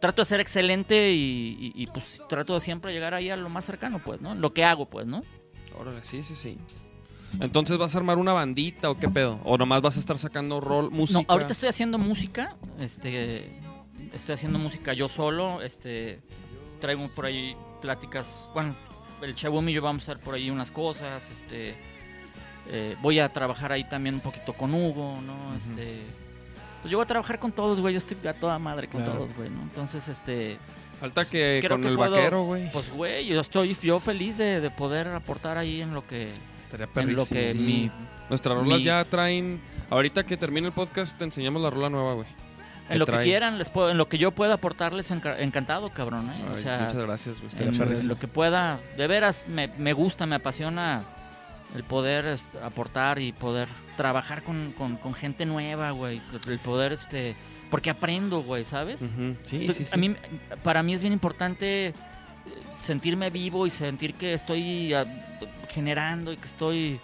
[0.00, 3.48] trato de ser excelente y, y- y, pues trato de siempre llegar ahí a lo
[3.48, 4.34] más cercano, pues, ¿no?
[4.34, 5.22] Lo que hago, pues, ¿no?
[5.78, 6.58] Órale, sí, sí, sí.
[7.40, 9.40] Entonces, ¿vas a armar una bandita o qué pedo?
[9.44, 11.20] ¿O nomás vas a estar sacando rol, música?
[11.20, 13.60] No, ahorita estoy haciendo música, este,
[14.12, 16.20] estoy haciendo música yo solo, este,
[16.80, 18.74] traigo por ahí pláticas, bueno,
[19.22, 21.74] el Chabumi y yo vamos a hacer por ahí unas cosas, este,
[22.68, 25.54] eh, voy a trabajar ahí también un poquito con Hugo, ¿no?
[25.56, 25.98] Este,
[26.80, 29.18] pues yo voy a trabajar con todos, güey, yo estoy a toda madre con Claro.
[29.20, 29.62] todos, güey, ¿no?
[29.62, 30.58] Entonces, este,
[31.00, 32.70] Falta que Creo con que el puedo- vaquero, güey.
[32.70, 36.88] pues, güey, yo estoy yo feliz de, de poder aportar ahí en lo que, Estaría
[36.94, 37.90] en lo que mi,
[38.30, 39.60] Nuestras rolas mi- ya traen...
[39.90, 42.26] Ahorita que termine el podcast te enseñamos la rola nueva, güey.
[42.88, 46.28] En lo que quieran, les puedo, en lo que yo pueda aportarles, enca- encantado, cabrón,
[46.30, 46.44] ¿eh?
[46.52, 47.48] O sea, muchas gracias, güey.
[47.48, 51.02] Estaría en lo que pueda, de veras me, me gusta, me apasiona
[51.74, 56.92] el poder este, aportar y poder trabajar con, con, con gente nueva, güey, el poder,
[56.92, 57.34] este,
[57.70, 59.00] porque aprendo, güey, ¿sabes?
[59.00, 59.90] Sí, Entonces, sí, sí.
[59.94, 60.14] A mí,
[60.62, 61.94] para mí es bien importante eh,
[62.76, 65.06] sentirme vivo y sentir que estoy ah,
[65.70, 67.00] generando y que estoy,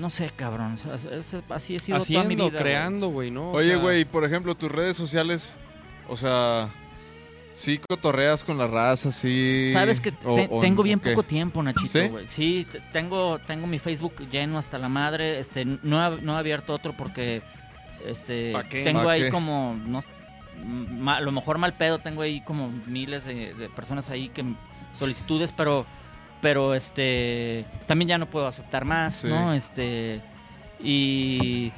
[0.00, 2.58] no sé, cabrón, es- es- así he sido toda mi Haciendo, vida.
[2.60, 3.50] creando, güey, ¿no?
[3.50, 5.56] O Oye, sea, güey, por ejemplo, tus redes sociales,
[6.08, 6.68] o sea,
[7.52, 9.70] sí cotorreas con la raza, sí.
[9.72, 12.08] Sabes que o- te- o- tengo bien poco tiempo, Nachito, ¿Sí?
[12.08, 12.26] güey.
[12.28, 15.38] Sí, tengo, tengo mi Facebook lleno hasta la madre.
[15.38, 17.42] Este, no he, no he abierto otro porque
[18.06, 19.30] este tengo ¿Pa ahí qué?
[19.30, 20.02] como no
[20.64, 24.44] ma- a lo mejor mal pedo, tengo ahí como miles de, de personas ahí que
[24.98, 25.86] solicitudes, pero
[26.40, 29.28] pero este también ya no puedo aceptar más, Sí.
[29.28, 29.52] ¿no?
[29.52, 30.20] Este
[30.82, 31.72] y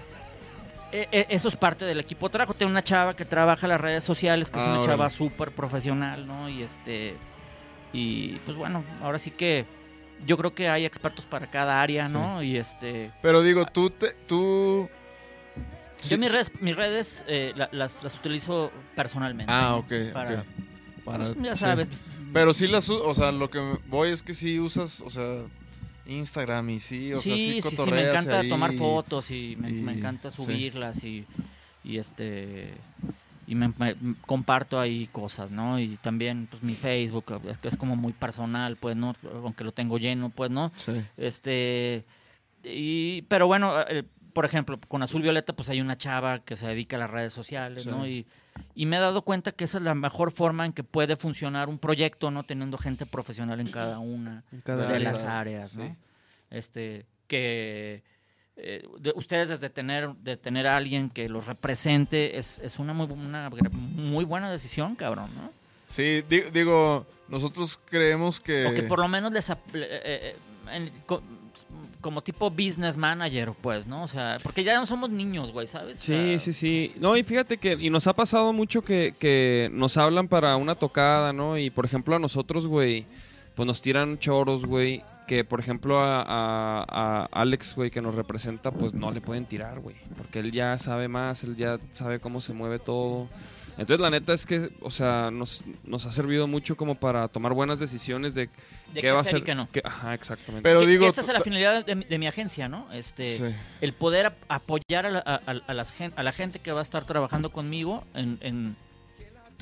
[0.92, 2.54] e- e- eso es parte del equipo de trabajo.
[2.54, 4.92] Tengo una chava que trabaja en las redes sociales, que es Ah, una órale.
[4.92, 6.48] chava súper profesional, ¿no?
[6.48, 7.16] Y este.
[7.92, 9.66] Y pues bueno, ahora sí que
[10.26, 12.12] yo creo que hay expertos para cada área, Sí.
[12.12, 12.42] ¿no?
[12.42, 13.10] Y este.
[13.22, 14.88] Pero digo, tú, te, tú...
[16.02, 19.52] Yo sí- mis redes, mis redes eh, la- las, las utilizo personalmente.
[19.52, 19.76] Ah, ¿no?
[19.78, 20.46] ok, Para, ok.
[21.04, 21.88] Para- pues, ya sabes.
[22.32, 25.42] Pero sí las, o sea, lo que voy es que sí usas, o sea,
[26.06, 29.56] Instagram y sí, o sea, sí sí, sí, sí, me encanta ahí tomar fotos y
[29.58, 30.36] me, y- me encanta sí.
[30.42, 31.24] subirlas y,
[31.84, 32.74] y este
[33.46, 33.96] y me, me-
[34.26, 35.78] comparto ahí cosas, ¿no?
[35.78, 39.14] Y también, pues, mi Facebook, es, que es como muy personal, pues, ¿no?
[39.42, 40.72] Aunque lo tengo lleno, pues, ¿no?
[40.76, 40.92] Sí.
[41.16, 42.04] Este.
[42.64, 46.66] Y, pero bueno, eh, por ejemplo, con Azul Violeta, pues hay una chava que se
[46.66, 47.88] dedica a las redes sociales, Sí.
[47.90, 48.06] ¿no?
[48.06, 48.24] Y,
[48.74, 51.68] y me he dado cuenta que esa es la mejor forma en que puede funcionar
[51.68, 52.42] un proyecto, ¿no?
[52.42, 55.12] Teniendo gente profesional en cada una En cada de área.
[55.12, 55.84] las áreas, ¿no?
[55.84, 55.94] Sí.
[56.50, 58.02] Este, que
[58.56, 62.92] eh, de- ustedes desde tener, de tener a alguien que los represente es, es una,
[62.92, 65.50] muy, una muy buena decisión, cabrón, ¿no?
[65.86, 68.66] Sí, di- digo, nosotros creemos que...
[68.66, 69.48] O que por lo menos les...
[69.50, 70.36] eh, eh,
[70.70, 70.92] en-
[72.02, 74.02] como tipo business manager, pues, ¿no?
[74.02, 75.98] O sea, porque ya no somos niños, güey, ¿sabes?
[76.00, 76.92] O Sí, sea, sí, sí.
[77.00, 80.74] No, y fíjate que y nos ha pasado mucho que, que nos hablan para una
[80.74, 81.56] tocada, ¿no?
[81.56, 83.06] Y por ejemplo a nosotros, güey,
[83.54, 88.14] pues nos tiran choros, güey, que por ejemplo a, a- a Alex, güey, que nos
[88.14, 89.96] representa, pues no le pueden tirar, güey.
[90.18, 93.28] Porque él ya sabe más, él ya sabe cómo se mueve todo.
[93.78, 97.52] Entonces la neta es que, o sea, nos, nos ha servido mucho como para tomar
[97.54, 98.50] buenas decisiones de, de
[98.94, 99.44] qué qué va a hacer y ser.
[99.44, 99.68] qué no.
[99.72, 100.62] qué- ajá, exactamente.
[100.62, 101.06] Pero Que- que digo...
[101.06, 102.86] esa es la finalidad de, mi- de mi agencia, ¿no?
[102.92, 103.44] Este, Sí.
[103.80, 107.04] el poder ap- apoyar a la, a- a- las la gente que va a estar
[107.06, 108.76] trabajando conmigo en, en-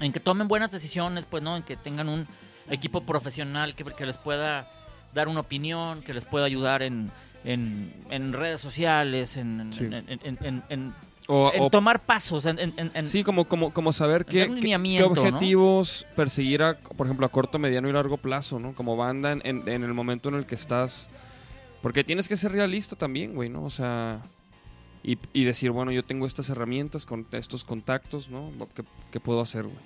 [0.00, 1.56] en que tomen buenas decisiones, pues, ¿no?
[1.56, 2.26] En que tengan un
[2.68, 4.70] equipo profesional que, que les pueda
[5.14, 7.10] dar una opinión, que les pueda ayudar en,
[7.44, 9.84] en, en redes sociales, en, en- Sí.
[9.84, 10.94] en- en- en- en-
[11.32, 14.46] O- en o- tomar pasos, en, en- en- en- Sí, como, como, como saber qué,
[14.60, 14.60] qué-
[15.28, 18.74] objetivos perseguir, a, por ejemplo, a corto, mediano y largo plazo, ¿no?
[18.74, 21.08] Como banda en el momento en el que estás.
[21.82, 23.62] Porque tienes que ser realista también, güey, ¿no?
[23.64, 24.20] O sea,
[25.02, 28.50] y, y decir, bueno, yo tengo estas herramientas, con estos contactos, ¿no?
[28.74, 28.82] ¿Qué,
[29.12, 29.78] qué puedo hacer, güey?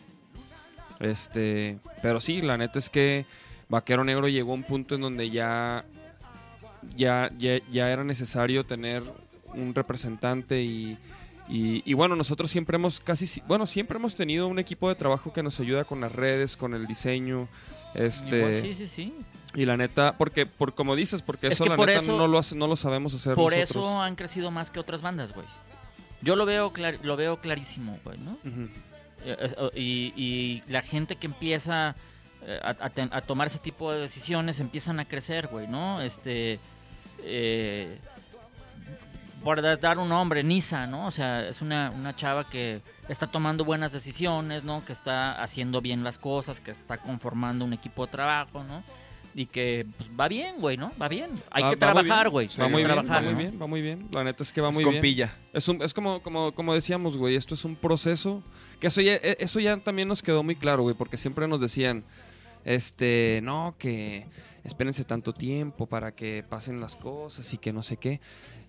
[1.00, 3.26] Este, pero sí, la neta es que
[3.68, 5.84] Vaquero Negro llegó a un punto en donde ya,
[6.96, 9.02] ya, ya, ya era necesario tener
[9.54, 10.96] un representante y,
[11.48, 14.94] y, y bueno, nosotros siempre hemos casi, si- bueno, siempre hemos tenido un equipo de
[14.94, 17.48] trabajo que nos ayuda con las redes, con el diseño,
[17.94, 19.14] este, sí, sí, sí.
[19.54, 22.26] y la neta, porque, por como dices, porque Es eso la por neta eso- no
[22.26, 23.84] lo hace- no lo sabemos hacer Por nosotros.
[23.84, 25.46] eso han crecido más que otras bandas, güey.
[26.22, 28.38] Yo lo veo, clar- lo veo clarísimo, güey, ¿no?
[29.26, 29.36] Eh,
[29.74, 31.94] Y, y la gente que empieza
[32.46, 36.00] eh, a, a ten- a tomar ese tipo de decisiones empiezan a crecer, güey, ¿no?
[36.02, 36.58] Este.
[37.22, 37.98] eh,
[39.44, 41.06] por da- dar un nombre, Nisa, ¿no?
[41.06, 44.84] O sea, es una, una chava que está tomando buenas decisiones, ¿no?
[44.84, 48.82] Que está haciendo bien las cosas, que está conformando un equipo de trabajo, ¿no?
[49.36, 50.92] Y que pues, va bien, güey, ¿no?
[51.00, 51.30] Va bien.
[51.50, 52.32] Hay Va- que va muy trabajar, bien.
[52.32, 52.48] güey.
[52.60, 53.38] Va muy bien, trabajar, va muy ¿no?
[53.38, 54.08] bien, va muy bien.
[54.12, 55.02] La neta es que va Es muy con bien.
[55.02, 55.36] pilla.
[55.52, 58.42] Es, un- es como, como, como decíamos, güey, esto es un proceso.
[58.80, 61.60] Que eso ya, e- eso ya también nos quedó muy claro, güey, porque siempre nos
[61.60, 62.04] decían,
[62.64, 64.26] este, no, que
[64.62, 68.20] espérense tanto tiempo para que pasen las cosas y que no sé qué.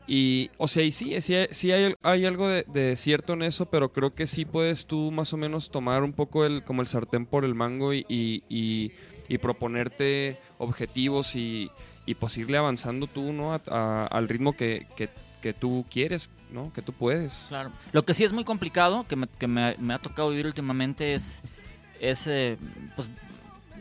[0.07, 3.91] Y, o sea, y sí, sí, sí hay, hay algo de, cierto en eso, pero
[3.91, 7.25] creo que sí puedes tú más o menos tomar un poco el, como el sartén
[7.25, 8.91] por el mango y, y, y-
[9.27, 11.71] y proponerte objetivos y,
[12.19, 13.59] pues avanzando tú, ¿no?
[13.65, 15.09] Al ritmo que, que,
[15.41, 16.71] que tú quieres, ¿no?
[16.71, 17.45] Que tú puedes.
[17.49, 17.71] Claro.
[17.91, 21.15] Lo que sí es muy complicado, que me, que me, me ha tocado vivir últimamente,
[21.15, 21.41] es,
[21.99, 22.57] es eh,
[22.95, 23.09] pues,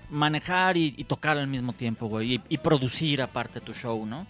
[0.08, 2.40] manejar y, tocar al mismo tiempo, güey.
[2.48, 4.26] Y producir aparte tu show, ¿no?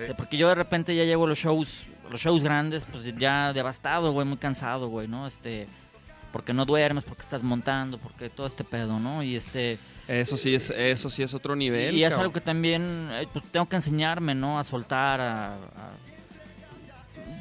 [0.00, 3.04] O sea, porque yo de repente ya llego a los shows, los shows grandes, pues
[3.16, 5.26] ya devastado, güey, muy cansado, güey, ¿no?
[5.26, 5.66] Este,
[6.32, 9.22] porque no duermes, porque estás montando, porque todo este pedo, ¿no?
[9.22, 11.94] Y este, Eso sí es, eso sí es otro nivel.
[11.96, 14.58] y es algo que también eh, pues, tengo que enseñarme, ¿no?
[14.58, 15.58] A soltar, a, a-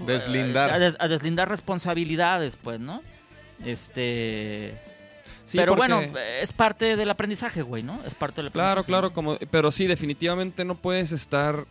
[0.06, 0.72] Deslindar.
[0.72, 3.02] a, des- a deslindar responsabilidades, pues, ¿no?
[3.66, 4.78] Este,
[5.46, 8.00] Sí, pero porque- bueno, es parte del aprendizaje, güey, ¿no?
[8.06, 8.88] Es parte del Claro, aprendizaje.
[8.88, 9.14] claro, ¿no?
[9.14, 11.66] como, pero sí, definitivamente no puedes estar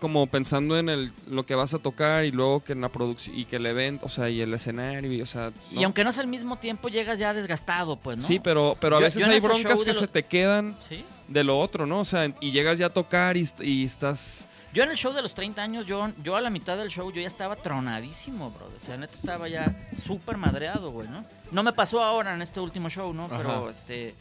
[0.00, 3.38] como pensando en el, lo que vas a tocar y luego que en la producción
[3.38, 6.10] y que el evento, o sea, y el escenario, y, o sea, Y aunque no
[6.10, 8.22] es al mismo tiempo, llegas ya desgastado, pues, ¿no?
[8.22, 11.04] Sí, pero, pero a Yo- veces yo en hay broncas que se te quedan Sí.
[11.28, 12.00] de lo otro, ¿no?
[12.00, 14.48] O sea, y llegas ya a tocar y, est- y estás...
[14.72, 17.10] Yo en el show de los 30 años, yo, yo a la mitad del show,
[17.10, 18.66] yo ya estaba tronadísimo, bro.
[18.76, 21.24] O sea, neta estaba ya súper madreado, güey, ¿no?
[21.50, 23.28] No me pasó ahora en este último show, ¿no?
[23.28, 23.70] Pero, Ajá.
[23.70, 24.14] este...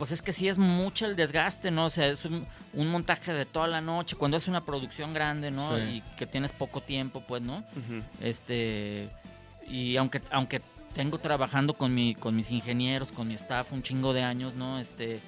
[0.00, 1.84] Pues es que sí es mucho el desgaste, ¿no?
[1.84, 4.16] O sea, es un, un montaje de toda la noche.
[4.16, 5.76] Cuando es una producción grande, ¿no?
[5.76, 5.82] Sí.
[5.82, 7.62] Y que tienes poco tiempo, pues, ¿no?
[8.20, 9.10] Este...
[9.68, 10.60] Y aunque, aunque
[10.94, 14.78] tengo trabajando con, mi, con mis ingenieros, con mi staff un chingo de años, ¿no?
[14.78, 15.20] Este...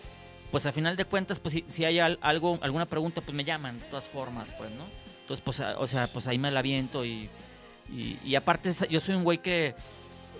[0.50, 3.44] Pues a final de cuentas, pues si, si hay al- algo, alguna pregunta, pues me
[3.44, 4.84] llaman de todas formas, pues, ¿no?
[5.20, 7.30] Entonces, pues, o sea, pues ahí me la aviento y,
[7.90, 9.74] y, y aparte yo soy un güey que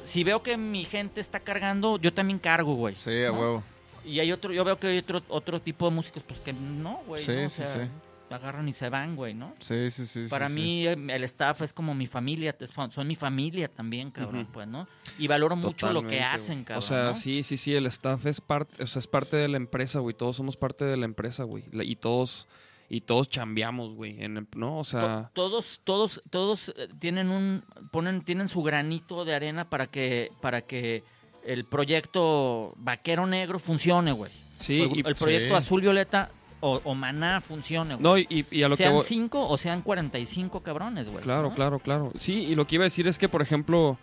[0.04, 2.94] si veo que mi gente está cargando, yo también cargo, güey.
[2.94, 3.38] Sí, a ¿no?
[3.40, 3.64] huevo.
[4.04, 7.00] Y hay otro, yo veo que hay otro, otro tipo de músicos, pues que no,
[7.06, 7.24] güey.
[7.24, 7.44] Sí, ¿no?
[7.46, 7.90] O sí, sea, sí.
[8.34, 9.54] agarran y se van, güey, ¿no?
[9.60, 10.26] Sí, sí, sí.
[10.28, 12.56] Para sí, mí el staff es como mi familia,
[12.90, 14.88] son mi familia también, cabrón, pues, ¿no?
[15.18, 16.78] Y valoro mucho lo que hacen, cabrón.
[16.78, 17.14] O sea, ¿no?
[17.14, 20.14] sí, sí, sí, el staff es parte, o sea, es parte de la empresa, güey.
[20.16, 21.64] Todos somos parte de la empresa, güey.
[21.72, 22.48] Y todos,
[22.88, 24.22] y todos chambeamos, güey.
[24.24, 24.78] en ¿No?
[24.78, 29.68] O sea, To- todos, todos, todos eh, tienen un, ponen, tienen su granito de arena
[29.68, 31.04] para que, para que
[31.46, 34.30] el proyecto Vaquero Negro funcione, güey.
[34.58, 34.80] sí.
[34.82, 35.54] el, y- el proyecto sí.
[35.54, 36.28] Azul Violeta
[36.60, 38.02] o, o Maná funcione, güey.
[38.02, 41.22] no, y, y a lo que sean voy- cinco o sean 45 cabrones, güey.
[41.24, 41.54] Claro, ¿no?
[41.54, 42.12] claro, claro.
[42.18, 43.98] Sí, y lo que iba a decir es que, por ejemplo,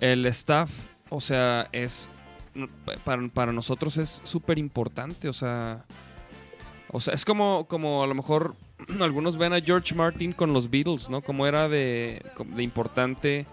[0.00, 0.70] el staff,
[1.10, 2.08] o sea, es.
[3.04, 5.84] Para, para nosotros es súper importante, o sea.
[6.90, 8.56] O sea, es como, como a lo mejor
[9.00, 11.20] algunos ven a George Martin con los Beatles, ¿no?
[11.22, 13.46] Como era de, de importante,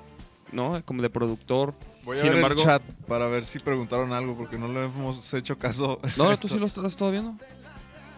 [0.51, 0.81] ¿no?
[0.85, 1.73] Como de productor.
[2.03, 4.85] Voy a Sin ver embargo- el chat para ver si preguntaron algo, porque no le
[4.85, 5.99] hemos hecho caso.
[6.17, 7.31] No, ¿tú sí lo estás todo viendo?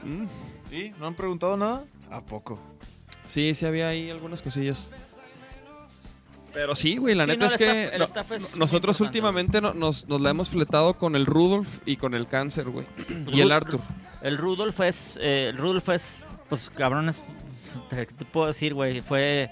[0.03, 0.25] Mm.
[0.73, 0.89] ¿Y?
[0.99, 1.83] ¿No han preguntado nada?
[2.09, 2.59] ¿A poco?
[3.27, 4.91] Sí, sí había ahí algunas cosillas.
[6.53, 8.59] Pero sí, güey, la Sí, neta no, es que staff- el no- staff es muy
[8.59, 12.69] nosotros últimamente no- nos, nos la hemos fletado con el Rudolf y con el cáncer,
[12.69, 12.85] güey.
[13.31, 13.79] y el Arthur.
[14.21, 17.21] El Rudolf es, eh, el Rudolf es, pues cabrones,
[17.89, 19.49] te, te puedo decir, güey, fue,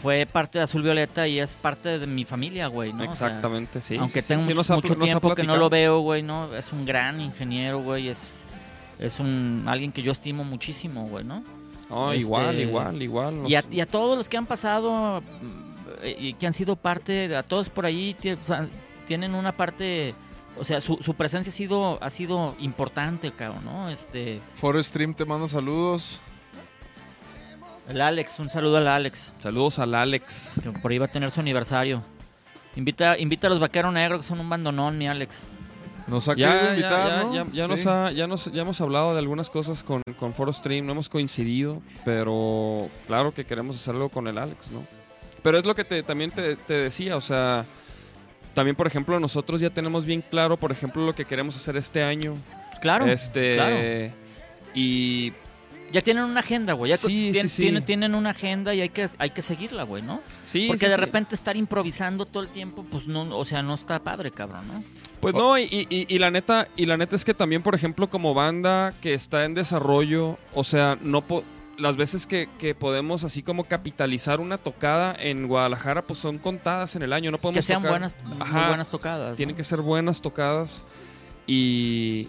[0.00, 2.98] fue parte de Azul Violeta y es parte de mi familia, güey, ¿no?
[3.10, 3.96] O sea, Exactamente, sí.
[3.96, 6.54] aunque sí, sí, tengo sí, nos ha- mucho tiempo que no lo veo, güey, ¿no?
[6.54, 8.42] Es un gran ingeniero, güey, es,
[8.98, 11.42] es un, alguien que yo estimo muchísimo, güey, ¿no?
[11.90, 13.34] No, Este, igual, igual, igual.
[13.48, 17.34] Y a, y a todos los que han pasado mm, y que han sido parte,
[17.34, 18.68] a todos por ahí o sea,
[19.06, 20.14] tienen una parte,
[20.58, 23.88] o sea, su, su presencia ha sido, ha sido importante, cabrón, ¿no?
[23.88, 26.20] Este, Forest Stream te manda saludos.
[27.88, 30.60] El Alex, un saludo al Alex, Saludos al Alex.
[30.62, 32.02] que por ahí va a tener su aniversario.
[32.76, 35.40] Invita, invita a los vaqueros negros, que son un bandonón, mi Alex.
[36.06, 37.34] Nos ha querido Ya, ya, invitar, ya, ¿no?
[37.34, 37.70] ya, ya Sí.
[37.70, 40.92] nos ha- ya, nos, ya hemos hablado de algunas cosas con, con Foro Stream, no
[40.92, 44.82] hemos coincidido, pero claro que queremos hacerlo con el Alex, ¿no?
[45.42, 47.64] Pero es lo que te, también te, te decía, o sea,
[48.54, 52.02] también por ejemplo nosotros ya tenemos bien claro, por ejemplo, lo que queremos hacer este
[52.02, 52.34] año.
[52.80, 53.76] Claro, este claro.
[54.74, 55.32] y
[55.92, 56.90] ya tienen una agenda, güey.
[56.90, 57.62] Ya Sí, tien- sí, sí.
[57.62, 60.20] Tienen, tienen una agenda y hay que, hay que seguirla, güey, ¿no?
[60.44, 63.98] sí, Porque de repente estar improvisando todo el tiempo, pues no, o sea, no está
[64.02, 64.84] padre, cabrón, ¿no?
[65.20, 68.08] Pues no, y, y- y la neta, y la neta es que también, por ejemplo,
[68.08, 71.42] como banda que está en desarrollo, o sea, no po-
[71.76, 76.96] las veces que, que podemos así como capitalizar una tocada en Guadalajara, pues son contadas
[76.96, 77.30] en el año.
[77.30, 78.36] No podemos Que sean tocar- buenas, muy
[78.66, 79.30] buenas tocadas.
[79.30, 79.36] ¿no?
[79.36, 80.82] Tienen que ser buenas tocadas
[81.46, 82.28] y,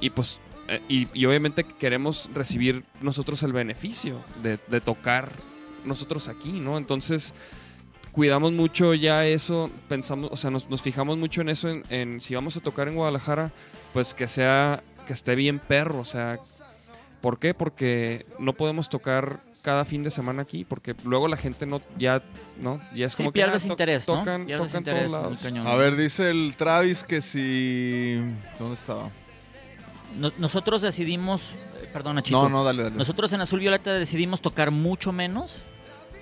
[0.00, 5.32] y pues eh, y, y obviamente queremos recibir nosotros el beneficio de, de tocar
[5.84, 6.78] nosotros aquí, ¿no?
[6.78, 7.34] Entonces
[8.12, 12.20] cuidamos mucho ya eso, pensamos, o sea, nos, nos fijamos mucho en eso, en, en
[12.20, 13.50] si vamos a tocar en Guadalajara,
[13.92, 16.38] pues que sea, que esté bien perro, o sea,
[17.20, 17.54] ¿por qué?
[17.54, 22.22] Porque no podemos tocar cada fin de semana aquí, porque luego la gente no, ya,
[22.60, 22.78] ¿no?
[22.94, 24.22] Ya es Sí, como que pierdes ah, to- interés, ¿no?
[24.22, 25.66] Pierdes tocan interés, todos lados.
[25.66, 28.16] A ver, dice el Travis que si...
[28.58, 29.08] ¿Dónde estaba?
[30.16, 31.50] No- nosotros decidimos,
[31.82, 32.42] eh, perdona, Chito.
[32.42, 32.96] No, no, dale, dale.
[32.96, 35.56] Nosotros en Azul Violeta decidimos tocar mucho menos,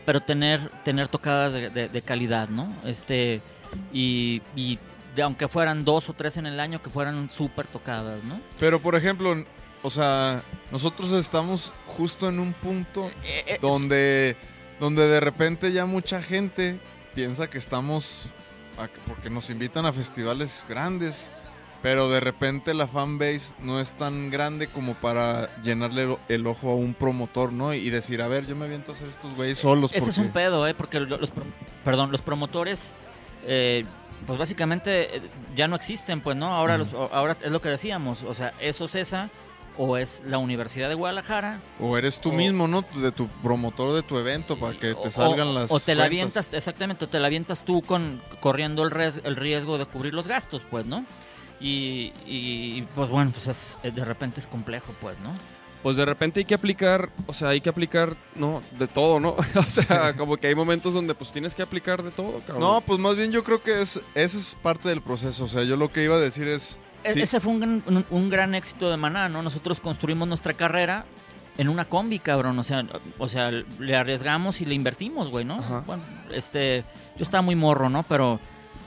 [0.07, 2.73] pero tener, tener tocadas de, de- de calidad, ¿no?
[2.85, 3.41] Este,
[3.93, 4.79] y, y
[5.15, 8.41] de- aunque fueran dos o tres en el año, que fueran súper tocadas, ¿no?
[8.59, 9.45] Pero, por ejemplo,
[9.83, 14.37] o sea, nosotros estamos justo en un punto Eh, eh, donde,
[14.81, 16.79] donde de repente ya mucha gente
[17.15, 18.23] piensa que estamos...
[18.79, 21.27] a- Porque nos invitan a festivales grandes.
[21.83, 26.75] Pero de repente la fanbase no es tan grande como para llenarle el, ojo a
[26.77, 27.75] un promotor, ¿no?
[27.75, 29.91] Y decir, a ver, yo me aviento a hacer estos güeyes solos.
[29.93, 30.75] Ese es un pedo, ¿eh?
[30.75, 31.33] Porque lo- los,
[31.85, 32.93] perdón, los promotores,
[33.49, 33.85] eh,
[34.29, 35.23] pues básicamente eh,
[35.57, 36.53] ya no existen, pues, ¿no?
[36.55, 39.29] Ahora, los, ahora es lo que decíamos, o sea, eso cesa
[39.77, 41.59] o es la Universidad de Guadalajara.
[41.81, 42.85] O eres tú O- mismo, ¿no?
[42.95, 46.03] De tu promotor de tu evento para que te salgan o- las O te la
[46.03, 46.07] cuentas.
[46.07, 50.15] avientas, exactamente, o te la avientas tú con corriendo el, res- el riesgo de cubrir
[50.15, 51.05] los gastos, pues, ¿no?
[51.63, 55.33] Y, y, pues bueno, pues es- de repente es complejo, pues, ¿no?
[55.83, 59.31] Pues de repente hay que aplicar, o sea, hay que aplicar, no, de todo, ¿no?
[59.57, 62.61] o sea, como que hay momentos donde pues tienes que aplicar de todo, cabrón.
[62.61, 65.45] No, pues más bien yo creo que es esa es parte del proceso.
[65.45, 66.77] O sea, yo lo que iba a decir es...
[67.05, 69.43] E- sí, Ese fue un, gran- un- un gran éxito de Maná, ¿no?
[69.43, 71.05] Nosotros construimos nuestra carrera
[71.59, 72.57] en una combi, cabrón.
[72.61, 72.85] O sea,
[73.19, 75.55] o sea le arriesgamos y le invertimos, güey, ¿no?
[75.59, 75.83] Ajá.
[75.87, 76.03] Bueno,
[76.33, 76.85] este,
[77.17, 78.05] yo estaba muy morro, ¿no?
[78.05, 78.39] Pero,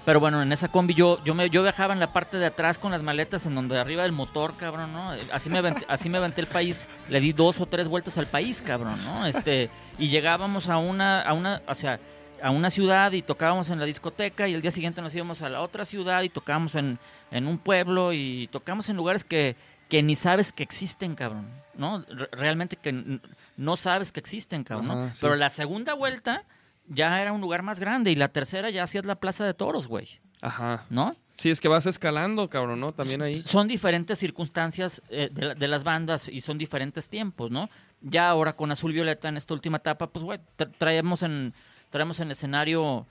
[0.05, 2.77] pero bueno, en esa combi yo, yo, me, yo viajaba en la parte de atrás
[2.77, 5.11] con las maletas, en donde arriba del motor, cabrón, ¿no?
[5.33, 8.27] Así me, aventé, así me aventé el país, le di dos o tres vueltas al
[8.27, 9.25] país, cabrón, ¿no?
[9.25, 11.99] Este, y llegábamos a una, a una, o sea,
[12.43, 15.49] a una ciudad y tocábamos en la discoteca y el día siguiente nos íbamos a
[15.49, 16.99] la otra ciudad y tocábamos en,
[17.31, 19.55] en un pueblo y tocamos en lugares que,
[19.89, 21.47] que ni sabes que existen, cabrón.
[21.77, 22.05] ¿No?
[22.07, 23.19] Re- realmente que
[23.57, 24.87] no sabes que existen, cabrón.
[24.87, 24.93] ¿no?
[25.05, 25.19] Ajá, sí.
[25.21, 26.43] Pero la segunda vuelta
[26.87, 29.87] ya era un lugar más grande y la tercera ya hacías la Plaza de Toros,
[29.87, 30.07] güey.
[30.41, 30.85] Ajá.
[30.89, 31.15] ¿No?
[31.37, 32.91] Sí, es que vas escalando, cabrón, ¿no?
[32.91, 33.35] También ahí.
[33.35, 37.69] Son diferentes circunstancias eh, de, la- de las bandas y son diferentes tiempos, ¿no?
[38.01, 41.53] Ya ahora con Azul Violeta en esta última etapa, pues, güey, tra- traemos en,
[41.89, 43.05] traemos en escenario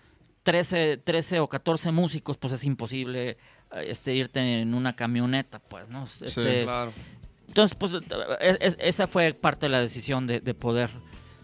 [0.45, 3.37] 13, 13 o 14 músicos, pues es imposible eh,
[3.89, 6.05] este, irte en una camioneta, pues, ¿no?
[6.05, 6.93] Este, Claro.
[7.49, 7.93] Entonces, pues,
[8.41, 10.89] es- es- esa fue parte de la decisión de, de poder,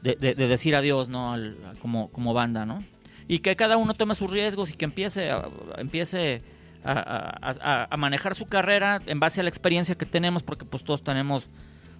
[0.03, 1.33] de, de- de decir adiós, ¿no?
[1.33, 2.85] Al- como, como banda, ¿no?
[3.29, 5.49] Y que cada uno tome sus riesgos y que empiece a,
[5.79, 6.43] empiece
[6.85, 10.65] a, a- a- a manejar su carrera en base a la experiencia que tenemos, porque
[10.65, 11.49] pues todos tenemos,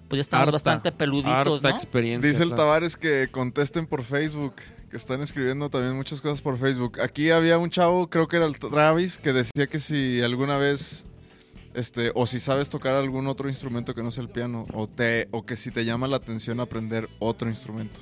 [0.09, 1.69] pues ya estamos Harta, bastante peluditos, ¿no?
[1.69, 2.29] experiencia.
[2.29, 2.63] Dice el claro.
[2.63, 4.55] Tavares que contesten por Facebook,
[4.89, 6.99] que están escribiendo también muchas cosas por Facebook.
[6.99, 11.05] Aquí había un chavo, creo que era el Travis, que decía que si alguna vez,
[11.73, 15.27] este, o si sabes tocar algún otro instrumento que no sea el piano, o te,
[15.31, 18.01] o que si te llama la atención aprender otro instrumento.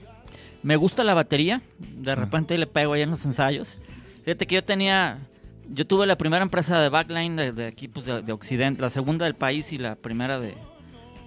[0.61, 3.81] Me gusta la batería, de repente le pego ahí en los ensayos.
[4.25, 5.19] Fíjate que yo tenía,
[5.69, 8.89] yo tuve la primera empresa de backline de, de aquí, pues de, de Occidente, la
[8.89, 10.55] segunda del país y la primera de,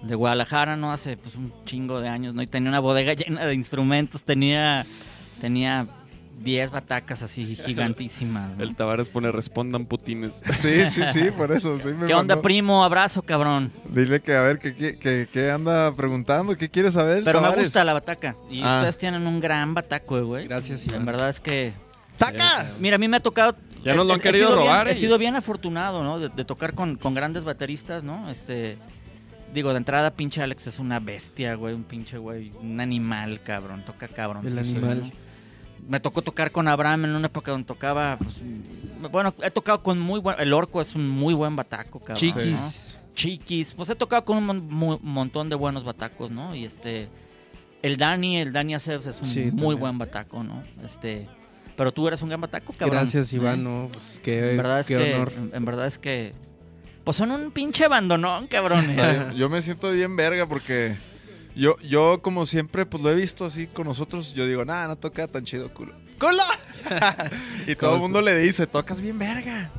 [0.03, 0.91] de Guadalajara, ¿no?
[0.91, 2.41] Hace pues un chingo de años, ¿no?
[2.41, 4.83] Y tenía una bodega llena de instrumentos, tenía,
[5.41, 5.87] tenía
[6.43, 8.57] 10 batacas así gigantísimas.
[8.57, 8.63] ¿no?
[8.63, 10.43] El Tavares pone respondan putines.
[10.53, 11.77] Sí, sí, sí, por eso.
[11.79, 12.41] Sí me ¿Qué onda, mandó.
[12.41, 12.83] primo?
[12.83, 13.71] Abrazo, cabrón.
[13.89, 16.55] Dile que a ver, ¿qué, qué, qué- qué anda preguntando?
[16.57, 17.23] ¿Qué quiere saber?
[17.23, 18.35] Pero me gusta la bataca.
[18.49, 18.77] Y Ah.
[18.77, 20.47] ustedes tienen un gran bataco, güey.
[20.47, 21.73] Gracias, En verdad es que...
[22.17, 22.77] ¡Tacas!
[22.79, 23.55] Mira, a mí me ha tocado.
[23.83, 26.19] Ya nos lo han he querido sido bien- robar, he sido bien afortunado, ¿no?
[26.19, 28.29] De, de tocar con, con grandes bateristas, ¿no?
[28.29, 28.77] Este.
[29.53, 31.73] Digo, de entrada, pinche Alex es una bestia, güey.
[31.73, 32.51] Un pinche, güey.
[32.61, 33.83] Un animal, cabrón.
[33.85, 34.45] Toca cabrón.
[34.47, 35.01] El sí, sí, animal.
[35.01, 35.22] ¿no?
[35.87, 38.17] Me tocó tocar con Abraham en una época donde tocaba.
[38.17, 38.41] pues,
[39.11, 40.39] bueno, he tocado con muy buen.
[40.39, 42.17] El orco es un muy buen bataco, cabrón.
[42.17, 42.93] Chiquis.
[42.95, 43.13] ¿no?
[43.15, 43.73] Chiquis.
[43.73, 46.55] Pues he tocado con un mon- montón de buenos batacos, ¿no?
[46.55, 47.09] Y este.
[47.81, 49.79] El Dani, el Dani Aceves es un Sí, muy también.
[49.79, 50.63] buen bataco, ¿no?
[50.83, 51.27] Este.
[51.75, 52.99] Pero tú eres un gran bataco, cabrón.
[52.99, 53.37] Gracias, ¿eh?
[53.37, 53.63] Iván.
[53.63, 55.33] No, pues qué, En verdad es qué que, honor.
[55.35, 56.33] en, en verdad es que,
[57.03, 58.85] pues son un pinche abandonón, cabrón.
[58.89, 59.31] Está bien.
[59.33, 60.95] Yo me siento bien verga porque
[61.55, 64.33] yo, yo como siempre, pues lo he visto así con nosotros.
[64.33, 65.93] Yo digo, nada, no toca tan chido, culo.
[66.19, 66.43] ¡Culo!
[67.67, 69.71] y todo el mundo le dice, tocas bien verga.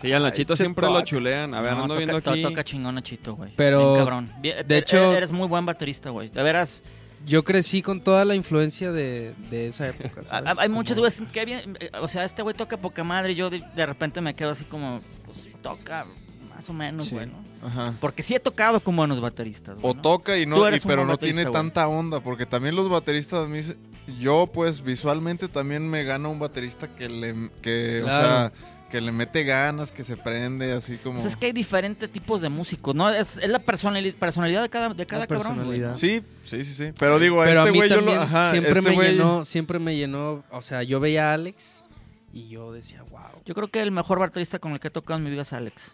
[0.00, 1.54] Sí, al Nachito Ay, siempre lo chulean.
[1.54, 2.42] A ver, No, ando toca, viendo to- aquí.
[2.42, 3.52] toca chingón Nachito, güey.
[3.56, 4.32] Pero, Bien cabrón.
[4.40, 6.28] Bien- de e- hecho- eres muy buen baterista, güey.
[6.30, 6.80] De veras.
[7.24, 10.22] Yo crecí con toda la influencia de, de esa época.
[10.58, 13.62] Hay muchos güeyes que bien, o sea, este güey toca poca madre y yo de,
[13.76, 16.04] de repente me quedo así como, pues toca
[16.52, 17.14] más o menos, Sí.
[17.14, 17.34] güey, ¿no?
[17.62, 17.94] Ajá.
[18.00, 20.02] Porque sí he tocado con buenos bateristas, güey, O ¿no?
[20.02, 21.52] toca y no, y- pero no tiene güey.
[21.52, 23.76] tanta onda, porque también los bateristas, a mí se-
[24.18, 28.52] yo pues visualmente también me gana un baterista que le, que, o sea,
[28.90, 31.14] que le mete ganas, que se prende, así como...
[31.14, 33.08] Pues es que hay diferentes tipos de músicos, ¿no?
[33.08, 35.90] Es, es la personali- personalidad de cada, de cada La cabrón, güey, personalidad.
[35.92, 35.96] ¿no?
[35.96, 36.92] Sí, sí, sí, sí.
[36.98, 38.12] Pero digo, a Pero este a mí güey yo lo...
[38.12, 41.84] Ajá, siempre este me güey- llenó, siempre me llenó, o sea, yo veía a Alex
[42.34, 43.20] y yo decía, wow.
[43.46, 45.52] Yo creo que el mejor baterista con el que he tocado en mi vida es
[45.54, 45.92] Alex.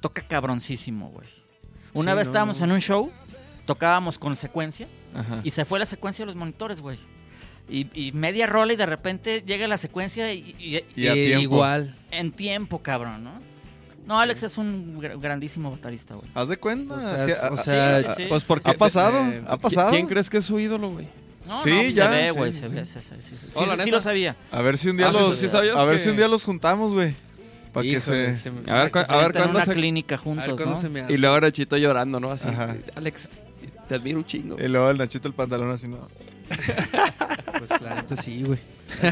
[0.00, 1.26] Toca cabroncísimo, güey.
[1.94, 2.64] Una Sí, vez no, estábamos no.
[2.66, 3.10] en un show,
[3.66, 5.40] tocábamos con secuencia Ajá.
[5.42, 6.98] y se fue la secuencia de los monitores, güey.
[7.68, 11.42] Y, y media rola y de repente llega la secuencia y, y- Y a tiempo.
[11.42, 11.94] Igual.
[12.10, 13.40] en tiempo, cabrón, ¿no?
[14.06, 16.30] No, Alex es un gr- grandísimo baterista, güey.
[16.34, 16.94] ¿Haz de cuenta?
[17.50, 18.14] O sea.
[18.30, 18.70] Pues porque.
[18.70, 19.18] ¿Ha pasado?
[19.30, 19.90] eh, ¿Ha ¿Qui- pasado?
[19.90, 21.08] ¿Quién crees que es su ídolo, güey?
[21.46, 22.74] No, Sí, no, ya, se ve, sí, güey, sí, se sí.
[22.74, 23.46] ve, sí, sí, sí, sí.
[23.54, 23.90] La Sí, sí neta.
[23.90, 24.36] lo sabía.
[24.50, 25.54] A ver si un día Ah, los...
[25.54, 27.14] a ver que- si un día los juntamos, güey.
[27.72, 28.34] Para que se...
[28.34, 29.72] se me- A ver, cu- Se a ver cuándo se.
[29.74, 30.76] clínica juntos, cuándo ¿no?
[30.76, 31.12] se me hace.
[31.12, 32.30] Y luego Nachito llorando, ¿no?
[32.30, 32.48] Así.
[32.48, 32.76] Ajá.
[32.94, 33.28] Alex,
[33.88, 34.56] te admiro un chingo.
[34.58, 35.98] Y luego el Nachito el pantalón así, ¿no?
[37.58, 38.58] Pues la neta sí, güey.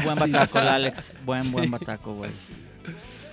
[0.03, 1.13] Buen bataco, el Alex.
[1.25, 2.31] Buen, buen bataco, güey.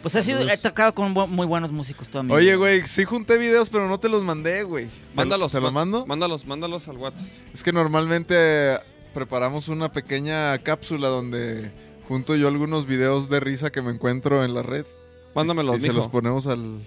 [0.02, 2.56] Pues he, sido, he tocado con bu- muy buenos músicos toda mi Oye, vida.
[2.56, 4.86] güey, sí junté videos, pero no te los mandé, güey.
[4.86, 5.52] ¿Te- Mándalos.
[5.52, 6.05] ¿Te los ma- mando?
[6.05, 7.32] Mándalos, mándalos al WhatsApp.
[7.55, 8.78] Es que normalmente
[9.14, 11.70] preparamos una pequeña cápsula donde
[12.09, 14.84] junto yo algunos videos de risa que me encuentro en la red.
[15.35, 16.81] Mándamelos, y, y se los ponemos al,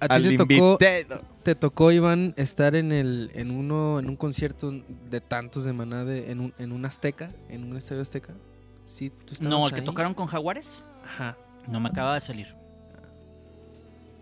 [0.00, 1.22] ¿A al ti te tocó, invitado.
[1.42, 4.72] te tocó, Iván, estar en el en uno en un concierto
[5.10, 8.32] de tantos de Maná de- en, un, en un Azteca, en un estadio Azteca?
[8.86, 10.82] Sí, tú No, el que tocaron con Jaguares.
[11.04, 11.36] Ajá.
[11.66, 12.54] No me acaba de salir.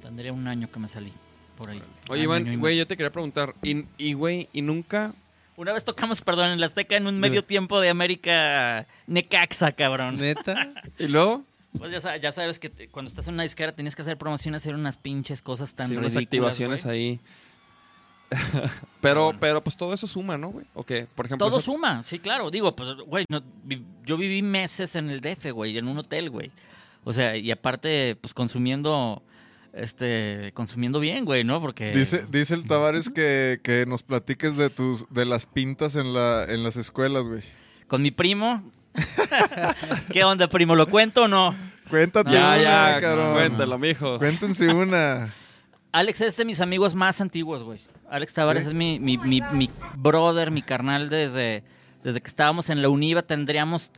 [0.01, 1.13] Tendría un año que me salí
[1.57, 1.83] por ahí.
[2.09, 3.55] Oye, año Iván, güey, yo te quería preguntar.
[3.63, 5.13] Y, y, güey, y nunca.
[5.57, 10.17] Una vez tocamos, perdón, en la Azteca en un medio tiempo de América Necaxa, cabrón.
[10.17, 10.73] ¿Neta?
[10.99, 11.43] ¿Y luego?
[11.79, 14.55] Pues ya, ya sabes que te- cuando estás en una disquera tienes que hacer promoción,
[14.55, 16.99] hacer unas pinches cosas tan Sí, unas ridículas, activaciones güey.
[16.99, 17.21] ahí.
[19.01, 19.41] pero, bueno.
[19.41, 20.67] pero pues todo eso suma, ¿no, güey?
[20.75, 21.07] ¿O qué?
[21.15, 21.47] Por ejemplo.
[21.49, 22.51] Todo eso- suma, sí, claro.
[22.51, 26.31] Digo, pues, güey, no, vi- yo viví meses en el DF, güey, en un hotel,
[26.31, 26.51] güey.
[27.05, 29.23] O sea, y aparte, pues consumiendo
[29.73, 31.61] este, consumiendo bien, güey, ¿no?
[31.61, 31.93] Porque...
[31.93, 36.45] Dice, dice el Tavares que, que nos platiques de tus de las pintas en la
[36.47, 37.43] en las escuelas, güey.
[37.89, 38.63] Con mi primo...
[40.11, 40.75] ¿Qué onda, primo?
[40.75, 41.57] ¿Lo cuento o no?
[41.91, 43.33] Cuéntate Ya, una, ya, cabrón.
[43.35, 44.19] cuéntalo, mijo.
[44.19, 45.33] Cuéntense una.
[45.93, 47.81] Alex es de mis amigos más antiguos, güey.
[48.11, 48.71] Alex Tavares ¿Sí?
[48.71, 51.65] es mi, mi, mi, mi brother, mi carnal desde,
[52.03, 53.23] desde que estábamos en la UNIVA.
[53.23, 53.93] Tendríamos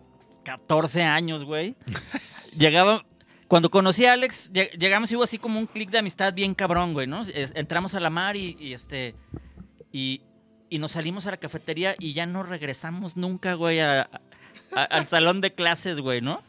[0.44, 1.76] 14 años, güey.
[2.58, 3.04] Llegaba...
[3.46, 6.54] Cuando conocí a Alex, lleg- llegamos y hubo así como un clic de amistad bien
[6.54, 7.20] cabrón, güey, ¿no?
[7.20, 9.14] Es- entramos a la mar y, y, este...
[9.92, 10.22] Y,
[10.70, 14.08] y nos salimos a la cafetería y ya no regresamos nunca, güey, a-
[14.76, 16.42] a- al salón de clases, güey, ¿no?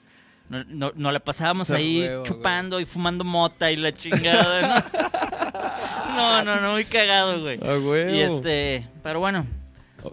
[0.50, 4.62] No, no- nos la pasábamos ahí huevo, chupando y fumando mota y la chingada,
[4.92, 5.06] ¿no?
[6.16, 7.60] No, no, no, muy cagado, güey.
[7.62, 8.16] Ah, güey.
[8.16, 9.46] Y este, pero bueno,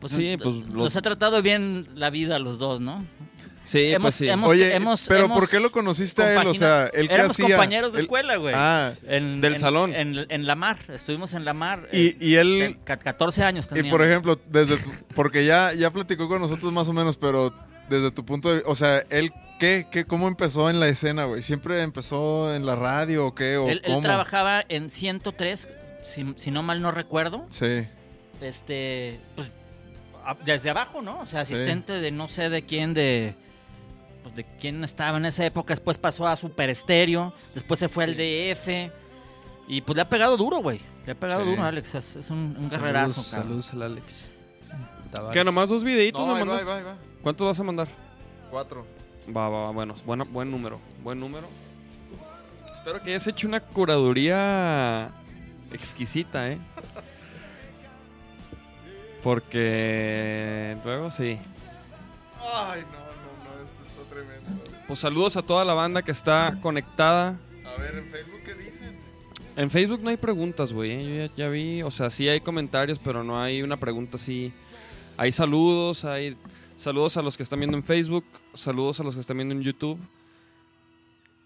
[0.00, 3.04] pues, sí, pues nos los- ha tratado bien la vida a los dos, ¿no?
[3.62, 4.28] sí, hemos- pues sí.
[4.28, 6.48] hemos- Oye, hemos- pero hemos ¿por qué lo conociste a él?
[6.48, 7.50] O sea, él que Éramos hacía.
[7.54, 8.52] compañeros de escuela, güey.
[8.56, 9.94] Ah, En- Del en- salón.
[9.94, 11.88] En, en la mar, estuvimos en la mar.
[11.92, 13.90] y, eh, y él de ca- 14 años y tenía.
[13.92, 17.54] por ejemplo, desde tu- porque ya ya platicó con nosotros más o menos, pero
[17.92, 21.42] desde tu punto de, o sea, él qué qué cómo empezó en la escena, güey?
[21.42, 24.00] Siempre empezó en la radio o qué o él, él cómo?
[24.00, 25.68] trabajaba en 103,
[26.02, 27.46] si, si no mal no recuerdo.
[27.50, 27.86] Sí.
[28.40, 29.50] Este, pues,
[30.24, 31.20] a- desde abajo, ¿no?
[31.20, 31.54] O sea, Sí.
[31.54, 33.34] asistente de no sé de quién, de,
[34.22, 35.74] pues, de quién estaba en esa época.
[35.74, 38.90] Después pasó a Super Estéreo, después se fue al DF.
[39.68, 40.80] Y pues le ha pegado duro, güey.
[41.06, 41.50] Le ha pegado Sí.
[41.50, 41.94] duro, Alex.
[41.94, 43.62] Es, es un, un guerrerazo, Saludos, cabrón.
[43.62, 44.32] saludos al Alex.
[45.32, 46.40] ¿Qué, nomás dos videitos No, me
[47.22, 47.88] ¿Cuántos vas a mandar?
[48.50, 48.86] Cuatro.
[49.34, 51.46] Va, va, va, bueno, buena- buen número, buen número.
[52.74, 55.10] Espero que hayas hecho una curaduría
[55.72, 56.58] exquisita, ¿eh?
[59.22, 61.38] Porque luego sí.
[62.40, 64.64] Ay, no, no, no, esto está tremendo.
[64.88, 67.36] Pues saludos a toda la banda que está conectada.
[67.64, 68.96] A ver, en Facebook qué dicen?
[69.54, 70.90] En Facebook no hay preguntas, güey.
[70.90, 71.04] ¿eh?
[71.04, 74.52] Yo ya, ya vi, o sea, sí hay comentarios, pero no hay una pregunta así.
[75.16, 76.36] Hay saludos, hay
[76.82, 79.62] saludos a los que están viendo en Facebook, saludos a los que están viendo en
[79.62, 79.98] YouTube.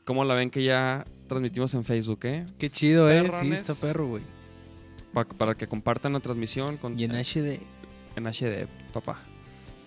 [0.05, 2.47] ¿Cómo la ven que ya transmitimos en Facebook, eh?
[2.59, 3.31] Qué chido, eh.
[3.41, 4.23] Sí, está perro, güey.
[5.13, 7.61] Pa- para que compartan la transmisión con, Y en HD.
[8.17, 9.19] en HD, papá.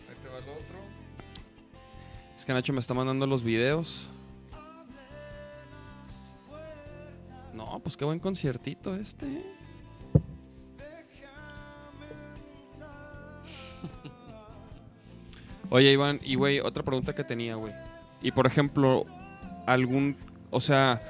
[0.10, 0.78] Ahí te va el otro.
[2.36, 4.10] Es que Nacho me está mandando los videos.
[7.54, 9.26] No, pues qué buen conciertito este.
[9.26, 9.56] ¿eh?
[15.70, 17.74] Oye, Iván, y güey, otra pregunta que tenía, güey.
[18.22, 19.06] Y por ejemplo,
[19.66, 20.18] algún,
[20.50, 21.02] o sea,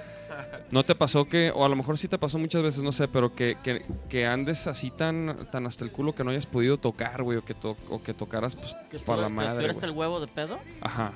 [0.72, 3.08] ¿no te pasó que, o a lo mejor sí te pasó muchas veces, no sé,
[3.08, 6.78] pero que, que, que andes así tan, tan hasta el culo que no hayas podido
[6.78, 9.74] tocar, güey, o que, to- o que tocaras, pues, ¿Que para la que madre, estuviera
[9.74, 10.60] hasta el huevo de pedo?
[10.82, 11.14] Ajá.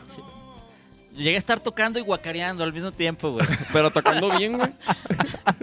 [1.15, 3.45] Llegué a estar tocando y guacareando al mismo tiempo, güey.
[3.73, 4.71] Pero tocando bien, güey.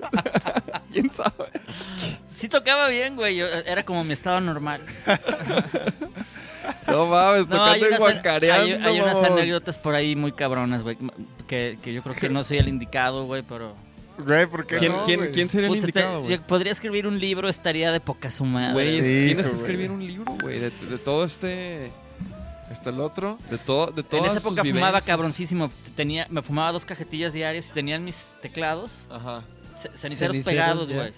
[0.92, 1.46] ¿Quién sabe?
[2.26, 3.36] Sí tocaba bien, güey.
[3.36, 4.80] yo- Era como mi estado normal.
[6.86, 8.64] No mames, No, tocando y guacareando.
[8.64, 10.96] hay, hay unas anécdotas por ahí muy cabronas, güey.
[11.46, 13.74] Que, que yo creo que no soy el indicado, güey, pero...
[14.18, 15.32] Güey, ¿por qué ¿Quién, no, quién, güey?
[15.32, 16.38] quién sería el Puta, indicado, güey?
[16.38, 18.72] podría escribir un libro, estaría de poca suma.
[18.72, 19.62] Güey, es- Sí, tienes que güey.
[19.64, 21.90] escribir un libro, güey, de, de todo este...
[22.70, 23.36] ¿Está el otro?
[23.50, 25.72] De todo, de En todas esa tus época fumaba cabroncísimo.
[25.96, 28.92] Tenía, me fumaba dos cajetillas diarias y tenían mis teclados.
[29.10, 29.42] Ajá.
[29.74, 31.12] Ce- Ceniceros, Ceniceros, pegados, güey.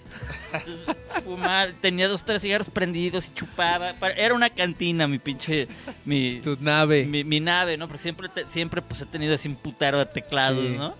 [1.23, 3.93] Fumaba, tenía dos, tres cigarros prendidos y chupaba.
[3.93, 5.67] Pa- Era una cantina, mi pinche.
[6.05, 7.05] Mi, Tu nave.
[7.05, 7.87] mi, mi nave, ¿no?
[7.87, 10.75] Pero siempre, te- siempre pues he tenido así un putero de teclados, Sí.
[10.77, 10.95] ¿no?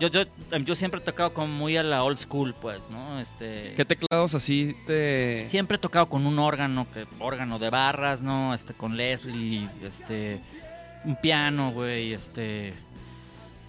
[0.00, 0.22] Yo, yo,
[0.64, 3.18] yo siempre he tocado como muy a la old school, pues, ¿no?
[3.18, 5.42] Este, ¿Qué teclados así te...?
[5.44, 8.54] Siempre he tocado con un órgano, que, órgano de barras, ¿no?
[8.54, 10.40] Este, con Leslie, este,
[11.04, 12.74] un piano, güey, este...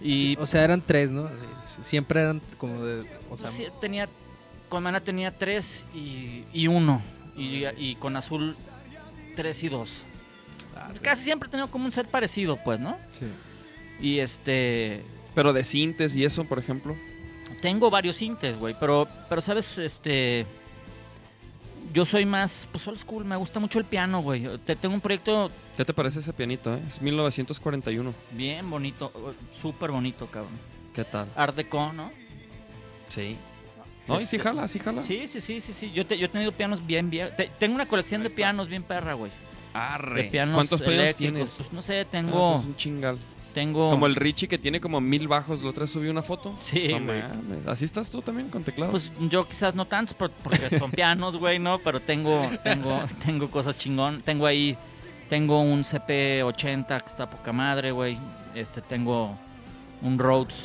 [0.00, 1.26] Y O sea, eran tres, ¿no?
[1.26, 3.06] Así, siempre eran como de.
[3.30, 4.08] O sea, sí, tenía,
[4.68, 7.02] con Mana tenía tres y, y uno,
[7.36, 8.56] y, y con Azul
[9.36, 10.02] tres y dos.
[10.76, 12.96] ah, Casi siempre he tenido como un set parecido, pues, ¿no?
[13.10, 13.26] sí.
[14.00, 15.04] Y este...
[15.34, 16.96] Pero de sintes y eso, por ejemplo.
[17.60, 20.46] Tengo varios sintes, güey, pero, pero sabes, este,
[21.92, 24.46] yo soy más, pues old school, me gusta mucho el piano, güey.
[24.64, 25.50] Te- Tengo un proyecto
[25.80, 26.80] ¿Qué te parece ese pianito, eh?
[26.86, 28.12] Es 1941.
[28.32, 29.10] bien bonito,
[29.58, 30.52] súper bonito, cabrón.
[30.94, 31.26] ¿Qué tal?
[31.34, 32.10] Art Deco, ¿no?
[33.08, 33.38] Sí.
[34.06, 35.00] No, y sí Este- jala, sí jala.
[35.00, 35.90] Sí, sí, sí, sí, sí.
[35.92, 37.30] Yo, te- yo he tenido pianos bien, bien.
[37.34, 39.32] te- tengo una colección de pianos bien perra, güey.
[39.72, 40.24] Arre.
[40.24, 41.32] De pianos ¿Cuántos pianos eléctricos.
[41.32, 41.54] tienes?
[41.56, 43.18] Pues no sé, Ah, tengo, esto es un chingal.
[43.54, 43.88] tengo.
[43.88, 45.62] Como el Richie que tiene como mil bajos.
[45.62, 46.54] La otra vez subí una foto.
[46.58, 47.22] Sí, No güey.
[47.22, 47.66] mames.
[47.66, 48.90] ¿Así estás tú también con teclado?
[48.90, 51.78] Pues yo quizás no tantos por- porque son pianos, güey, ¿no?
[51.78, 54.20] Pero tengo, tengo, tengo cosas chingón.
[54.20, 54.76] Tengo ahí,
[55.30, 58.18] tengo un CP80 que está poca madre, güey.
[58.54, 59.38] Este, tengo
[60.02, 60.56] un Rhodes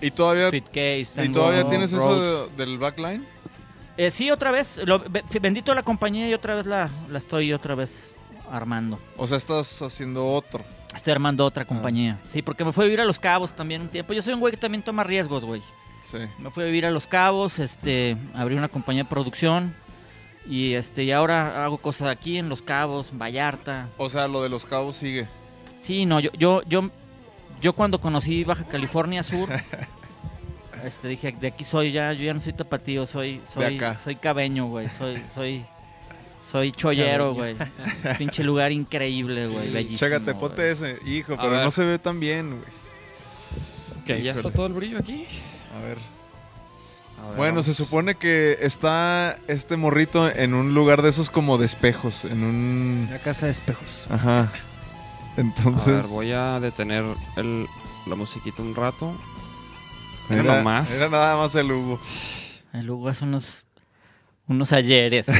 [0.00, 1.24] ¿Y todavía, suitcase.
[1.24, 3.24] ¿y todavía tienes eso de- del backline?
[3.96, 4.80] Eh, sí, otra vez.
[4.84, 8.14] Lo, be- bendito la compañía y otra vez la, la estoy otra vez
[8.50, 8.98] armando.
[9.16, 10.64] O sea, estás haciendo otro.
[10.94, 11.46] Estoy armando Ah.
[11.46, 12.18] otra compañía.
[12.28, 14.12] Sí, porque me fui a vivir a Los Cabos también un tiempo.
[14.12, 15.62] Yo soy un güey que también toma riesgos, güey.
[16.02, 16.18] Sí.
[16.40, 19.74] Me fui a vivir a Los Cabos, este, abrí una compañía de producción
[20.46, 23.88] y este y ahora hago cosas aquí en Los Cabos, Vallarta.
[23.96, 25.28] O sea, lo de los cabos sigue.
[25.78, 26.90] Sí, no, yo yo yo
[27.60, 29.48] yo cuando conocí Baja California Sur
[30.84, 34.66] este dije, de aquí soy ya, yo ya no soy tapatío, soy soy soy cabeño,
[34.66, 35.64] güey, soy soy
[36.42, 37.54] soy chollero, güey.
[38.18, 39.98] Pinche lugar increíble, güey, bellísimo.
[40.10, 40.98] Chécate, ponte ese.
[41.06, 42.82] Hijo, pero no se ve tan bien, güey.
[44.04, 45.24] Que ya está todo el brillo aquí.
[45.78, 45.98] A ver.
[47.22, 47.66] A ver, Bueno, vamos.
[47.66, 52.24] se supone que está este morrito en un lugar de esos como de espejos.
[52.24, 53.08] En un.
[53.10, 54.06] La casa de espejos.
[54.10, 54.40] Ajá.
[54.42, 54.50] A
[55.40, 55.94] Entonces.
[55.94, 57.04] ver, voy a detener
[57.36, 57.66] el,
[58.06, 59.14] la musiquita un rato.
[60.28, 60.90] Mira Mira, nomás.
[60.94, 62.00] mira nada más el Hugo.
[62.72, 63.64] El Hugo hace unos
[64.48, 65.26] unos ayeres.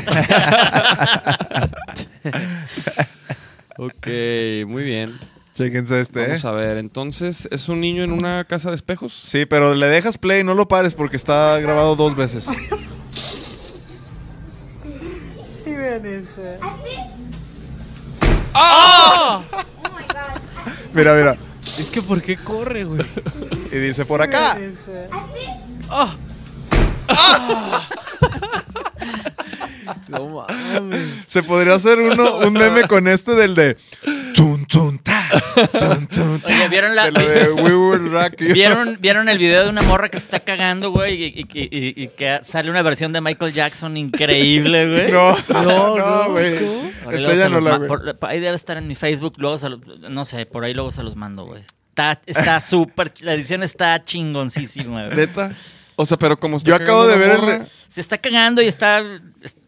[3.79, 4.07] Ok,
[4.67, 5.19] muy bien.
[5.55, 6.27] Chéquense este, ¿eh?
[6.29, 9.13] Vamos a ver, entonces, ¿es un niño en una casa de espejos?
[9.13, 12.49] Sí, pero le dejas play, no lo pares porque está grabado dos veces.
[20.95, 21.37] Mira, mira.
[21.79, 23.03] Es que ¿por qué corre, güey?
[23.71, 24.59] Y dice por acá.
[30.09, 31.09] No mames.
[31.27, 33.77] Se podría hacer uno, un meme con este del de.
[34.43, 35.29] Tun, tun, ta,
[35.79, 36.49] tun, tun, ta.
[36.49, 38.53] Oye, ¿vieron la De.
[38.53, 41.15] ¿Vieron, ¿Vieron el video de una morra que se está cagando, güey?
[41.23, 45.13] Y, y- y- y que sale una versión de Michael Jackson increíble, güey.
[45.13, 46.59] No, No, no, no, güey.
[46.59, 46.91] ¿cómo?
[47.05, 47.25] Por ahí,
[47.79, 47.89] güey.
[47.89, 49.79] por- debe estar en mi Facebook, luego se lo-
[50.11, 51.63] no sé, por ahí luego se los mando, güey.
[51.91, 55.17] Está está súper, la edición está chingoncísima, güey.
[55.17, 55.53] ¿Neta?
[55.97, 58.67] O sea, pero como está Yo acabo cagando de ver el- Se está cagando y
[58.67, 59.03] está,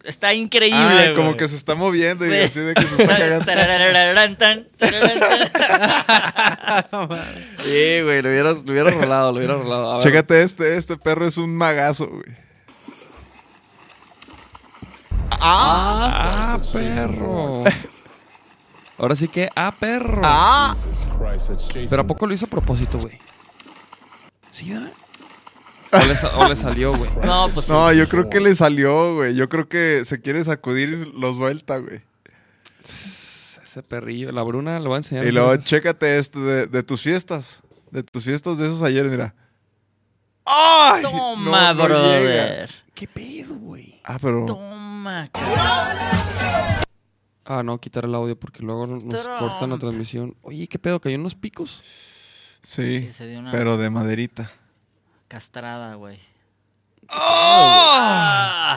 [0.05, 1.15] está increíble, Ah, güey.
[1.15, 2.37] como que se está moviendo y Sí.
[2.37, 3.45] así de que se está cagando.
[7.65, 9.93] Sí, güey, lo hubieras, lo hubieras rolado, lo hubieras rolado.
[9.93, 10.05] A ver.
[10.05, 12.45] Chécate este, este perro es un magazo, güey.
[15.41, 17.65] Ah, perro.
[18.99, 20.21] Ahora sí que, ah, perro.
[20.25, 20.75] ¡Ah!
[21.91, 23.19] Pero ¿a poco lo hizo a propósito, güey?
[24.51, 24.91] ¿Sí, verdad?
[26.03, 27.11] O le, sa- o le salió, güey.
[27.25, 29.35] No, pues No, yo creo que le salió, güey.
[29.35, 32.01] Yo creo que se quiere sacudir y lo suelta, güey.
[32.83, 34.31] Ese perrillo.
[34.33, 35.27] La Bruna lo va a enseñar.
[35.27, 37.61] Y luego chécate este de, de tus fiestas.
[37.91, 39.35] De tus fiestas de esos ayer, mira.
[40.47, 41.03] ¡Ay!
[41.03, 42.71] Toma, No, no brother.
[42.95, 44.01] ¿Qué pedo, güey?
[44.05, 44.45] Ah, pero.
[44.47, 46.85] Toma, cabrón.
[47.47, 49.39] Ah, no, quitar el audio porque luego nos Trump.
[49.39, 50.35] cortan la transmisión.
[50.43, 51.01] Oye, ¿qué pedo?
[51.01, 51.79] ¿Cayó unos picos?
[52.63, 54.51] Sí, Sí, se dio una pero de maderita.
[55.35, 56.17] Castrada, güey.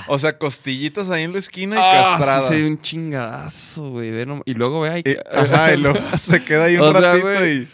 [0.08, 2.50] O sea, costillitas ahí en la esquina y Ah, castrada.
[2.50, 4.10] sí, un chingadazo, güey.
[4.46, 5.04] Y luego ve ahí.
[5.06, 7.58] Y- ajá, y luego se queda ahí un O sea, ratito güey.
[7.62, 7.68] y.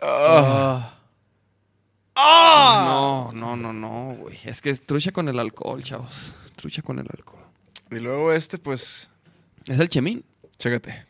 [0.00, 0.90] Ah.
[2.16, 4.38] No, no, no, no, güey.
[4.44, 6.34] Es que es trucha con el alcohol, chavos.
[6.56, 7.44] Trucha con el alcohol.
[7.90, 9.10] Y luego este, pues.
[9.68, 10.24] Es el chemín.
[10.58, 11.04] Chécate.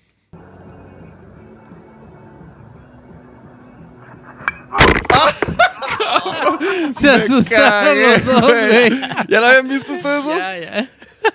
[6.98, 9.00] Se asustaron los dos, güey.
[9.28, 10.38] ¿Ya la habían visto ustedes dos?
[10.38, 10.88] Ya, ya.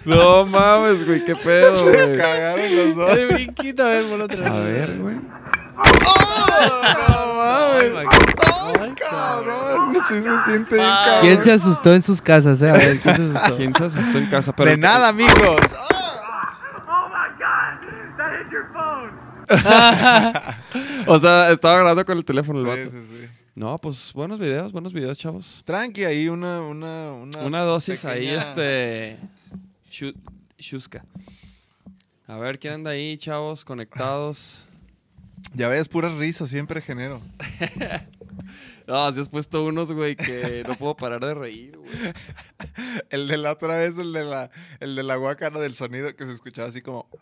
[0.05, 1.23] No mames, güey.
[1.25, 2.17] ¿Qué pedo, güey?
[2.17, 3.17] Cagaron los dos.
[3.17, 5.15] El brinquito, a ver, por otra A ver, güey.
[5.15, 5.21] No
[7.35, 7.93] mames.
[8.81, 11.17] Ay, Cabrón, sí se siente bien cabrón.
[11.21, 12.69] ¿Quién se asustó en sus casas, eh?
[12.69, 13.57] A ver, ¿quién se asustó?
[13.57, 14.53] ¿Quién se asustó en casa?
[14.55, 15.59] Pero De nada, amigos.
[21.07, 22.89] O sea, estaba grabando con el teléfono el Sí, vato.
[22.91, 23.29] sí, sí.
[23.59, 25.63] No, pues buenos videos, buenos videos, chavos.
[25.65, 29.17] Tranqui, ahí una, una, una, Una dosis ahí, este.
[29.91, 30.15] Shu-
[30.57, 31.03] Shuska.
[32.25, 33.65] A ver, ¿quién anda ahí, chavos?
[33.65, 34.65] Conectados.
[35.53, 37.19] Ya ves, pura risa siempre genero.
[38.89, 41.89] No, así has puesto unos, güey, que no puedo parar de reír, güey.
[43.11, 44.49] El de la otra vez, el de la,
[44.79, 45.15] el de la
[45.59, 47.07] del sonido que se escuchaba así como.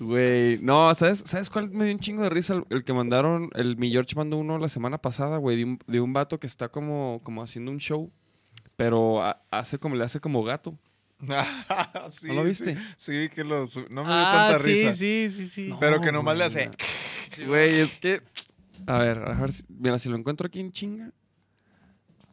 [0.00, 2.54] Güey, no, ¿sabes, ¿sabes cuál me dio un chingo de risa?
[2.54, 5.78] El, el que mandaron, el mi George mandó uno la semana pasada, güey, de un,
[5.86, 8.10] de un vato que está como, como haciendo un show,
[8.76, 10.78] pero ha- hace como, le hace como gato.
[12.10, 12.76] Sí, ¿No lo viste?
[12.96, 13.60] Sí, sí, que lo.
[13.90, 14.92] No me dio Ah, tanta sí, risa.
[14.92, 15.70] sí, sí, sí.
[15.80, 16.70] Pero que nomás le hace.
[17.46, 18.20] Güey, es que.
[18.86, 21.12] A ver, a ver si, mira, si lo encuentro aquí en chinga.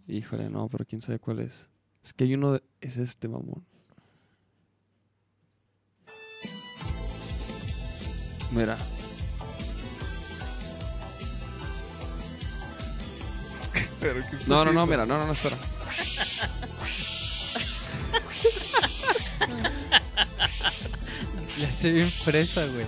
[0.08, 1.70] Híjole, no, pero quién sabe cuál es.
[2.04, 2.64] Es que hay uno de.
[2.82, 3.66] Es este, mamón.
[8.52, 8.78] Mira.
[14.00, 15.58] Pero ¿qué está No, no, no, mira, no, no, no, espera.
[21.58, 22.86] Le hace bien fresa, güey.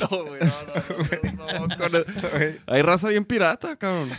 [0.00, 4.10] No, güey, no, no, no, no, con el- Güey, Hay raza bien pirata, cabrón.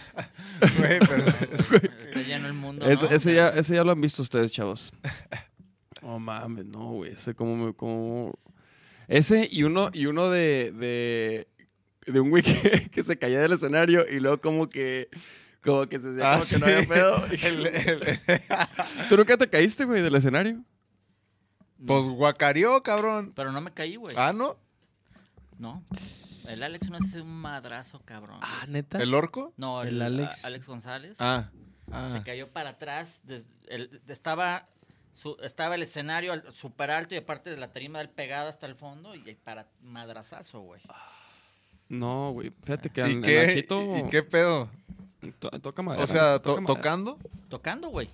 [0.78, 1.72] güey, pero es-
[2.08, 2.86] Está lleno el mundo.
[2.90, 3.12] Ese, ¿no?
[3.16, 4.94] ese ya, ese ya lo han visto ustedes, chavos.
[6.04, 7.14] Oh mames, no, güey.
[7.14, 7.74] Ese como me.
[7.74, 8.34] Como...
[9.10, 11.48] Ese y uno, y uno de, de.
[12.06, 15.10] de un güey que, que se caía del escenario y luego como que.
[15.62, 17.26] Como que se hacía Ah, como que no había pedo.
[17.44, 18.20] El- el-
[19.10, 20.64] ¿Tú nunca te caíste, güey, del escenario?
[21.86, 23.34] pues guacareó, cabrón.
[23.36, 24.16] Pero no me caí, güey.
[24.18, 24.58] Ah, ¿no?
[25.60, 25.84] No.
[26.50, 28.40] El Alex no hace un madrazo, cabrón.
[28.42, 29.00] Ah, neta.
[29.02, 29.54] ¿El orco?
[29.58, 30.44] no, el el, Alex.
[30.44, 31.18] a- Alex González.
[31.20, 31.50] Ah.
[31.88, 32.24] Se Ah.
[32.26, 33.22] cayó para atrás.
[33.24, 34.68] des- el- estaba,
[35.14, 38.76] su- estaba el escenario súper alto y aparte de la tarima del pegada hasta el
[38.76, 40.82] fondo y para madrazazo, güey.
[41.90, 42.52] No, güey.
[42.62, 43.98] Fíjate que ¿Y en, qué, Nachito.
[43.98, 44.70] ¿Y qué pedo?
[45.40, 46.04] to- toca madera.
[46.04, 46.76] O sea, toca to- madera.
[46.76, 47.18] tocando.
[47.50, 48.10] Tocando, güey.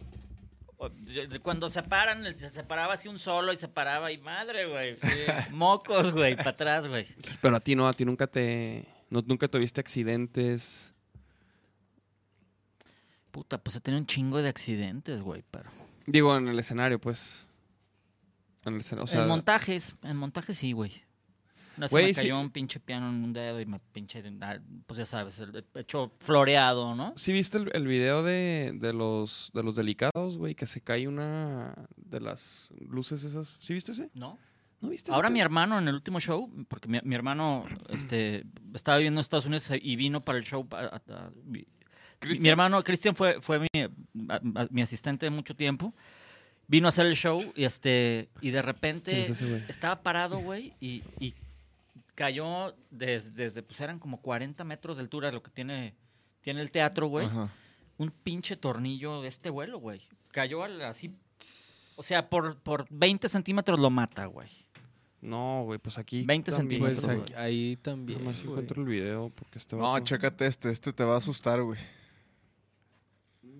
[1.41, 4.95] Cuando se paran, se paraba así un solo y se paraba y madre, güey.
[5.51, 7.05] Mocos, güey, para atrás, güey.
[7.41, 8.85] Pero a ti no, a ti nunca te.
[9.09, 10.93] no- nunca tuviste accidentes.
[13.31, 15.67] Puta, pues he tenido un chingo de accidentes, güey, pero...
[16.05, 17.47] Digo, en el escenario, pues.
[18.63, 19.05] En el escenario.
[19.05, 20.91] O sea, en montajes, en montajes sí, güey.
[21.77, 22.21] Vez se Güey, me sí.
[22.21, 25.65] cayó un pinche piano en un dedo y me pinche, ah, pues ya sabes, el
[25.75, 27.13] hecho floreado, ¿no?
[27.17, 30.53] ¿Sí viste el, el video de, de los de los delicados, güey?
[30.55, 33.57] Que se cae una de las luces esas.
[33.59, 34.09] ¿Sí viste ese?
[34.13, 34.37] ¿No?
[34.81, 38.43] ¿No viste ese Ahora mi hermano en el último show, porque mi, mi hermano este,
[38.73, 40.67] estaba viviendo en Estados Unidos y vino para el show.
[40.71, 41.65] a- a- a- mi-
[42.47, 43.67] hermano Cristian fue, fue mi,
[44.69, 45.93] mi asistente de mucho tiempo.
[46.67, 49.21] Vino a hacer el show y este y de repente
[49.67, 51.33] estaba parado, güey, y, y
[52.15, 55.95] cayó desde, desde, pues eran como 40 metros de altura lo que tiene,
[56.41, 57.25] tiene el teatro, güey.
[57.27, 57.49] Ajá.
[57.97, 60.01] Un pinche tornillo de este vuelo, güey.
[60.31, 61.15] Cayó al- así,
[61.97, 64.49] o sea, por, por 20 centímetros lo mata, güey.
[65.21, 66.23] No, güey, pues aquí.
[66.25, 68.19] 20 también, Pues centímetros, aquí- ahí también.
[68.19, 68.51] Nada más güey.
[68.51, 70.69] encuentro el video porque este No, vato- chécate este.
[70.69, 71.79] Este te va a asustar, güey.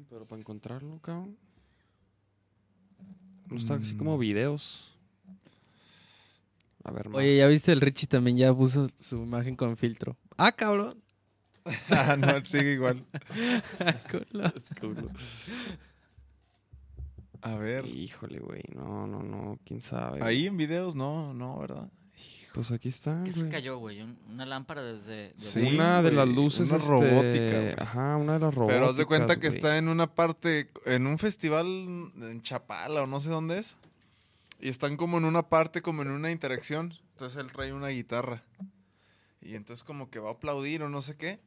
[0.09, 1.37] Pero para encontrarlo, cabrón.
[3.49, 4.92] No está así como videos.
[6.83, 7.17] A ver, más.
[7.17, 10.17] Oye, ya viste el Richie también ya puso su imagen con filtro.
[10.37, 11.01] Ah, cabrón.
[11.89, 13.05] Ah, no, sigue igual.
[14.11, 15.09] Culo.
[17.41, 17.85] A ver.
[17.85, 18.63] Híjole, güey.
[18.73, 19.59] No, no, no.
[19.65, 20.19] ¿Quién sabe?
[20.21, 21.89] Ahí en videos, no, no, ¿verdad?
[22.53, 24.01] Pues aquí está, ¿Qué se cayó, güey?
[24.01, 25.29] Un- Una lámpara desde...
[25.29, 25.61] de Sí.
[25.73, 26.69] Una de las luces.
[26.69, 27.73] una este, robótica, güey.
[27.79, 28.79] Ajá, una de las robóticas.
[28.79, 33.07] Pero haz de cuenta que está en una parte, en un festival en Chapala o
[33.07, 33.75] no sé dónde es.
[34.59, 36.93] Y están como en una parte, como en una interacción.
[37.11, 38.43] Entonces él trae una guitarra.
[39.41, 41.39] Y entonces como que va a aplaudir o no sé qué.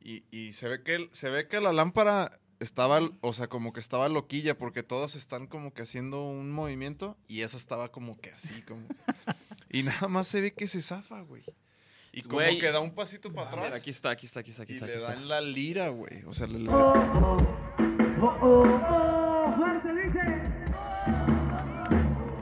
[0.00, 3.80] Y, y se ve que se ve que la lámpara estaba, o sea, como que
[3.80, 8.30] estaba loquilla porque todas están como que haciendo un movimiento y esa estaba como que
[8.30, 8.86] así, como.
[9.70, 11.42] y nada más se ve que se zafa, güey.
[12.12, 12.58] Y como Güey.
[12.58, 13.72] que da un pasito para Ah, atrás.
[13.74, 14.86] aquí está, aquí está, aquí está, aquí y está.
[14.86, 15.14] le Aquí está.
[15.14, 16.24] dan la lira, güey.
[16.24, 16.70] O sea, le, le-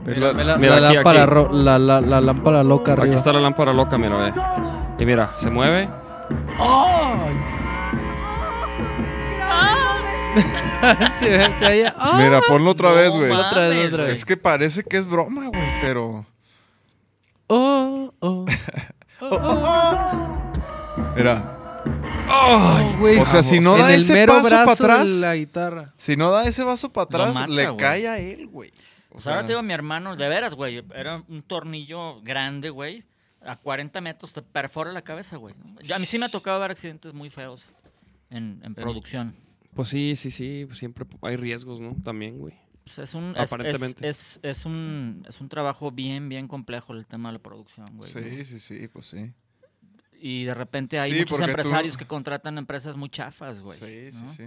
[0.06, 1.30] Mira, la- la, mira, la aquí, lámpara aquí.
[1.32, 3.06] ro- la, la, la lámpara loca arriba.
[3.06, 4.32] Aquí está la lámpara loca, mira, ve.
[4.98, 5.88] Y mira, se mueve.
[11.18, 12.18] se, se oye- ¡Ah!
[12.22, 13.30] Mira, ponlo otra vez, güey.
[13.30, 14.18] Otra vez, otra vez.
[14.18, 16.26] Es que parece que es broma, güey, pero.
[17.48, 18.44] Oh, oh.
[21.16, 21.52] Mira,
[22.28, 23.18] Oh, güey.
[23.18, 25.08] O sea, si no da ese paso brazo pa' atrás.
[25.08, 25.92] la guitarra.
[25.96, 28.72] si no da ese vaso para atrás, mata, le cae a él, güey.
[29.16, 30.84] O sea, ahora te digo, mi hermano, de veras, güey.
[30.94, 33.04] Era un tornillo grande, güey.
[33.40, 35.54] A 40 metros te perfora la cabeza, güey.
[35.94, 37.64] A mí sí me ha tocado ver accidentes muy feos
[38.30, 39.34] en, en producción.
[39.74, 40.64] Pues sí, sí, sí.
[40.66, 41.96] pues siempre hay riesgos, ¿no?
[42.02, 42.54] También, güey.
[42.84, 44.08] Pues es un, es, es, Aparentemente.
[44.08, 48.12] es, es un, es un trabajo bien, bien complejo el tema de la producción, güey.
[48.12, 48.20] ¿no?
[48.20, 49.32] sí, sí, sí, pues sí.
[50.20, 53.78] Y de repente hay Sí, muchos tú- empresarios que contratan empresas muy chafas, güey.
[53.78, 54.44] sí, sí, sí.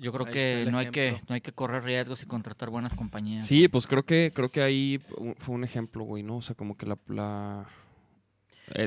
[0.00, 2.94] Yo creo Ahí que no hay que, no hay que correr riesgos y contratar buenas
[2.94, 3.46] compañías.
[3.46, 4.98] Sí, pues creo que creo que ahí
[5.36, 6.38] fue un ejemplo, güey, ¿no?
[6.38, 6.98] O sea, como que la...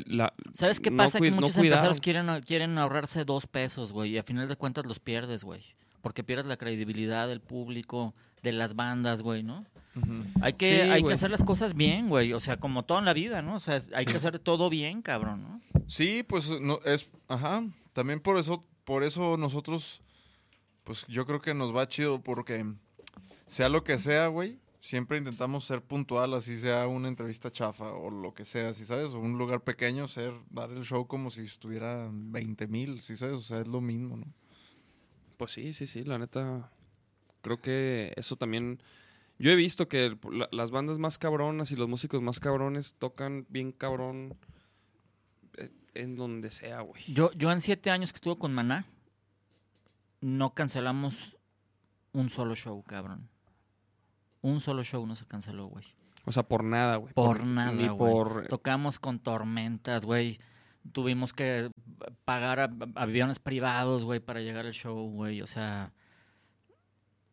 [0.05, 1.19] la, ¿Sabes qué pasa?
[1.19, 4.99] que muchos empresarios quieren, quieren ahorrarse dos pesos, güey, y a final de cuentas los
[4.99, 5.63] pierdes, güey.
[6.01, 9.65] Porque pierdes la credibilidad del público, de las bandas, güey, ¿no?
[10.41, 12.31] Hay que, Sí, hay que hacer las cosas bien, güey.
[12.33, 13.55] O sea, como todo en la vida, ¿no?
[13.55, 14.11] O sea, hay Sí.
[14.11, 15.61] que hacer todo bien, cabrón, ¿no?
[15.87, 17.09] Sí, pues no, es.
[17.27, 17.63] Ajá.
[17.91, 20.01] También por eso, por eso nosotros.
[20.89, 22.65] Pues yo creo que nos va chido porque.
[23.45, 24.57] Sea lo que sea, güey.
[24.79, 29.09] siempre intentamos ser puntual, así sea una entrevista chafa o lo que sea, si sabes,
[29.13, 33.35] o un lugar pequeño, ser, dar el show como si estuvieran 20 mil, si sabes,
[33.35, 34.25] o sea, es lo mismo, ¿no?
[35.37, 36.71] Pues sí, sí, sí, la neta.
[37.43, 38.81] Creo que eso también.
[39.37, 42.95] Yo he visto que el- la- las bandas más cabronas y los músicos más cabrones
[42.97, 44.35] tocan bien cabrón
[45.57, 47.03] eh, en donde sea, güey.
[47.13, 48.87] Yo, yo en siete años que estuve con Maná,
[50.21, 51.37] no cancelamos
[52.11, 53.29] un solo show, cabrón.
[54.41, 55.85] Un solo show no se canceló, güey.
[56.25, 57.13] O sea, por nada, güey.
[57.13, 58.11] Por nada, güey.
[58.11, 58.47] por.
[58.47, 60.39] Tocamos con tormentas, güey.
[60.93, 61.69] Tuvimos que
[62.25, 65.41] pagar a- aviones privados, güey, para llegar al show, güey.
[65.41, 65.91] O sea,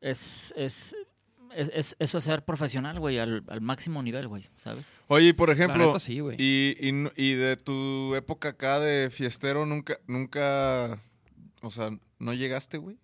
[0.00, 0.94] es, es,
[1.54, 4.94] es, es- eso es ser profesional, güey, al, al máximo nivel, güey, ¿sabes?
[5.08, 6.36] Oye, y por ejemplo, neta sí, güey.
[6.38, 11.00] y, y, y de tu época acá de fiestero, nunca, nunca,
[11.62, 12.97] o sea, ¿no llegaste, güey?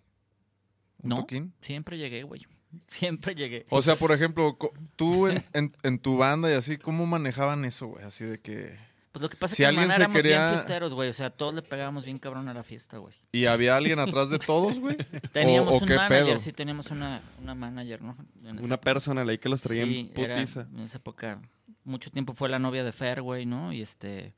[1.01, 1.15] ¿Un No.
[1.17, 1.53] toquín?
[1.61, 2.45] Siempre llegué, güey.
[2.87, 3.65] Siempre llegué.
[3.69, 4.57] O sea, por ejemplo,
[4.95, 8.03] tú en, en- en tu banda y así, ¿cómo manejaban eso, güey?
[8.05, 8.77] Así de que...
[9.11, 11.07] Pues lo que pasa si es que en alguien éramos quería- bien fiesteros, güey.
[11.09, 13.13] O sea, todos le pegábamos bien cabrón a la fiesta, güey.
[13.31, 14.97] ¿Y había alguien atrás de todos, güey?
[15.31, 16.37] Teníamos o un qué manager, pedo?
[16.39, 18.17] sí, teníamos una, una manager, ¿no?
[18.43, 20.61] Una persona ahí que los traía Sí, en era- putiza.
[20.73, 21.39] en esa época,
[21.83, 23.71] mucho tiempo fue la novia de Fer, güey, ¿no?
[23.71, 24.33] Y este.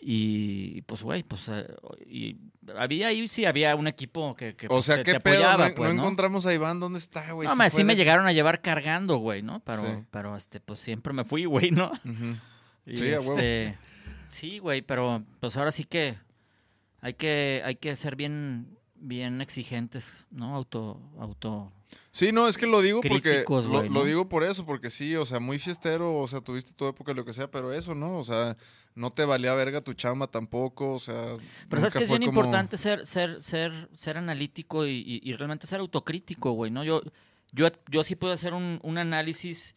[0.00, 1.48] Y pues, güey, pues.
[1.48, 1.66] eh,
[2.06, 2.36] y
[2.76, 4.54] había ahí, sí, había un equipo que.
[4.54, 5.34] que, O pues, sea, te- ¿qué te pedo?
[5.38, 6.02] apoyaba, no, pues, no ¿no?
[6.02, 7.48] encontramos a Iván, ¿dónde está, güey?
[7.48, 9.60] No, fue sí me llegaron a llevar cargando, güey, ¿no?
[9.64, 10.04] Pero, Sí.
[10.10, 11.90] pero este, pues siempre me fui, güey, ¿no?
[12.04, 12.36] Ujú.
[12.86, 13.76] Y, Sí, este,
[14.28, 16.16] sí, güey, pero pues ahora sí que
[17.00, 20.54] hay que, hay que ser bien, bien exigentes, ¿no?
[20.54, 21.70] Auto, auto.
[22.12, 23.44] Sí, no, es que lo digo porque
[23.90, 27.14] lo, digo por eso, porque sí, o sea, muy fiestero, o sea, tuviste tu época
[27.14, 28.18] lo que sea, pero eso, ¿no?
[28.18, 28.56] O sea,
[28.98, 31.36] no te valía verga tu chamba tampoco, o sea,
[31.68, 35.32] Pero sabes que es bien como- importante ser, ser, ser, ser analítico y, y- y
[35.34, 36.84] realmente ser autocrítico, güey, ¿no?
[36.84, 37.02] Yo,
[37.52, 39.74] yo, yo sí puedo hacer un, un análisis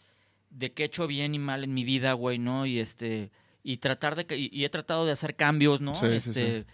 [0.49, 2.65] de qué he hecho bien y mal en mi vida, güey, ¿no?
[2.65, 3.31] Y este,
[3.63, 5.95] y tratar de que, y, y he tratado de hacer cambios, ¿no?
[5.95, 6.65] Sí, sí, este,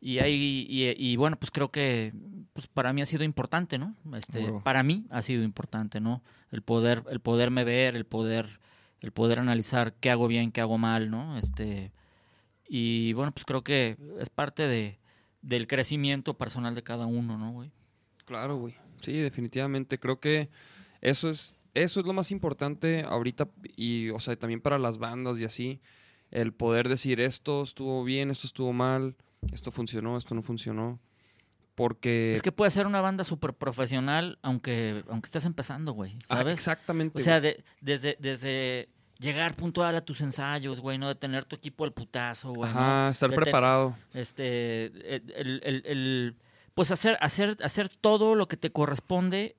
[0.00, 2.12] y ahí, y, y bueno, pues creo que
[2.54, 3.94] pues para mí ha sido importante, ¿no?
[4.16, 6.22] Este, para mí ha sido importante, ¿no?
[6.50, 8.58] El poder, el poderme ver, el poder,
[9.02, 11.36] el poder analizar qué hago bien, qué hago mal, ¿no?
[11.36, 11.92] Este,
[12.68, 14.98] y bueno, pues creo que es parte de,
[15.42, 17.72] del crecimiento personal de cada uno, ¿no, güey?
[18.24, 18.74] Claro, güey.
[19.00, 19.98] Sí, definitivamente.
[19.98, 20.48] Creo que
[21.00, 25.40] eso es, eso es lo más importante ahorita y, o sea, también para las bandas
[25.40, 25.80] y así.
[26.30, 29.16] El poder decir esto estuvo bien, esto estuvo mal,
[29.52, 31.00] esto funcionó, esto no funcionó.
[31.74, 32.32] Porque...
[32.34, 36.54] Es que puede ser una banda súper profesional, aunque, aunque estés empezando, güey, Ah, ¿sabes?
[36.54, 37.18] exactamente.
[37.18, 38.88] o sea, de- desde, desde
[39.18, 41.08] llegar puntual a tus ensayos, güey, ¿no?
[41.08, 42.78] De tener tu equipo al putazo, güey, ¿no?
[42.78, 43.96] Ajá, estar de ten- preparado.
[44.12, 46.36] Este, el, el- el- el-
[46.74, 49.56] pues hacer, hacer, hacer todo lo que te corresponde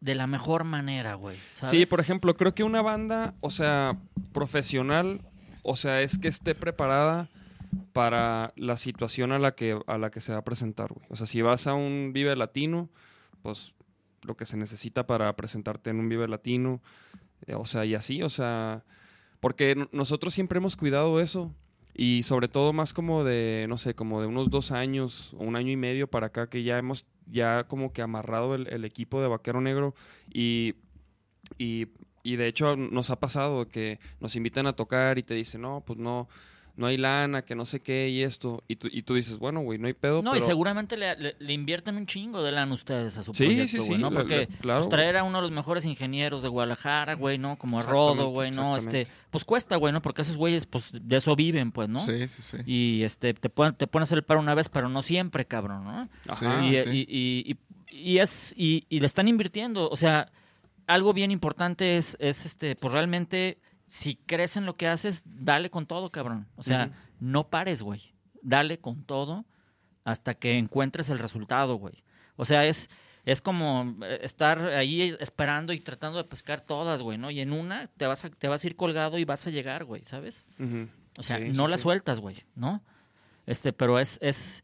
[0.00, 1.70] de la mejor manera, güey, ¿sabes?
[1.70, 3.96] Sí, por ejemplo, creo que una banda, o sea,
[4.32, 5.20] profesional,
[5.62, 7.28] o sea, es que esté preparada
[7.92, 11.06] para la situación a la que, a la que se va a presentar, güey.
[11.10, 12.88] O sea, si vas a un Vive Latino,
[13.42, 13.74] pues
[14.22, 16.82] lo que se necesita para presentarte en un Vive Latino,
[17.46, 18.84] eh, o sea, y así, o sea,
[19.40, 21.54] porque nosotros siempre hemos cuidado eso.
[21.98, 25.56] Y sobre todo más como de, no sé, como de unos dos años o un
[25.56, 29.22] año y medio para acá que ya hemos ya como que amarrado el, el equipo
[29.22, 29.94] de Vaquero Negro
[30.30, 30.74] y,
[31.56, 31.88] y,
[32.22, 35.82] y de hecho nos ha pasado que nos invitan a tocar y te dicen, no,
[35.86, 36.28] pues no,
[36.76, 38.62] no hay lana, que no sé qué y esto.
[38.68, 40.22] Y tú, y tú dices, bueno, güey, no hay pedo.
[40.22, 43.44] No, y seguramente le, le- le invierten un chingo de lana ustedes a su Sí,
[43.44, 44.10] proyecto, sí, sí, güey, ¿no?
[44.12, 47.56] Porque la- claro, pues, traer a uno de los mejores ingenieros de Guadalajara, güey, ¿no?
[47.56, 48.76] Como a Rodo, güey, ¿no?
[48.76, 50.02] Este, pues cuesta, güey, ¿no?
[50.02, 52.04] Porque esos güeyes, pues, de eso viven, pues, ¿no?
[52.04, 52.56] Sí, sí, sí.
[52.66, 55.84] Y este, te pueden, te pueden hacer el paro una vez, pero no siempre, cabrón,
[55.84, 56.08] ¿no?
[56.28, 56.62] Ajá.
[56.62, 56.90] Sí, y, sí.
[56.90, 57.56] y- y- y-
[58.14, 59.88] y es, y, y le están invirtiendo.
[59.88, 60.30] O sea,
[60.86, 65.70] algo bien importante es, es este, pues realmente, si crees en lo que haces, dale
[65.70, 66.48] con todo, cabrón.
[66.56, 66.90] O sea,
[67.20, 68.14] no pares, güey.
[68.42, 69.44] Dale con todo
[70.04, 72.04] hasta que encuentres el resultado, güey.
[72.36, 72.88] O sea, es,
[73.24, 77.30] es como eh, estar ahí esperando y tratando de pescar todas, güey, ¿no?
[77.30, 79.84] Y en una te vas a, te vas a ir colgado y vas a llegar,
[79.84, 80.44] güey, ¿sabes?
[81.16, 81.82] O sea, Sí, no sí, la sí.
[81.82, 82.82] sueltas, güey, ¿no?
[83.46, 84.62] Este, pero es, es,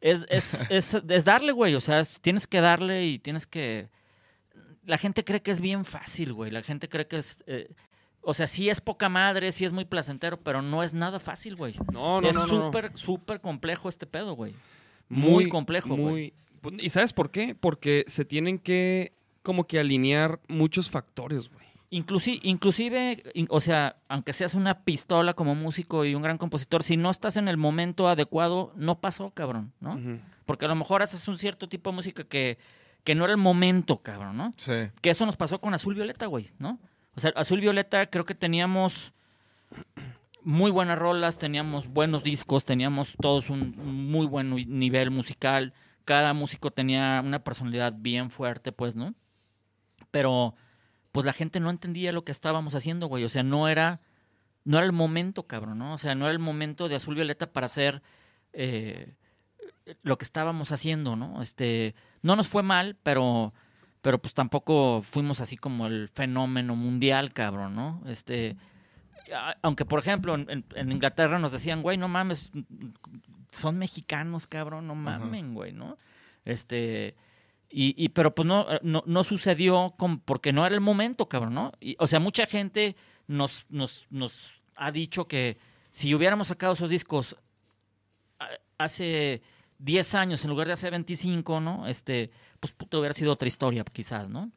[0.00, 1.74] es, es, es, es darle, güey.
[1.74, 3.90] O sea, es- tienes que darle y tienes que.
[4.86, 6.50] La gente cree que es bien fácil, güey.
[6.50, 7.44] La gente cree que es.
[7.46, 7.70] eh,
[8.22, 11.56] o sea, sí es poca madre, sí es muy placentero, pero no es nada fácil,
[11.56, 11.74] güey.
[11.92, 12.64] No, no, es no, no, no.
[12.66, 14.54] súper, súper complejo este pedo, güey.
[15.08, 16.32] Muy, complejo, güey.
[16.62, 17.54] muy- ¿Y sabes por qué?
[17.58, 21.60] Porque se tienen que como que alinear muchos factores, güey.
[21.92, 26.84] Inclusive, inclusive, in- o sea, aunque seas una pistola como músico y un gran compositor,
[26.84, 29.98] si no estás en el momento adecuado, no pasó, cabrón, ¿no?
[30.46, 32.58] Porque a lo mejor haces un cierto tipo de música que,
[33.02, 34.50] que no era el momento, cabrón, ¿no?
[34.56, 34.72] Sí.
[35.00, 36.78] Que eso nos pasó con Azul Violeta, güey, ¿no?
[37.16, 39.12] O sea, Azul Violeta creo que teníamos
[40.42, 45.74] muy buenas rolas, teníamos buenos discos, teníamos todos un muy buen ni- nivel musical.
[46.04, 49.14] Cada músico tenía una personalidad bien fuerte, pues, ¿no?
[50.10, 50.54] Pero,
[51.12, 53.24] pues la gente no entendía lo que estábamos haciendo, güey.
[53.24, 54.00] O sea, no era,
[54.64, 55.92] no era el momento, cabrón, ¿no?
[55.94, 58.02] O sea, no era el momento de Azul Violeta para hacer
[58.52, 59.14] eh,
[60.02, 61.42] lo que estábamos haciendo, ¿no?
[61.42, 63.52] Este, no nos fue mal, pero,
[64.02, 68.02] pero pues tampoco fuimos así como el fenómeno mundial, cabrón, ¿no?
[68.06, 68.56] Este,
[69.62, 72.52] aunque por ejemplo en, Inglaterra nos decían, güey, no mames,
[73.50, 75.98] son mexicanos, cabrón, no mamen, güey, ¿no?
[76.44, 77.14] Este,
[77.68, 81.54] y, y pero pues no, no, no sucedió con, porque no era el momento, cabrón,
[81.54, 81.72] ¿no?
[81.80, 82.96] Y, o sea, mucha gente
[83.26, 85.58] nos, nos, nos ha dicho que
[85.90, 87.36] si hubiéramos sacado esos discos
[88.78, 89.42] hace
[89.78, 91.86] 10 años en lugar de hace 25, ¿no?
[91.86, 92.30] Este,
[92.60, 94.50] pues puta, hubiera sido otra historia, quizás, ¿no?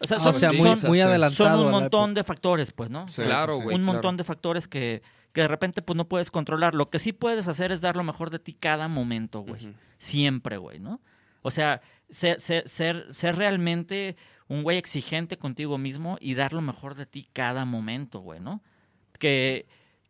[0.00, 1.56] O sea, Ah, son, o sea, sí, muy, son- adelantado.
[1.56, 3.06] son un montón de factores, pues, ¿no?
[3.08, 3.64] Sí, Claro, sí, sí.
[3.64, 3.76] güey.
[3.76, 3.92] un claro.
[3.94, 5.02] montón de factores que,
[5.32, 6.74] que de repente pues no puedes controlar.
[6.74, 9.74] Lo que sí puedes hacer es dar lo mejor de ti cada momento, güey.
[9.98, 11.00] Siempre, güey, ¿no?
[11.42, 11.80] O sea,
[12.10, 14.16] ser, ser, ser, ser realmente
[14.48, 18.60] un güey exigente contigo mismo y dar lo mejor de ti cada momento, güey, ¿no?
[19.18, 19.66] Que,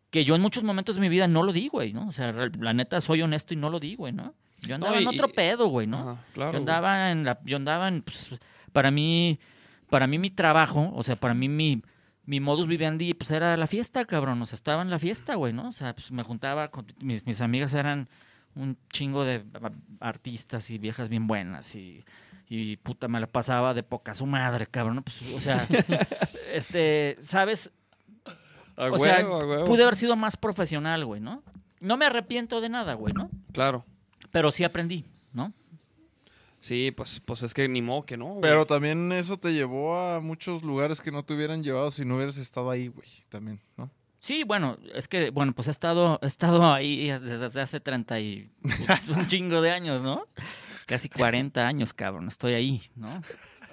[0.09, 2.07] que yo en muchos momentos de mi vida no lo di, güey, ¿no?
[2.07, 4.33] O sea, la neta soy honesto y no lo di, güey, ¿no?
[4.67, 5.97] Yo andaba y- en otro pedo, güey, ¿no?
[6.11, 6.51] Ajá, claro.
[6.51, 6.61] yo güey.
[6.61, 8.35] andaba en la, yo andaba en, pues,
[8.71, 9.39] para mí,
[9.89, 11.83] para mí mi trabajo, o sea, para mí mi,
[12.25, 15.53] mi modus vivendi, pues era la fiesta, cabrón, o sea, estaba en la fiesta, güey,
[15.53, 15.67] ¿no?
[15.67, 18.07] O sea, pues me juntaba con, mis, mis amigas eran
[18.55, 19.43] un chingo de
[19.99, 22.05] artistas y viejas bien buenas y,
[22.47, 25.03] y puta, me la pasaba de poca su madre, cabrón.
[25.03, 25.65] Pues, o sea,
[26.53, 27.71] este, ¿sabes?
[28.77, 29.65] A o sea, huevo, a huevo.
[29.65, 31.43] pude haber sido más profesional, güey, ¿no?
[31.79, 33.29] No me arrepiento de nada, güey, ¿no?
[33.51, 33.85] Claro.
[34.33, 35.53] Pero sí aprendí, ¿no?
[36.59, 38.25] Sí, pues, pues es que ni modo que no.
[38.25, 38.41] güey.
[38.41, 42.15] Pero también eso te llevó a muchos lugares que no te hubieran llevado si no
[42.15, 43.07] hubieras estado ahí, güey.
[43.29, 43.91] También, ¿no?
[44.19, 48.49] Sí, bueno, es que, bueno, pues he estado, he estado ahí desde hace 30 y
[49.15, 50.25] un chingo de años, ¿no?
[50.87, 53.09] Casi 40 años, cabrón, estoy ahí, ¿no?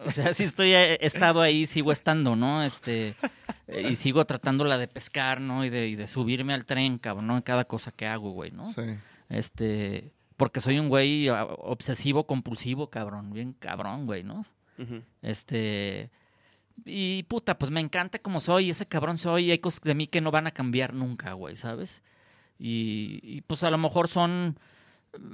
[0.04, 2.62] O sea, sí estoy, he estado ahí, sigo estando, ¿no?
[2.62, 3.14] Este,
[3.88, 5.64] y sigo tratándola de pescar, ¿no?
[5.64, 7.36] Y de, y de subirme al tren, cabrón, ¿no?
[7.36, 8.64] En cada cosa que hago, güey, ¿no?
[8.64, 8.82] Sí.
[9.28, 14.46] Este, porque soy un güey ah, obsesivo, compulsivo, cabrón, bien cabrón, güey, ¿no?
[15.20, 16.10] Este.
[16.86, 20.06] Y puta, pues me encanta como soy, ese cabrón soy, y hay cosas de mí
[20.06, 22.02] que no van a cambiar nunca, güey, ¿sabes?
[22.58, 24.58] Y, y, pues a lo mejor son.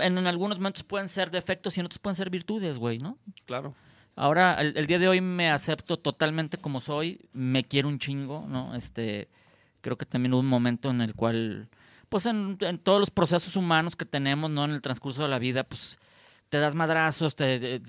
[0.01, 3.17] En, en algunos momentos pueden ser defectos y en otros pueden ser virtudes, güey, ¿no?
[3.45, 3.77] Claro.
[4.17, 8.45] Ahora, el, el día de hoy me acepto totalmente como soy, me quiero un chingo,
[8.49, 8.75] ¿no?
[8.75, 9.29] Este,
[9.83, 11.69] creo que también hubo un momento en el cual,
[12.09, 14.65] pues en, todos los procesos humanos que tenemos, ¿no?
[14.65, 15.99] En el transcurso de la vida, pues
[16.49, 17.81] te das madrazos, te,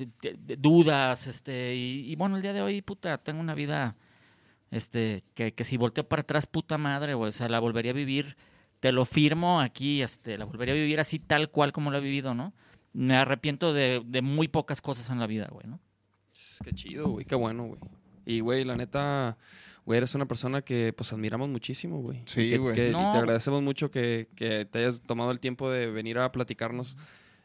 [0.57, 3.95] dudas, este, y, y bueno, el día de hoy, puta, tengo una vida,
[4.71, 8.37] este, que, que si volteo para atrás, puta madre, o sea, la volvería a vivir,
[8.79, 12.01] te lo firmo aquí, este, la volvería a vivir así tal cual como la he
[12.01, 12.53] vivido, ¿no?
[12.93, 15.79] Me arrepiento de, de muy pocas cosas en la vida, güey, ¿no?
[16.63, 17.25] Qué chido, güey.
[17.25, 17.79] Qué bueno, güey.
[18.27, 19.37] Y, güey, la neta,
[19.85, 22.21] güey, eres una persona que, pues, admiramos muchísimo, güey.
[22.25, 22.91] Sí, güey.
[22.91, 23.13] No.
[23.13, 26.97] te agradecemos mucho que, que te hayas tomado el tiempo de venir a platicarnos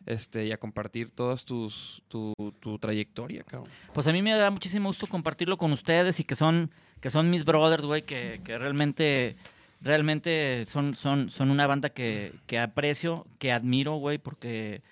[0.06, 3.70] este, y a compartir todas tus, tu, tu trayectoria, cabrón.
[3.94, 7.30] Pues a mí me da muchísimo gusto compartirlo con ustedes y que son, que son
[7.30, 9.36] mis brothers, güey, que, que realmente,
[9.80, 14.82] realmente son, son, son una banda que, que aprecio, que admiro, güey, porque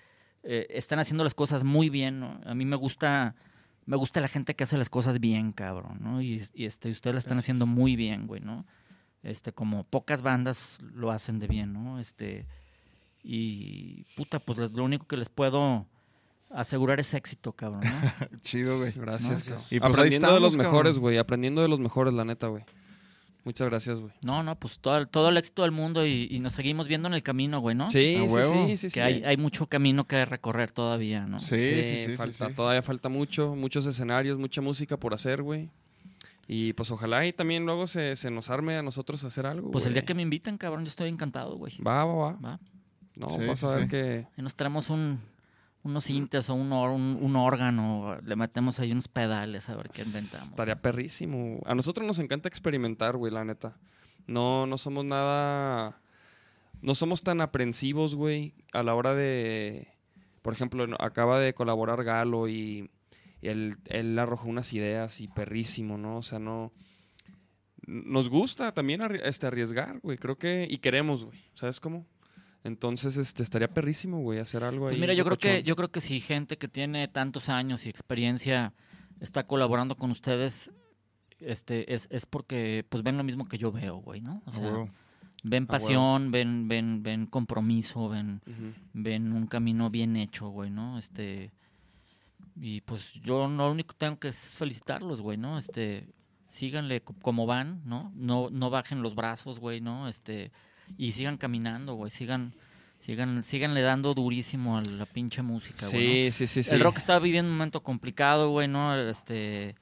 [0.43, 2.39] eh, están haciendo las cosas muy bien, ¿no?
[2.45, 3.35] A mí me gusta,
[3.91, 6.21] me gusta la gente que hace las cosas bien, cabrón, ¿no?
[6.21, 8.65] Y, y este, y ustedes la están haciendo muy bien, güey, ¿no?
[9.21, 11.99] Este, como pocas bandas lo hacen de bien, ¿no?
[11.99, 12.45] Este,
[13.21, 15.85] y puta, pues les- lo único que les puedo
[16.51, 18.39] asegurar es éxito, cabrón, ¿no?
[18.41, 18.93] Chido, güey.
[18.93, 19.55] Gracias, No.
[19.71, 21.17] Y pues aprendiendo de los mejores, güey.
[21.17, 22.63] Aprendiendo de los mejores, la neta, güey.
[23.43, 24.13] Muchas gracias, güey.
[24.21, 27.07] No, no, pues todo, el- todo el éxito del mundo y, y nos seguimos viendo
[27.07, 27.89] en el camino, güey, ¿no?
[27.89, 28.99] Sí, A sí, sí, sí, Que sí.
[28.99, 31.39] hay, hay mucho camino que recorrer todavía, ¿no?
[31.39, 32.53] Sí, sí, sí, sí, falta, sí.
[32.53, 35.69] Todavía falta mucho, muchos escenarios, mucha música por hacer, güey.
[36.47, 39.71] Y pues ojalá y también luego se, se nos arme a nosotros hacer algo.
[39.71, 41.73] Pues el día que me inviten, cabrón, yo estoy encantado, güey.
[41.85, 42.31] Va, va, va.
[42.33, 42.59] Va.
[43.15, 44.27] No, sí, a ver que.
[44.37, 45.19] Y nos traemos un,
[45.83, 49.89] unos sintes o un, or- un, un órgano, le metemos ahí unos pedales a ver
[49.89, 50.49] qué inventamos.
[50.49, 51.59] Estaría perrísimo.
[51.65, 53.77] A nosotros nos encanta experimentar, güey, la neta.
[54.27, 55.99] No, no somos nada.
[56.81, 59.87] No somos tan aprensivos, güey, a la hora de.
[60.41, 62.89] Por ejemplo, no- acaba de colaborar Galo y,
[63.41, 66.17] y él, él arrojó unas ideas y perrísimo, ¿no?
[66.17, 66.71] O sea, no.
[67.87, 70.17] Nos gusta también este, arriesgar, güey.
[70.17, 70.67] Creo que.
[70.69, 71.39] Y queremos, güey.
[71.55, 72.05] ¿Sabes cómo?
[72.63, 74.91] Entonces, este, estaría perrísimo, güey, hacer algo ahí.
[74.91, 77.89] Pues mira, yo creo que yo creo que si gente que tiene tantos años y
[77.89, 78.73] experiencia
[79.19, 80.71] está colaborando con ustedes,
[81.39, 84.43] este, es, es porque pues ven lo mismo que yo veo, güey, ¿no?
[84.45, 84.71] O sea,
[85.43, 88.41] ven pasión, ven, ven, ven compromiso, ven,
[88.93, 90.99] ven un camino bien hecho, güey, ¿no?
[90.99, 91.51] Este
[92.59, 95.57] y pues yo no lo único que tengo que es felicitarlos, güey, ¿no?
[95.57, 96.13] Este
[96.47, 98.11] síganle co- como van, ¿no?
[98.15, 100.07] No no bajen los brazos, güey, ¿no?
[100.07, 100.51] Este
[100.97, 102.53] y sigan caminando, güey, sigan
[102.99, 105.93] sigan síganle dando durísimo a la pinche música, güey.
[105.93, 106.09] ¿no?
[106.09, 106.75] Sí, sí, sí, sí.
[106.75, 108.95] El rock está viviendo un momento complicado, güey, ¿no?
[108.95, 109.75] Este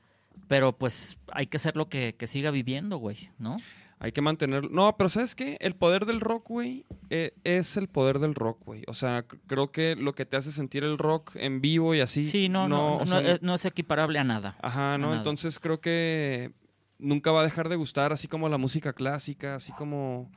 [0.48, 3.58] pero pues hay que hacer lo que, que siga viviendo, güey, ¿no?
[4.02, 4.72] Hay que mantener.
[4.72, 5.58] No, pero ¿sabes qué?
[5.60, 8.84] El poder del rock, güey, eh, es el poder del rock, güey.
[8.88, 12.24] O sea, creo que lo que te hace sentir el rock en vivo y así.
[12.24, 14.58] Sí, no, no, o no, sea, es, no es equiparable a nada.
[14.62, 15.08] Ajá, ¿no?
[15.08, 15.18] nada.
[15.18, 16.54] Entonces creo que
[16.98, 20.32] nunca va a dejar de gustar, así como la música clásica, así como,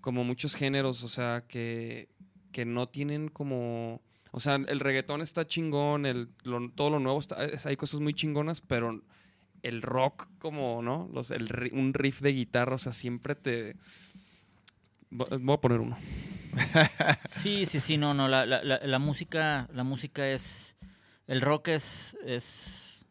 [0.00, 2.08] como muchos géneros, o sea, que,
[2.52, 4.00] que no tienen como...
[4.30, 8.00] O sea, el reggaetón está chingón, el, lo- todo lo nuevo, está, es- hay cosas
[8.00, 9.02] muy chingonas, pero
[9.62, 11.08] el rock como, ¿no?
[11.12, 13.74] Los, el, un riff de guitarra, o sea, siempre te...
[15.10, 15.96] Vo- Voy a poner uno.
[17.28, 20.76] Sí, sí, sí, no, no, la, la, la, música, la música es,
[21.26, 23.04] el rock es, es,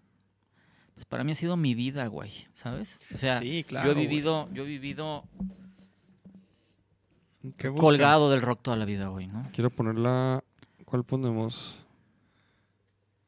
[0.96, 2.98] pues para mí ha sido mi vida, güey, ¿sabes?
[3.14, 4.08] O sea, Sí, claro, yo he güey.
[4.08, 5.24] vivido, yo he vivido
[7.78, 9.46] Colgado del rock toda la vida, güey, ¿no?
[9.54, 10.44] Quiero ponerla...
[10.86, 11.84] ¿Cuál ponemos?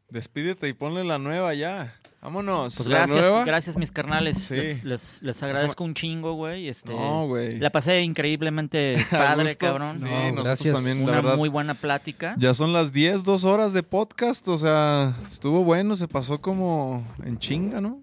[0.09, 1.93] Despídete y ponle la nueva ya.
[2.21, 2.75] Vámonos.
[2.75, 3.45] Pues ¿La gracias, nueva?
[3.45, 4.55] gracias mis carnales, Sí.
[4.55, 7.59] les, les, les agradezco un chingo, güey, este, no, güey.
[7.59, 9.97] la pasé increíblemente padre, cabrón.
[9.99, 10.73] Sí, No, gracias.
[10.73, 11.37] también, la Una verdad.
[11.37, 12.35] muy buena plática.
[12.37, 14.47] Ya son las 10, dos horas de podcast.
[14.47, 18.01] O sea, estuvo bueno, se pasó como en chinga, ¿no?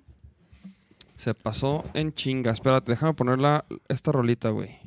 [1.14, 2.52] Se pasó en chinga.
[2.52, 4.78] Espérate, déjame ponerla esta rolita, güey.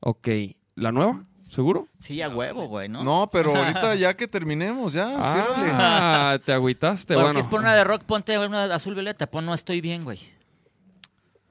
[0.00, 0.28] Ok.
[0.74, 1.24] ¿La nueva?
[1.48, 1.86] ¿Seguro?
[1.98, 3.04] Sí, a huevo, güey, ¿no?
[3.04, 5.70] No, pero ahorita ya que terminemos, ya, ciérrale.
[5.72, 7.34] Ah, te agüitaste, Bueno, bueno.
[7.34, 8.02] ¿quieres poner una de rock?
[8.04, 9.30] Ponte una de azul violeta.
[9.30, 10.18] Pon No estoy bien, güey.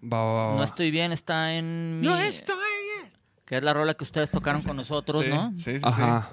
[0.04, 0.56] Va, va, va, va.
[0.58, 2.08] No estoy bien está en mi...
[2.08, 2.56] No estoy
[3.00, 3.14] bien.
[3.46, 5.52] Que es la rola que ustedes tocaron con nosotros, Sí, ¿no?
[5.56, 5.82] sí, sí, sí.
[5.84, 6.30] Ajá.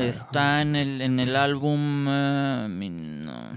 [0.00, 2.06] Está en el, en el álbum...
[2.08, 3.56] eh, mi- no.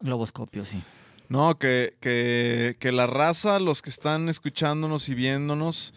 [0.00, 0.82] Globoscopio, sí.
[1.28, 5.92] No, que, que, que la raza, los que están escuchándonos y viéndonos,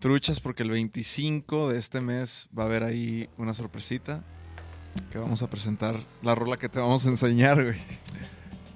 [0.00, 4.22] truchas, porque el 25 de este mes va a haber ahí una sorpresita.
[5.10, 7.78] Que vamos a presentar la rola que te vamos a enseñar, güey.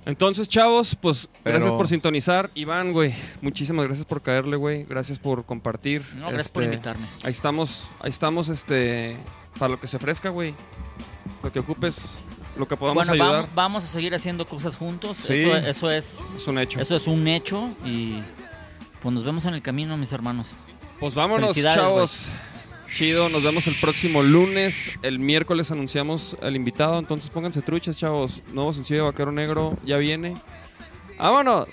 [0.05, 2.51] Entonces, chavos, pues gracias por sintonizar.
[2.55, 4.85] Iván, güey, muchísimas gracias por caerle, güey.
[4.85, 6.03] Gracias por compartir.
[6.15, 7.07] No, gracias por Este, invitarme.
[7.25, 9.16] Ahí estamos, ahí estamos, este,
[9.59, 10.55] para lo que se ofrezca, güey.
[11.43, 12.15] Lo que ocupes,
[12.59, 15.17] lo que podamos Bueno, ayudar, vamos, vamos a seguir haciendo cosas juntos.
[15.21, 15.43] Sí.
[15.45, 16.81] Eso, eso es es un hecho.
[16.81, 18.21] eso es un hecho y
[19.01, 20.49] pues nos vemos en el camino, mis hermanos.
[20.99, 22.29] Pues vámonos, chavos.
[22.93, 24.93] Chido, nos vemos el próximo lunes.
[25.03, 28.43] El miércoles anunciamos al invitado, entonces pónganse truchas, chavos.
[28.53, 30.37] Nuevo sencillo de Vaquero Negro ya viene.
[31.19, 31.69] ¡Vámonos!